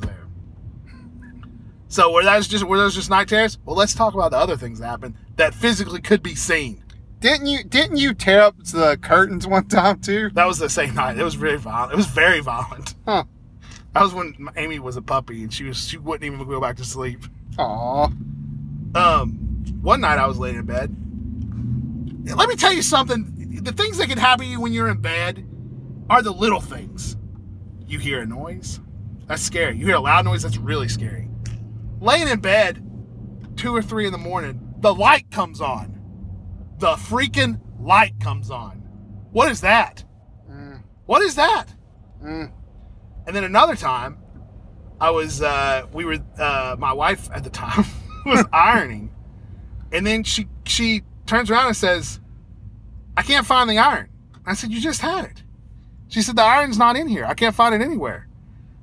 So 1.88 2.12
were 2.12 2.24
those 2.24 2.48
just 2.48 2.64
were 2.64 2.78
those 2.78 2.94
just 2.94 3.10
night 3.10 3.28
terrors? 3.28 3.58
Well, 3.64 3.76
let's 3.76 3.94
talk 3.94 4.14
about 4.14 4.32
the 4.32 4.38
other 4.38 4.56
things 4.56 4.80
that 4.80 4.86
happened 4.86 5.14
that 5.36 5.54
physically 5.54 6.00
could 6.00 6.22
be 6.22 6.34
seen. 6.34 6.82
didn't 7.20 7.46
you 7.46 7.62
didn't 7.64 7.96
you 7.96 8.12
tear 8.14 8.42
up 8.42 8.56
the 8.64 8.98
curtains 9.00 9.46
one 9.46 9.66
time 9.68 10.00
too? 10.00 10.30
That 10.34 10.46
was 10.46 10.58
the 10.58 10.68
same 10.68 10.94
night. 10.94 11.18
It 11.18 11.24
was 11.24 11.34
very 11.34 11.58
violent. 11.58 11.92
It 11.92 11.96
was 11.96 12.06
very 12.06 12.40
violent. 12.40 12.94
Huh. 13.06 13.24
That 13.94 14.02
was 14.02 14.12
when 14.12 14.48
Amy 14.56 14.78
was 14.78 14.96
a 14.96 15.02
puppy 15.02 15.42
and 15.42 15.52
she 15.52 15.64
was 15.64 15.88
she 15.88 15.96
wouldn't 15.96 16.24
even 16.24 16.46
go 16.46 16.60
back 16.60 16.76
to 16.76 16.84
sleep. 16.84 17.24
Aw. 17.58 18.10
Um, 18.94 19.30
one 19.80 20.00
night 20.00 20.18
I 20.18 20.26
was 20.26 20.38
laying 20.38 20.56
in 20.56 20.66
bed. 20.66 20.94
Let 22.36 22.48
me 22.48 22.56
tell 22.56 22.72
you 22.72 22.82
something. 22.82 23.60
The 23.62 23.72
things 23.72 23.98
that 23.98 24.08
can 24.08 24.18
happen 24.18 24.44
to 24.46 24.50
you 24.50 24.60
when 24.60 24.72
you're 24.72 24.88
in 24.88 25.00
bed 25.00 25.46
are 26.10 26.20
the 26.22 26.32
little 26.32 26.60
things. 26.60 27.16
You 27.86 27.98
hear 27.98 28.20
a 28.20 28.26
noise. 28.26 28.80
That's 29.26 29.42
scary. 29.42 29.76
You 29.76 29.86
hear 29.86 29.96
a 29.96 30.00
loud 30.00 30.24
noise. 30.24 30.42
That's 30.42 30.56
really 30.56 30.88
scary. 30.88 31.25
Laying 32.00 32.28
in 32.28 32.40
bed, 32.40 32.82
two 33.56 33.74
or 33.74 33.82
three 33.82 34.06
in 34.06 34.12
the 34.12 34.18
morning, 34.18 34.74
the 34.80 34.94
light 34.94 35.30
comes 35.30 35.60
on. 35.60 35.92
The 36.78 36.92
freaking 36.94 37.60
light 37.80 38.18
comes 38.20 38.50
on. 38.50 38.82
What 39.32 39.50
is 39.50 39.60
that? 39.62 40.04
Mm, 40.50 40.82
What 41.06 41.22
is 41.22 41.34
that? 41.36 41.66
mm. 42.22 42.52
And 43.26 43.34
then 43.34 43.44
another 43.44 43.74
time, 43.76 44.18
I 45.00 45.10
was 45.10 45.42
uh, 45.42 45.86
we 45.92 46.04
were 46.04 46.18
uh, 46.38 46.76
my 46.78 46.92
wife 46.92 47.28
at 47.32 47.44
the 47.44 47.50
time 47.50 47.84
was 48.26 48.44
ironing, 48.52 49.10
and 49.92 50.06
then 50.06 50.22
she 50.22 50.46
she 50.64 51.02
turns 51.26 51.50
around 51.50 51.66
and 51.68 51.76
says, 51.76 52.20
"I 53.16 53.22
can't 53.22 53.44
find 53.46 53.68
the 53.68 53.78
iron." 53.78 54.08
I 54.46 54.54
said, 54.54 54.70
"You 54.70 54.80
just 54.80 55.00
had 55.00 55.24
it." 55.26 55.42
She 56.08 56.22
said, 56.22 56.36
"The 56.36 56.42
iron's 56.44 56.78
not 56.78 56.96
in 56.96 57.08
here. 57.08 57.24
I 57.26 57.34
can't 57.34 57.54
find 57.54 57.74
it 57.74 57.80
anywhere." 57.82 58.25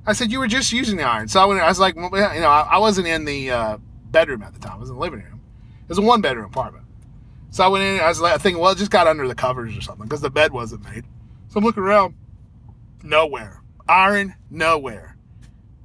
I 0.05 0.13
said, 0.13 0.31
"You 0.31 0.39
were 0.39 0.47
just 0.47 0.71
using 0.71 0.97
the 0.97 1.03
iron." 1.03 1.27
So 1.27 1.39
I 1.39 1.45
went. 1.45 1.61
I 1.61 1.67
was 1.67 1.79
like, 1.79 1.95
well, 1.95 2.33
you 2.33 2.41
know, 2.41 2.49
I, 2.49 2.67
I 2.71 2.77
wasn't 2.77 3.07
in 3.07 3.25
the 3.25 3.51
uh, 3.51 3.77
bedroom 4.11 4.43
at 4.43 4.53
the 4.53 4.59
time. 4.59 4.73
I 4.73 4.77
was 4.77 4.89
in 4.89 4.95
the 4.95 5.01
living 5.01 5.21
room. 5.21 5.41
It 5.83 5.89
was 5.89 5.97
a 5.97 6.01
one 6.01 6.21
bedroom 6.21 6.45
apartment. 6.45 6.85
So 7.51 7.63
I 7.63 7.67
went 7.67 7.83
in. 7.83 7.99
I 7.99 8.09
was 8.09 8.19
like, 8.19 8.39
thinking, 8.41 8.61
well, 8.61 8.71
it 8.71 8.77
just 8.77 8.91
got 8.91 9.07
under 9.07 9.27
the 9.27 9.35
covers 9.35 9.77
or 9.77 9.81
something 9.81 10.05
because 10.05 10.21
the 10.21 10.29
bed 10.29 10.51
wasn't 10.51 10.83
made. 10.83 11.05
So 11.49 11.59
I'm 11.59 11.63
looking 11.63 11.83
around. 11.83 12.15
Nowhere. 13.01 13.61
Iron 13.87 14.35
nowhere. 14.49 15.17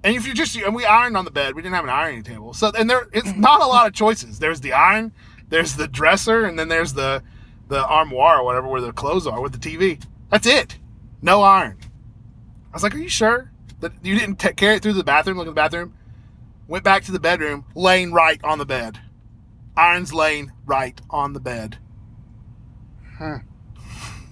And 0.05 0.15
if 0.17 0.27
you 0.27 0.35
just 0.35 0.57
and 0.57 0.75
we 0.75 0.85
ironed 0.85 1.17
on 1.17 1.25
the 1.25 1.31
bed, 1.31 1.55
we 1.55 1.63
didn't 1.63 1.75
have 1.75 1.85
an 1.85 1.91
ironing 1.91 2.23
table. 2.23 2.55
So 2.55 2.73
and 2.77 2.89
there 2.89 3.09
it's 3.13 3.33
not 3.37 3.61
a 3.61 3.67
lot 3.67 3.87
of 3.87 3.93
choices. 3.93 4.39
There's 4.39 4.61
the 4.61 4.73
iron, 4.73 5.13
there's 5.49 5.77
the 5.77 5.89
dresser, 5.89 6.45
and 6.45 6.59
then 6.59 6.69
there's 6.69 6.93
the 6.93 7.23
the 7.69 7.85
armoire 7.85 8.39
or 8.39 8.45
whatever 8.45 8.67
where 8.67 8.81
the 8.81 8.93
clothes 8.93 9.27
are 9.27 9.41
with 9.41 9.53
the 9.53 9.59
TV. 9.59 10.03
That's 10.31 10.47
it. 10.47 10.79
No 11.21 11.43
iron. 11.43 11.79
I 12.73 12.77
was 12.77 12.83
like, 12.83 12.95
"Are 12.95 12.99
you 12.99 13.09
sure 13.09 13.51
that 13.81 13.93
you 14.03 14.19
didn't 14.19 14.37
t- 14.37 14.53
carry 14.53 14.77
it 14.77 14.83
through 14.83 14.95
the 14.95 15.05
bathroom? 15.05 15.39
Look 15.39 15.47
at 15.47 15.51
the 15.51 15.55
bathroom." 15.55 15.95
Went 16.67 16.85
back 16.85 17.03
to 17.05 17.13
the 17.13 17.21
bedroom, 17.21 17.65
laying 17.75 18.13
right 18.13 18.39
on 18.45 18.59
the 18.59 18.67
bed. 18.67 19.01
Iron's 19.75 20.13
laying 20.13 20.53
right 20.67 21.01
on 21.09 21.33
the 21.33 21.41
bed. 21.41 21.79
Mm. 23.19 23.43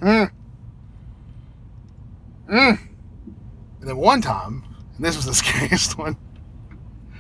Mm. 0.02 0.30
And 2.48 2.78
then 3.80 3.96
one 3.96 4.20
time, 4.20 4.64
and 4.96 5.04
this 5.04 5.16
was 5.16 5.24
the 5.24 5.34
scariest 5.42 5.96
one. 5.96 6.16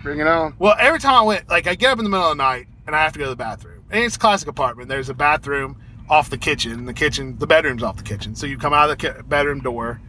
Bring 0.02 0.20
it 0.20 0.26
on. 0.26 0.54
Well, 0.58 0.76
every 0.78 1.00
time 1.00 1.14
I 1.14 1.22
went, 1.22 1.48
like 1.48 1.66
I 1.66 1.74
get 1.74 1.92
up 1.92 1.98
in 1.98 2.04
the 2.04 2.10
middle 2.10 2.30
of 2.30 2.36
the 2.36 2.42
night 2.42 2.66
and 2.86 2.94
I 2.94 3.02
have 3.02 3.12
to 3.14 3.18
go 3.18 3.24
to 3.24 3.30
the 3.30 3.36
bathroom. 3.36 3.84
And 3.90 4.04
it's 4.04 4.16
a 4.16 4.18
classic 4.18 4.48
apartment. 4.48 4.88
There's 4.88 5.08
a 5.08 5.14
bathroom 5.14 5.80
off 6.08 6.30
the 6.30 6.38
kitchen, 6.38 6.72
and 6.72 6.86
the 6.86 6.94
kitchen, 6.94 7.36
the 7.38 7.46
bedroom's 7.46 7.82
off 7.82 7.96
the 7.96 8.04
kitchen. 8.04 8.34
So 8.36 8.46
you 8.46 8.58
come 8.58 8.72
out 8.72 8.90
of 8.90 8.98
the 8.98 9.08
ki- 9.08 9.22
bedroom 9.26 9.60
door, 9.60 10.00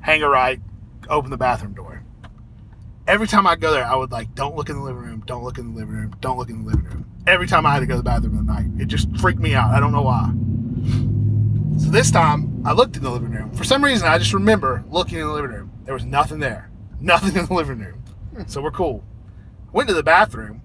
hang 0.00 0.22
a 0.22 0.28
right, 0.28 0.60
open 1.08 1.30
the 1.30 1.36
bathroom 1.36 1.74
door. 1.74 2.02
Every 3.06 3.28
time 3.28 3.46
I 3.46 3.54
go 3.54 3.72
there, 3.72 3.84
I 3.84 3.94
would 3.94 4.10
like, 4.10 4.34
don't 4.34 4.56
look 4.56 4.68
in 4.68 4.76
the 4.76 4.82
living 4.82 5.02
room, 5.02 5.22
don't 5.26 5.44
look 5.44 5.58
in 5.58 5.72
the 5.72 5.78
living 5.78 5.94
room, 5.94 6.16
don't 6.20 6.36
look 6.36 6.50
in 6.50 6.64
the 6.64 6.70
living 6.70 6.84
room. 6.84 7.04
Every 7.26 7.46
time 7.46 7.64
I 7.64 7.72
had 7.72 7.80
to 7.80 7.86
go 7.86 7.94
to 7.94 7.98
the 7.98 8.02
bathroom 8.02 8.38
at 8.38 8.44
night, 8.44 8.80
it 8.80 8.86
just 8.86 9.08
freaked 9.18 9.40
me 9.40 9.54
out. 9.54 9.70
I 9.70 9.78
don't 9.78 9.92
know 9.92 10.02
why. 10.02 10.32
So 11.78 11.90
this 11.90 12.10
time, 12.10 12.62
I 12.64 12.72
looked 12.72 12.96
in 12.96 13.02
the 13.02 13.10
living 13.10 13.30
room. 13.30 13.52
For 13.52 13.62
some 13.62 13.84
reason, 13.84 14.08
I 14.08 14.18
just 14.18 14.32
remember 14.32 14.84
looking 14.88 15.18
in 15.18 15.26
the 15.26 15.32
living 15.32 15.50
room. 15.50 15.72
There 15.84 15.94
was 15.94 16.04
nothing 16.04 16.40
there, 16.40 16.70
nothing 17.00 17.36
in 17.36 17.46
the 17.46 17.54
living 17.54 17.78
room. 17.78 18.02
So 18.48 18.60
we're 18.60 18.70
cool. 18.72 19.04
Went 19.72 19.88
to 19.88 19.94
the 19.94 20.02
bathroom, 20.02 20.62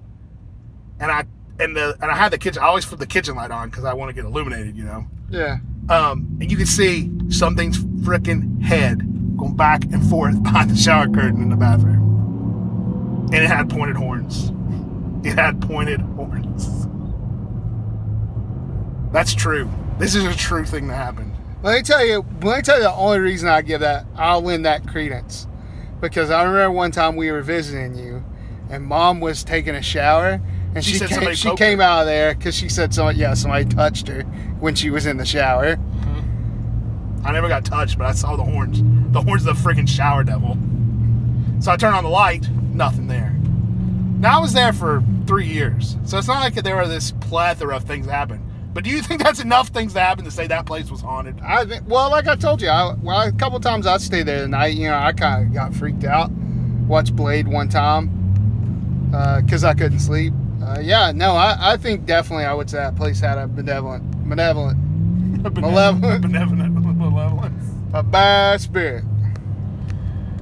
and 0.99 1.11
I 1.11 1.25
and 1.59 1.75
the 1.75 1.95
and 2.01 2.09
I 2.09 2.15
had 2.15 2.31
the 2.31 2.37
kitchen. 2.37 2.61
I 2.61 2.65
always 2.65 2.85
put 2.85 2.99
the 2.99 3.07
kitchen 3.07 3.35
light 3.35 3.51
on 3.51 3.69
because 3.69 3.83
I 3.83 3.93
want 3.93 4.09
to 4.09 4.13
get 4.13 4.25
illuminated, 4.25 4.75
you 4.75 4.83
know. 4.83 5.05
Yeah. 5.29 5.57
Um, 5.89 6.37
and 6.39 6.49
you 6.49 6.57
can 6.57 6.65
see 6.65 7.11
something's 7.29 7.77
freaking 7.77 8.61
head 8.61 9.01
going 9.41 9.55
back 9.55 9.83
and 9.85 10.07
forth 10.07 10.41
behind 10.43 10.69
the 10.69 10.75
shower 10.75 11.07
curtain 11.07 11.41
in 11.41 11.49
the 11.49 11.55
bathroom, 11.55 13.29
and 13.33 13.43
it 13.43 13.47
had 13.47 13.69
pointed 13.69 13.95
horns. 13.95 14.51
It 15.25 15.37
had 15.37 15.61
pointed 15.61 15.99
horns. 16.01 16.87
That's 19.11 19.33
true. 19.33 19.69
This 19.99 20.15
is 20.15 20.23
a 20.23 20.35
true 20.35 20.65
thing 20.65 20.87
that 20.87 20.95
happened. 20.95 21.33
Let 21.63 21.75
me 21.75 21.83
tell 21.83 22.05
you. 22.05 22.25
Let 22.41 22.57
me 22.57 22.61
tell 22.61 22.77
you 22.77 22.83
the 22.83 22.93
only 22.93 23.19
reason 23.19 23.49
I 23.49 23.61
give 23.61 23.81
that. 23.81 24.05
I'll 24.15 24.41
lend 24.41 24.65
that 24.65 24.87
credence, 24.87 25.47
because 25.99 26.29
I 26.29 26.43
remember 26.43 26.71
one 26.71 26.91
time 26.91 27.15
we 27.15 27.31
were 27.31 27.41
visiting 27.41 27.95
you, 27.95 28.23
and 28.69 28.83
Mom 28.85 29.19
was 29.19 29.43
taking 29.43 29.75
a 29.75 29.81
shower, 29.81 30.41
and 30.73 30.83
She 30.83 30.93
she 30.93 30.97
said 30.99 31.09
came, 31.09 31.33
she 31.35 31.55
came 31.55 31.81
out 31.81 32.01
of 32.01 32.05
there 32.07 32.33
because 32.33 32.55
she 32.55 32.69
said 32.69 32.93
somebody. 32.93 33.19
Yeah, 33.19 33.33
somebody 33.33 33.65
touched 33.65 34.07
her 34.07 34.23
when 34.59 34.75
she 34.75 34.89
was 34.89 35.05
in 35.05 35.17
the 35.17 35.25
shower. 35.25 35.77
I 37.23 37.31
never 37.31 37.47
got 37.47 37.65
touched, 37.65 37.97
but 37.97 38.07
I 38.07 38.13
saw 38.13 38.35
the 38.35 38.43
horns. 38.43 38.81
The 39.13 39.21
horns 39.21 39.45
of 39.45 39.61
the 39.61 39.69
freaking 39.69 39.87
shower 39.87 40.23
devil. 40.23 40.57
So 41.59 41.71
I 41.71 41.77
turned 41.77 41.95
on 41.95 42.03
the 42.03 42.09
light, 42.09 42.49
nothing 42.73 43.07
there. 43.07 43.35
Now 44.19 44.39
I 44.39 44.41
was 44.41 44.53
there 44.53 44.73
for 44.73 45.03
three 45.27 45.47
years, 45.47 45.97
so 46.05 46.17
it's 46.17 46.27
not 46.27 46.41
like 46.41 46.55
there 46.55 46.75
were 46.75 46.87
this 46.87 47.11
plethora 47.11 47.75
of 47.75 47.83
things 47.83 48.07
that 48.07 48.13
happened. 48.13 48.47
But 48.73 48.83
do 48.83 48.89
you 48.89 49.01
think 49.01 49.21
that's 49.23 49.39
enough 49.39 49.69
things 49.69 49.93
that 49.93 50.07
happen 50.07 50.25
to 50.25 50.31
say 50.31 50.47
that 50.47 50.65
place 50.65 50.89
was 50.89 51.01
haunted? 51.01 51.39
I 51.41 51.65
think, 51.65 51.87
well, 51.87 52.09
like 52.09 52.27
I 52.27 52.35
told 52.35 52.61
you, 52.61 52.69
I, 52.69 52.93
well, 53.01 53.27
a 53.27 53.31
couple 53.31 53.59
times 53.59 53.85
I 53.85 53.97
stayed 53.97 54.23
there 54.27 54.41
tonight. 54.41 54.75
You 54.75 54.87
know, 54.87 54.97
I 54.97 55.11
kind 55.13 55.47
of 55.47 55.53
got 55.53 55.73
freaked 55.73 56.03
out. 56.03 56.31
Watched 56.87 57.15
Blade 57.15 57.47
one 57.47 57.69
time 57.69 58.17
because 59.41 59.63
I 59.63 59.73
couldn't 59.73 59.99
sleep. 59.99 60.33
Uh, 60.63 60.79
yeah, 60.79 61.11
no, 61.11 61.31
I, 61.31 61.73
I 61.73 61.77
think 61.77 62.05
definitely 62.05 62.45
I 62.45 62.53
would 62.53 62.69
say 62.69 62.77
that 62.77 62.95
place 62.95 63.19
had 63.19 63.37
a 63.37 63.47
benevolent, 63.47 64.29
benevolent, 64.29 64.77
Malevolent. 65.55 66.21
Benevolent. 66.21 66.70
A 68.01 68.03
bad 68.03 68.59
spirit. 68.59 69.03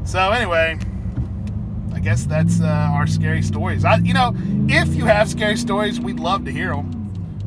So 0.06 0.32
anyway, 0.32 0.80
I 1.94 2.00
guess 2.00 2.24
that's 2.24 2.62
uh, 2.62 2.66
our 2.66 3.06
scary 3.06 3.42
stories. 3.42 3.84
I, 3.84 3.98
you 3.98 4.14
know, 4.14 4.34
if 4.70 4.96
you 4.96 5.04
have 5.06 5.30
scary 5.30 5.58
stories, 5.58 6.00
we'd 6.00 6.22
love 6.22 6.46
to 6.46 6.52
hear 6.52 6.70
them. 6.70 6.96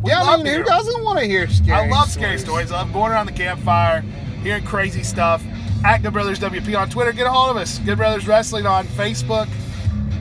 Yeah, 0.04 0.20
I 0.20 0.36
mean, 0.36 0.46
who 0.46 0.64
doesn't 0.64 1.02
want 1.02 1.18
to 1.20 1.24
hear 1.24 1.48
scary? 1.48 1.88
I 1.88 1.88
love 1.88 2.10
scary 2.10 2.38
stories. 2.38 2.70
I 2.70 2.82
love 2.82 2.92
going 2.92 3.10
around 3.10 3.26
the 3.26 3.32
campfire, 3.32 4.02
hearing 4.42 4.64
crazy 4.64 5.02
stuff. 5.02 5.42
At 5.82 6.02
Good 6.02 6.12
Brothers 6.12 6.38
WP 6.38 6.78
on 6.78 6.90
Twitter, 6.90 7.12
get 7.12 7.26
a 7.26 7.30
hold 7.30 7.50
of 7.50 7.56
us. 7.56 7.78
Good 7.78 7.96
Brothers 7.96 8.28
Wrestling 8.28 8.66
on 8.66 8.86
Facebook. 8.88 9.48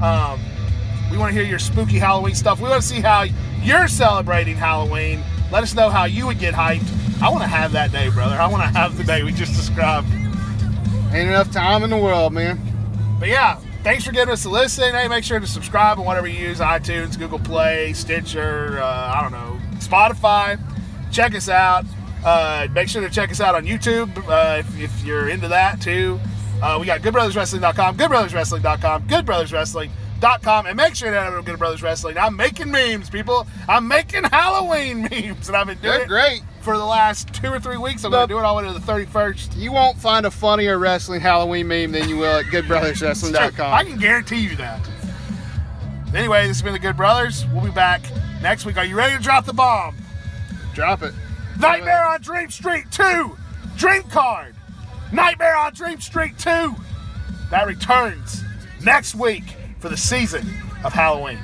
Um, 0.01 0.39
we 1.11 1.17
want 1.17 1.33
to 1.33 1.39
hear 1.39 1.47
your 1.47 1.59
spooky 1.59 1.99
Halloween 1.99 2.33
stuff. 2.33 2.61
We 2.61 2.69
want 2.69 2.81
to 2.81 2.87
see 2.87 3.01
how 3.01 3.25
you're 3.61 3.89
celebrating 3.89 4.55
Halloween. 4.55 5.21
Let 5.51 5.63
us 5.63 5.75
know 5.75 5.89
how 5.89 6.05
you 6.05 6.27
would 6.27 6.39
get 6.39 6.53
hyped. 6.53 6.87
I 7.21 7.29
want 7.29 7.43
to 7.43 7.47
have 7.47 7.71
that 7.73 7.91
day, 7.91 8.09
brother. 8.09 8.35
I 8.35 8.47
want 8.47 8.63
to 8.63 8.69
have 8.69 8.97
the 8.97 9.03
day 9.03 9.21
we 9.21 9.31
just 9.31 9.53
described. 9.53 10.07
Ain't 11.13 11.29
enough 11.29 11.51
time 11.51 11.83
in 11.83 11.89
the 11.91 11.97
world, 11.97 12.33
man. 12.33 12.59
But 13.19 13.29
yeah, 13.29 13.57
thanks 13.83 14.03
for 14.03 14.11
giving 14.11 14.33
us 14.33 14.45
a 14.45 14.49
listen. 14.49 14.95
Hey, 14.95 15.07
make 15.07 15.23
sure 15.23 15.39
to 15.39 15.45
subscribe 15.45 15.99
on 15.99 16.05
whatever 16.05 16.25
you 16.27 16.47
use 16.47 16.59
iTunes, 16.59 17.19
Google 17.19 17.37
Play, 17.37 17.93
Stitcher, 17.93 18.79
uh, 18.81 19.13
I 19.15 19.21
don't 19.21 19.31
know, 19.31 19.59
Spotify. 19.75 20.59
Check 21.11 21.35
us 21.35 21.47
out. 21.47 21.85
Uh, 22.25 22.67
make 22.71 22.87
sure 22.87 23.01
to 23.01 23.09
check 23.09 23.29
us 23.29 23.39
out 23.39 23.53
on 23.53 23.65
YouTube 23.65 24.09
uh, 24.27 24.57
if, 24.59 24.79
if 24.79 25.03
you're 25.03 25.29
into 25.29 25.47
that 25.47 25.79
too. 25.79 26.19
Uh, 26.61 26.77
we 26.79 26.87
got 26.87 27.01
goodbrotherswrestling.com, 27.01 27.97
goodbrotherswrestling.com, 27.97 29.07
goodbrotherswrestling.com, 29.07 30.65
and 30.65 30.77
make 30.77 30.95
sure 30.95 31.11
to 31.11 31.19
head 31.19 31.27
over 31.27 31.37
to 31.37 31.43
Good 31.43 31.59
Brothers 31.59 31.83
Wrestling. 31.83 32.17
I'm 32.17 32.35
making 32.35 32.71
memes, 32.71 33.09
people. 33.09 33.47
I'm 33.67 33.87
making 33.87 34.23
Halloween 34.23 35.01
memes, 35.11 35.49
and 35.49 35.57
I've 35.57 35.67
been 35.67 35.79
doing 35.79 35.99
They're 35.99 36.07
great. 36.07 36.41
For 36.61 36.77
the 36.77 36.85
last 36.85 37.33
two 37.33 37.47
or 37.47 37.59
three 37.59 37.77
weeks. 37.77 38.03
I'm 38.03 38.11
going 38.11 38.27
to 38.27 38.33
do 38.33 38.37
it 38.37 38.43
all 38.43 38.57
the 38.57 38.67
way 38.67 38.73
to 38.73 38.79
the 38.79 38.91
31st. 38.91 39.57
You 39.57 39.71
won't 39.71 39.97
find 39.97 40.25
a 40.25 40.31
funnier 40.31 40.77
wrestling 40.77 41.21
Halloween 41.21 41.67
meme 41.67 41.91
than 41.91 42.07
you 42.07 42.17
will 42.17 42.37
at 42.37 42.45
goodbrotherswrestling.com. 42.45 43.73
I 43.73 43.83
can 43.83 43.97
guarantee 43.97 44.39
you 44.39 44.55
that. 44.57 44.87
Anyway, 46.13 46.47
this 46.47 46.57
has 46.57 46.61
been 46.61 46.73
the 46.73 46.79
Good 46.79 46.97
Brothers. 46.97 47.45
We'll 47.47 47.63
be 47.63 47.71
back 47.71 48.01
next 48.41 48.65
week. 48.65 48.77
Are 48.77 48.85
you 48.85 48.95
ready 48.95 49.15
to 49.15 49.21
drop 49.21 49.45
the 49.45 49.53
bomb? 49.53 49.95
Drop 50.73 51.03
it. 51.03 51.13
Nightmare 51.59 52.05
on 52.05 52.21
Dream 52.21 52.49
Street 52.49 52.85
2, 52.91 53.37
Dream 53.77 54.03
Card. 54.03 54.55
Nightmare 55.11 55.55
on 55.57 55.73
Dream 55.73 55.99
Street 55.99 56.37
2. 56.37 56.75
That 57.49 57.67
returns 57.67 58.43
next 58.83 59.15
week 59.15 59.43
for 59.79 59.89
the 59.89 59.97
season 59.97 60.47
of 60.83 60.93
Halloween. 60.93 61.39